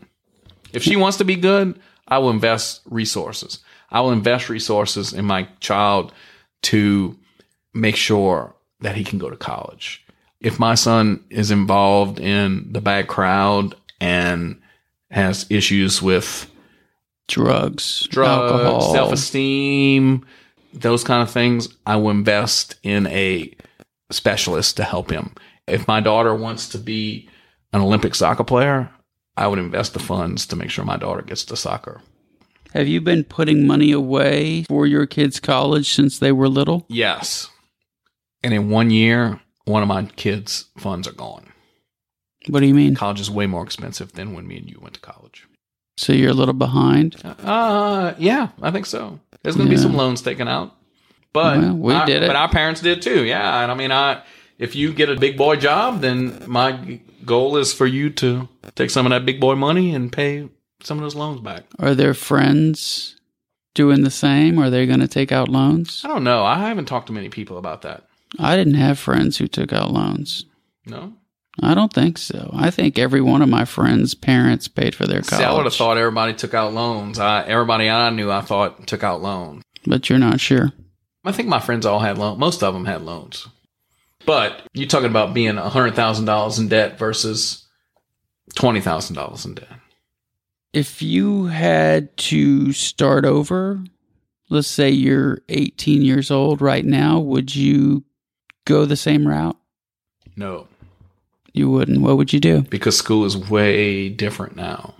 [0.74, 3.60] If she wants to be good, I will invest resources.
[3.90, 6.12] I will invest resources in my child
[6.64, 7.18] to
[7.72, 10.03] make sure that he can go to college.
[10.44, 14.60] If my son is involved in the bad crowd and
[15.10, 16.50] has issues with
[17.28, 20.26] drugs, drugs, alcohol, self esteem,
[20.74, 23.54] those kind of things, I will invest in a
[24.10, 25.34] specialist to help him.
[25.66, 27.28] If my daughter wants to be
[27.72, 28.90] an Olympic soccer player,
[29.38, 32.02] I would invest the funds to make sure my daughter gets to soccer.
[32.74, 36.84] Have you been putting money away for your kids' college since they were little?
[36.88, 37.48] Yes.
[38.42, 41.52] And in one year, one of my kids' funds are gone.
[42.48, 42.94] What do you mean?
[42.94, 45.46] College is way more expensive than when me and you went to college.
[45.96, 47.16] So you're a little behind?
[47.24, 49.20] Uh, yeah, I think so.
[49.42, 49.78] There's going to Yeah.
[49.78, 50.74] be some loans taken out.
[51.32, 52.26] But Well, we I- did it.
[52.26, 53.24] But our parents did too.
[53.24, 54.22] Yeah, and I mean, I
[54.58, 58.90] if you get a big boy job, then my goal is for you to take
[58.90, 60.48] some of that big boy money and pay
[60.82, 61.64] some of those loans back.
[61.78, 63.16] Are their friends
[63.74, 64.58] doing the same?
[64.60, 66.02] Are they going to take out loans?
[66.04, 66.44] I don't know.
[66.44, 68.04] I haven't talked to many people about that.
[68.38, 70.44] I didn't have friends who took out loans.
[70.86, 71.14] No,
[71.62, 72.50] I don't think so.
[72.52, 75.44] I think every one of my friends' parents paid for their college.
[75.44, 77.18] See, I would have thought everybody took out loans.
[77.18, 79.62] I, everybody I knew, I thought took out loans.
[79.86, 80.72] But you're not sure.
[81.24, 82.38] I think my friends all had loans.
[82.38, 83.46] Most of them had loans.
[84.26, 87.66] But you're talking about being hundred thousand dollars in debt versus
[88.54, 89.68] twenty thousand dollars in debt.
[90.72, 93.84] If you had to start over,
[94.50, 98.02] let's say you're 18 years old right now, would you
[98.64, 99.56] go the same route?
[100.36, 100.66] No,
[101.52, 102.00] You wouldn't.
[102.02, 102.62] What would you do?
[102.62, 104.94] because school is way different now.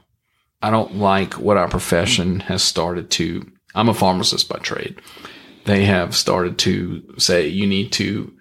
[0.63, 3.51] I don't like what our profession has started to.
[3.75, 5.01] I'm a pharmacist by trade.
[5.65, 8.33] They have started to say you need to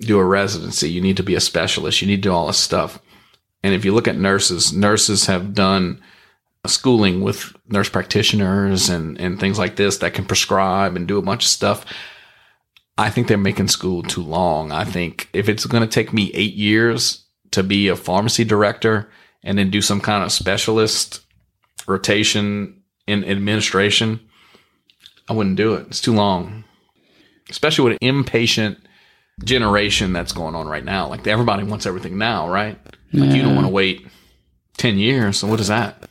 [0.00, 2.56] do a residency, you need to be a specialist, you need to do all this
[2.58, 3.00] stuff.
[3.62, 6.00] And if you look at nurses, nurses have done
[6.66, 11.22] schooling with nurse practitioners and, and things like this that can prescribe and do a
[11.22, 11.84] bunch of stuff.
[12.98, 14.72] I think they're making school too long.
[14.72, 19.08] I think if it's going to take me eight years to be a pharmacy director
[19.44, 21.20] and then do some kind of specialist
[21.86, 24.18] rotation in administration,
[25.28, 25.86] I wouldn't do it.
[25.86, 26.64] It's too long,
[27.48, 28.78] especially with an impatient
[29.44, 31.06] generation that's going on right now.
[31.06, 32.78] Like everybody wants everything now, right?
[33.12, 34.06] Like you don't want to wait
[34.76, 35.38] 10 years.
[35.38, 36.02] So what is that?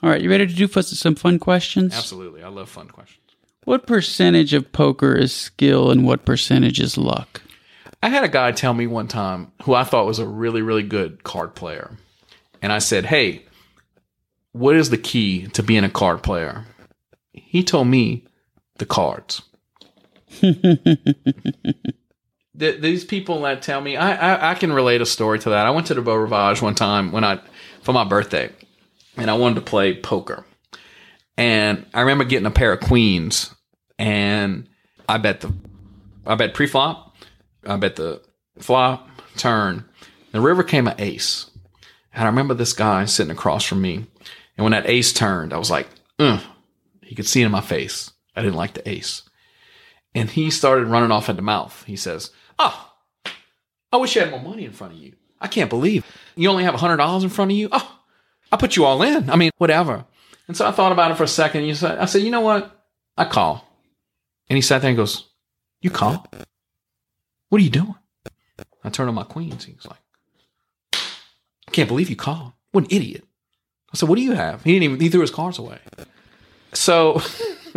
[0.00, 1.92] All right, you ready to do some fun questions?
[1.92, 2.42] Absolutely.
[2.42, 3.21] I love fun questions.
[3.64, 7.42] What percentage of poker is skill and what percentage is luck?
[8.02, 10.82] I had a guy tell me one time who I thought was a really, really
[10.82, 11.96] good card player.
[12.60, 13.44] And I said, Hey,
[14.50, 16.64] what is the key to being a card player?
[17.32, 18.24] He told me
[18.78, 19.42] the cards.
[20.40, 20.96] Th-
[22.80, 25.66] these people that tell me, I, I, I can relate a story to that.
[25.66, 27.40] I went to the Beau Rivage one time when I,
[27.82, 28.50] for my birthday,
[29.16, 30.44] and I wanted to play poker.
[31.42, 33.52] And I remember getting a pair of queens,
[33.98, 34.68] and
[35.08, 35.52] I bet the,
[36.24, 37.16] I bet pre-flop,
[37.66, 38.22] I bet the
[38.60, 39.84] flop, turn.
[40.30, 41.50] The river came an ace.
[42.14, 44.06] And I remember this guy sitting across from me.
[44.56, 45.88] And when that ace turned, I was like,
[46.20, 46.40] Ugh.
[47.02, 48.12] he could see it in my face.
[48.36, 49.22] I didn't like the ace.
[50.14, 51.82] And he started running off at the mouth.
[51.88, 52.92] He says, Oh,
[53.92, 55.14] I wish you had more money in front of you.
[55.40, 56.06] I can't believe
[56.36, 57.68] you only have a $100 in front of you.
[57.72, 57.98] Oh,
[58.52, 59.28] I put you all in.
[59.28, 60.04] I mean, whatever.
[60.48, 61.64] And so I thought about it for a second.
[61.64, 62.84] You said, I said, you know what?
[63.16, 63.66] I call.
[64.48, 65.28] And he sat there and goes,
[65.80, 66.26] You call?
[67.48, 67.94] What are you doing?
[68.84, 69.64] I turned on my queens.
[69.64, 70.00] He was like,
[70.94, 72.52] I can't believe you called.
[72.72, 73.24] What an idiot.
[73.92, 74.62] I said, What do you have?
[74.64, 75.78] He didn't even, he threw his cards away.
[76.72, 77.20] So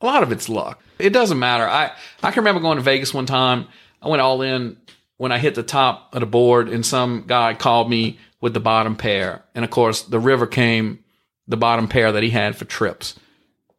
[0.00, 0.82] a lot of it's luck.
[0.98, 1.66] It doesn't matter.
[1.66, 1.92] I,
[2.22, 3.66] I can remember going to Vegas one time.
[4.02, 4.76] I went all in
[5.16, 8.60] when I hit the top of the board, and some guy called me with the
[8.60, 9.42] bottom pair.
[9.54, 11.02] And of course, the river came
[11.48, 13.18] the bottom pair that he had for trips.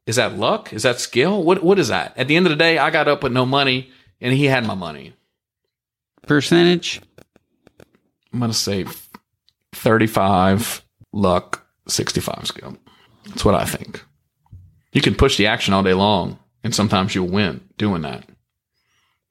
[0.08, 0.74] Is that luck?
[0.74, 1.44] Is that skill?
[1.44, 2.18] What What is that?
[2.18, 4.66] At the end of the day, I got up with no money, and he had
[4.66, 5.14] my money.
[6.26, 7.00] Percentage?
[8.34, 8.88] I'm gonna say
[9.74, 10.84] 35
[11.14, 12.76] luck, 65 skill.
[13.28, 14.04] That's what I think.
[14.94, 18.28] You can push the action all day long, and sometimes you'll win doing that.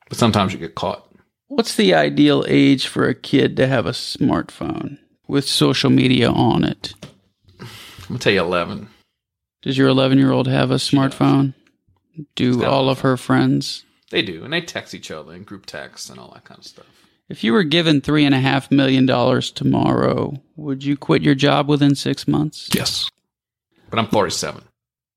[0.09, 1.11] But sometimes you get caught.
[1.49, 6.65] What's the ideal age for a kid to have a smartphone with social media on
[6.65, 6.95] it?
[7.61, 7.69] I'm
[8.09, 8.89] gonna tell you eleven.
[9.63, 11.55] Does your 11 year old have a smartphone?
[12.35, 13.83] Do all of her friends?
[14.11, 16.67] They do, and they text each other and group texts and all that kind of
[16.67, 16.87] stuff.
[17.31, 21.35] If you were given three and a half million dollars tomorrow, would you quit your
[21.35, 22.69] job within six months?
[22.75, 23.09] Yes.
[23.89, 24.63] But I'm 47.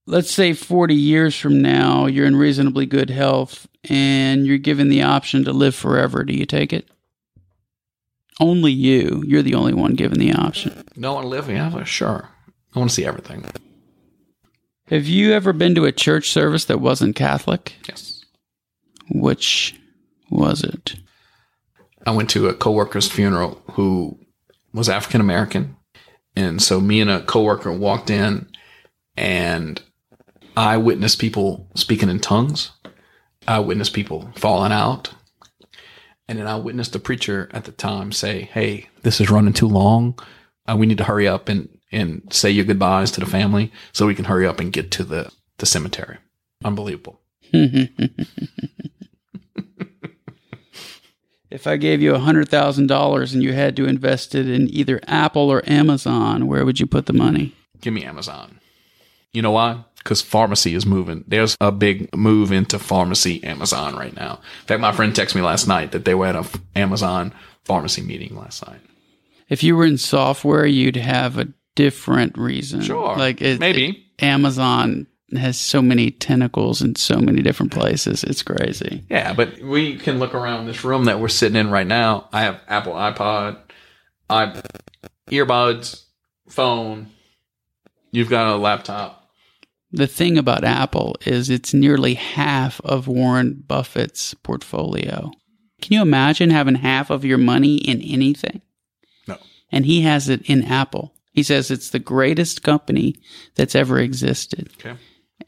[0.06, 5.04] Let's say 40 years from now, you're in reasonably good health and you're given the
[5.04, 6.24] option to live forever.
[6.24, 6.88] Do you take it?
[8.40, 9.24] Only you.
[9.26, 10.84] You're the only one given the option.
[10.96, 11.50] No one live?
[11.50, 12.30] Yeah, sure.
[12.76, 13.46] I want to see everything.
[14.88, 17.74] Have you ever been to a church service that wasn't Catholic?
[17.88, 18.24] Yes.
[19.10, 19.76] Which
[20.30, 20.96] was it?
[22.06, 24.18] I went to a coworker's funeral who
[24.74, 25.76] was African American.
[26.36, 28.48] And so me and a coworker walked in
[29.18, 29.82] and
[30.56, 32.72] I witnessed people speaking in tongues.
[33.48, 35.10] I witnessed people falling out.
[36.28, 39.68] And then I witnessed the preacher at the time say, Hey, this is running too
[39.68, 40.20] long.
[40.70, 44.06] Uh, we need to hurry up and, and say your goodbyes to the family so
[44.06, 46.18] we can hurry up and get to the, the cemetery.
[46.64, 47.22] Unbelievable.
[51.49, 55.68] If I gave you $100,000 and you had to invest it in either Apple or
[55.70, 57.56] Amazon, where would you put the money?
[57.80, 58.60] Give me Amazon.
[59.32, 59.86] You know why?
[59.98, 61.24] Because pharmacy is moving.
[61.28, 64.40] There's a big move into pharmacy Amazon right now.
[64.61, 67.34] In fact, my friend texted me last night that they were at a f- Amazon
[67.65, 68.80] pharmacy meeting last night.
[69.49, 72.82] If you were in software, you'd have a different reason.
[72.82, 73.18] Sure.
[73.18, 74.06] Like it, Maybe.
[74.19, 78.24] Amazon has so many tentacles in so many different places.
[78.24, 79.03] It's crazy.
[79.10, 82.30] Yeah, but we can look around this room that we're sitting in right now.
[82.32, 83.57] I have Apple iPod,
[84.30, 84.61] i
[85.30, 86.03] earbuds,
[86.48, 87.11] phone.
[88.11, 89.16] You've got a laptop.
[89.92, 95.32] The thing about Apple is it's nearly half of Warren Buffett's portfolio.
[95.82, 98.62] Can you imagine having half of your money in anything?
[99.28, 99.38] No.
[99.72, 101.14] And he has it in Apple.
[101.32, 103.16] He says it's the greatest company
[103.56, 104.70] that's ever existed.
[104.80, 104.98] Okay.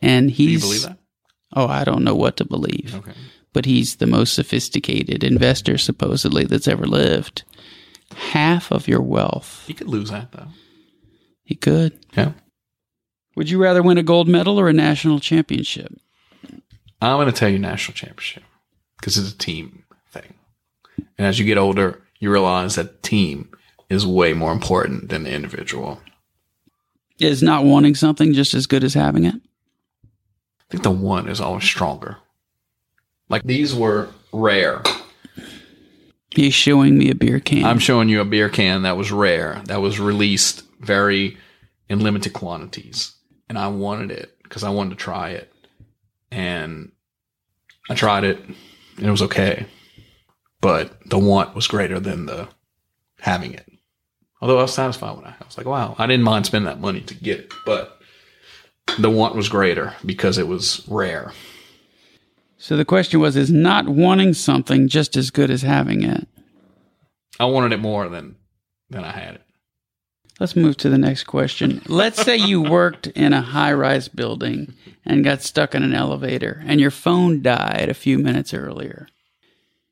[0.01, 0.61] And he's.
[0.61, 0.99] Do you believe that?
[1.55, 2.93] Oh, I don't know what to believe.
[2.95, 3.13] Okay.
[3.53, 7.43] But he's the most sophisticated investor supposedly that's ever lived.
[8.15, 9.63] Half of your wealth.
[9.65, 10.47] He could lose that though.
[11.43, 11.99] He could.
[12.15, 12.33] Yeah.
[13.39, 15.97] Would you rather win a gold medal or a national championship?
[17.01, 18.43] I'm going to tell you national championship
[18.99, 20.33] because it's a team thing.
[21.17, 23.47] And as you get older, you realize that team
[23.89, 26.01] is way more important than the individual.
[27.17, 29.35] Is not wanting something just as good as having it?
[29.35, 32.17] I think the one is always stronger.
[33.29, 34.83] Like these were rare.
[36.31, 37.63] He's showing me a beer can.
[37.63, 41.37] I'm showing you a beer can that was rare, that was released very
[41.87, 43.15] in limited quantities.
[43.49, 45.51] And I wanted it because I wanted to try it.
[46.31, 46.91] And
[47.89, 49.65] I tried it and it was okay.
[50.61, 52.47] But the want was greater than the
[53.19, 53.65] having it.
[54.41, 55.33] Although I was satisfied with it.
[55.39, 57.53] I was like, wow, I didn't mind spending that money to get it.
[57.65, 57.99] But
[58.97, 61.33] the want was greater because it was rare.
[62.57, 66.27] so the question was is not wanting something just as good as having it?
[67.39, 68.35] I wanted it more than
[68.89, 69.41] than I had it.
[70.39, 71.81] Let's move to the next question.
[71.87, 74.73] Let's say you worked in a high rise building
[75.05, 79.07] and got stuck in an elevator and your phone died a few minutes earlier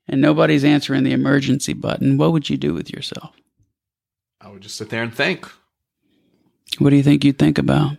[0.08, 2.18] and nobody's answering the emergency button.
[2.18, 3.36] What would you do with yourself?
[4.40, 5.48] I would just sit there and think.
[6.80, 7.98] What do you think you'd think about?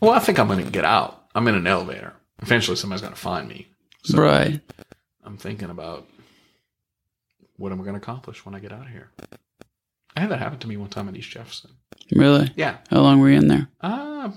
[0.00, 1.26] Well, I think I'm going to get out.
[1.34, 2.14] I'm in an elevator.
[2.40, 3.68] Eventually, somebody's going to find me.
[4.04, 4.60] So right.
[5.22, 6.08] I'm thinking about
[7.56, 9.10] what am I going to accomplish when I get out of here.
[10.16, 11.70] I had that happen to me one time at East Jefferson.
[12.14, 12.50] Really?
[12.56, 12.78] Yeah.
[12.90, 13.68] How long were you in there?
[13.80, 14.30] Uh,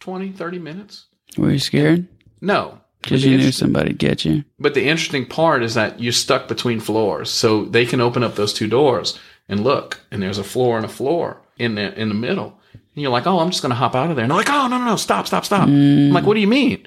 [0.00, 1.06] 20, 30 minutes.
[1.36, 2.06] Were you scared?
[2.40, 2.80] No.
[3.02, 4.44] Because you knew somebody'd get you.
[4.58, 7.30] But the interesting part is that you're stuck between floors.
[7.30, 10.86] So they can open up those two doors and look, and there's a floor and
[10.86, 12.58] a floor in the, in the middle.
[12.72, 14.22] And you're like, oh, I'm just going to hop out of there.
[14.24, 15.68] And they're like, oh, no, no, no, stop, stop, stop.
[15.68, 16.86] I'm like, what do you mean?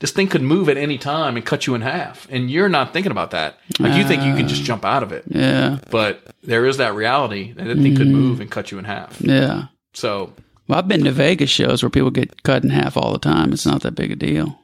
[0.00, 2.28] This thing could move at any time and cut you in half.
[2.30, 3.58] And you're not thinking about that.
[3.78, 4.64] Like, you think you can just ah.
[4.66, 5.24] jump out of it.
[5.26, 5.78] Yeah.
[5.90, 8.12] But there is that reality that that thing could mm.
[8.12, 9.18] move and cut you in half.
[9.20, 9.68] Yeah.
[9.94, 10.34] So
[10.68, 13.52] Well, I've been to Vegas shows where people get cut in half all the time.
[13.52, 14.58] It's not that big a deal.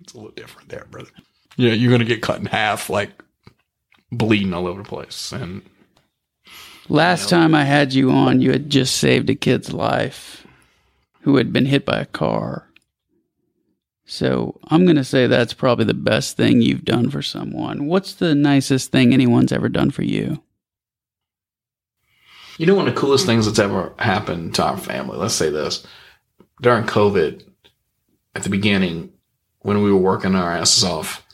[0.00, 1.10] it's a little different there, brother.
[1.56, 3.10] Yeah, you're going to get cut in half, like
[4.10, 5.32] bleeding all over the place.
[5.32, 5.62] And
[6.88, 10.46] Last time I had you on, you had just saved a kid's life
[11.22, 12.68] who had been hit by a car.
[14.06, 17.86] So I'm going to say that's probably the best thing you've done for someone.
[17.86, 20.42] What's the nicest thing anyone's ever done for you?
[22.56, 25.50] You know, one of the coolest things that's ever happened to our family, let's say
[25.50, 25.84] this,
[26.62, 27.42] during COVID,
[28.34, 29.12] at the beginning,
[29.60, 31.26] when we were working our asses off,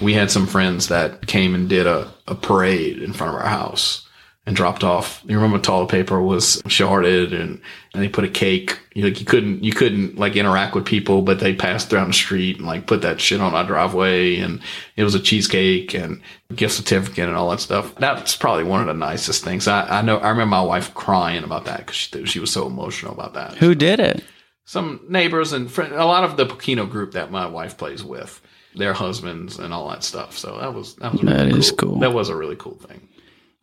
[0.00, 3.48] we had some friends that came and did a, a parade in front of our
[3.48, 4.08] house
[4.44, 5.22] and dropped off.
[5.24, 7.60] You remember toilet paper was shorted and,
[7.94, 8.76] and they put a cake.
[8.92, 12.12] You, like you couldn't, you couldn't like interact with people, but they passed down the
[12.12, 14.38] street and like put that shit on our driveway.
[14.38, 14.60] And
[14.96, 16.20] it was a cheesecake and
[16.56, 17.94] gift certificate and all that stuff.
[17.96, 19.68] That's probably one of the nicest things.
[19.68, 22.66] I, I know, I remember my wife crying about that because she, she was so
[22.66, 23.54] emotional about that.
[23.58, 24.24] Who did it?
[24.64, 28.40] Some neighbors and friend, a lot of the Pokeno group that my wife plays with,
[28.74, 30.36] their husbands and all that stuff.
[30.36, 31.58] So that was, that was, really That cool.
[31.58, 31.98] is cool.
[32.00, 33.08] That was a really cool thing.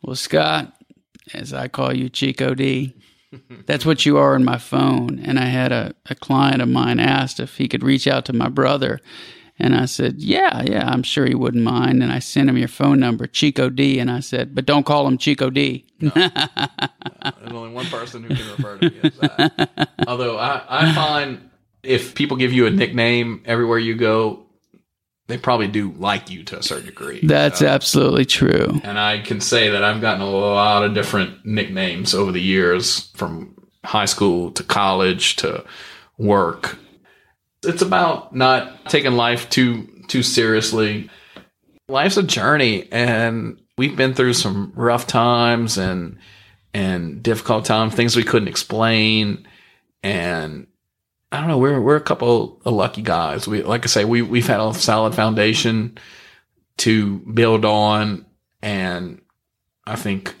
[0.02, 0.74] Well, Scott,
[1.34, 2.94] as I call you, Chico D,
[3.66, 5.20] that's what you are in my phone.
[5.20, 8.32] And I had a, a client of mine asked if he could reach out to
[8.32, 9.00] my brother.
[9.58, 12.02] And I said, Yeah, yeah, I'm sure he wouldn't mind.
[12.02, 13.98] And I sent him your phone number, Chico D.
[13.98, 15.84] And I said, But don't call him Chico D.
[16.00, 16.12] There's
[17.52, 19.90] only one person who can refer to me as that.
[20.08, 21.50] Although I, I find
[21.82, 24.46] if people give you a nickname everywhere you go,
[25.30, 27.20] they probably do like you to a certain degree.
[27.22, 28.80] That's absolutely true.
[28.84, 33.10] and I can say that I've gotten a lot of different nicknames over the years
[33.14, 33.54] from
[33.84, 35.64] high school to college to
[36.18, 36.78] work.
[37.62, 41.08] It's about not taking life too too seriously.
[41.88, 46.18] Life's a journey and we've been through some rough times and
[46.72, 49.46] and difficult times, things we couldn't explain
[50.02, 50.66] and
[51.32, 53.46] I don't know, we're we're a couple of lucky guys.
[53.46, 55.98] We like I say, we we've had a solid foundation
[56.78, 58.26] to build on
[58.62, 59.20] and
[59.86, 60.34] I think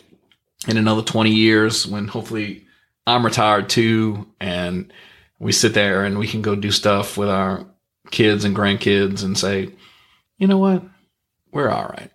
[0.66, 2.64] in another 20 years when hopefully
[3.06, 4.92] I'm retired too and
[5.38, 7.66] we sit there and we can go do stuff with our
[8.10, 9.70] kids and grandkids and say,
[10.38, 10.82] you know what?
[11.52, 12.10] We're all right.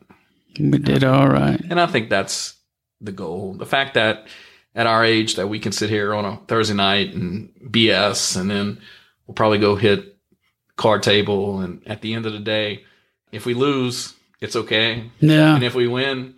[0.59, 1.59] We did all right.
[1.69, 2.55] And I think that's
[3.01, 3.53] the goal.
[3.53, 4.27] The fact that
[4.75, 8.51] at our age that we can sit here on a Thursday night and BS and
[8.51, 8.81] then
[9.25, 10.17] we'll probably go hit
[10.75, 12.83] card table and at the end of the day,
[13.31, 15.09] if we lose, it's okay.
[15.19, 15.55] Yeah.
[15.55, 16.35] And if we win,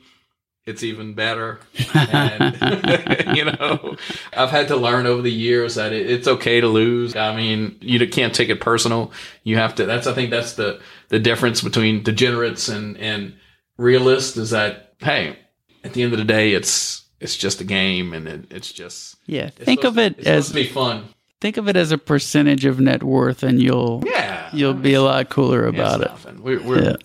[0.67, 1.59] it's even better.
[1.95, 3.95] And, you know,
[4.35, 7.15] I've had to learn over the years that it, it's okay to lose.
[7.15, 9.11] I mean, you can't take it personal.
[9.43, 13.35] You have to, that's, I think that's the, the difference between degenerates and, and
[13.77, 15.39] realists is that, hey,
[15.83, 19.15] at the end of the day, it's, it's just a game and it, it's just,
[19.25, 19.47] Yeah.
[19.47, 21.05] it's Think of it to- it's as be fun.
[21.41, 24.49] think of it as a percentage of net worth and you'll Yeah.
[24.53, 26.07] you'll be a lot cooler about it.
[26.09, 26.41] nothing.
[26.43, 26.95] We're, we're, Yeah.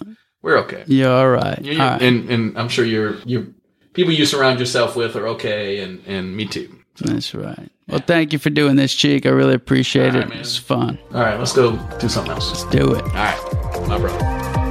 [0.43, 0.84] we're okay.
[0.86, 1.60] Yeah, all right.
[1.62, 2.02] You- All right.
[2.02, 3.55] and and I'm sure you're you
[3.94, 6.68] people you surround yourself with are okay, and and me too.
[7.01, 7.70] That's right.
[7.89, 9.24] Well, thank you for doing this, Cheek.
[9.26, 10.20] I really appreciate All it.
[10.20, 10.39] right, man.
[10.40, 10.98] It's fun.
[11.12, 12.48] All right, let's go do something else.
[12.51, 13.02] Let's do it.
[13.02, 14.61] All right, my brother.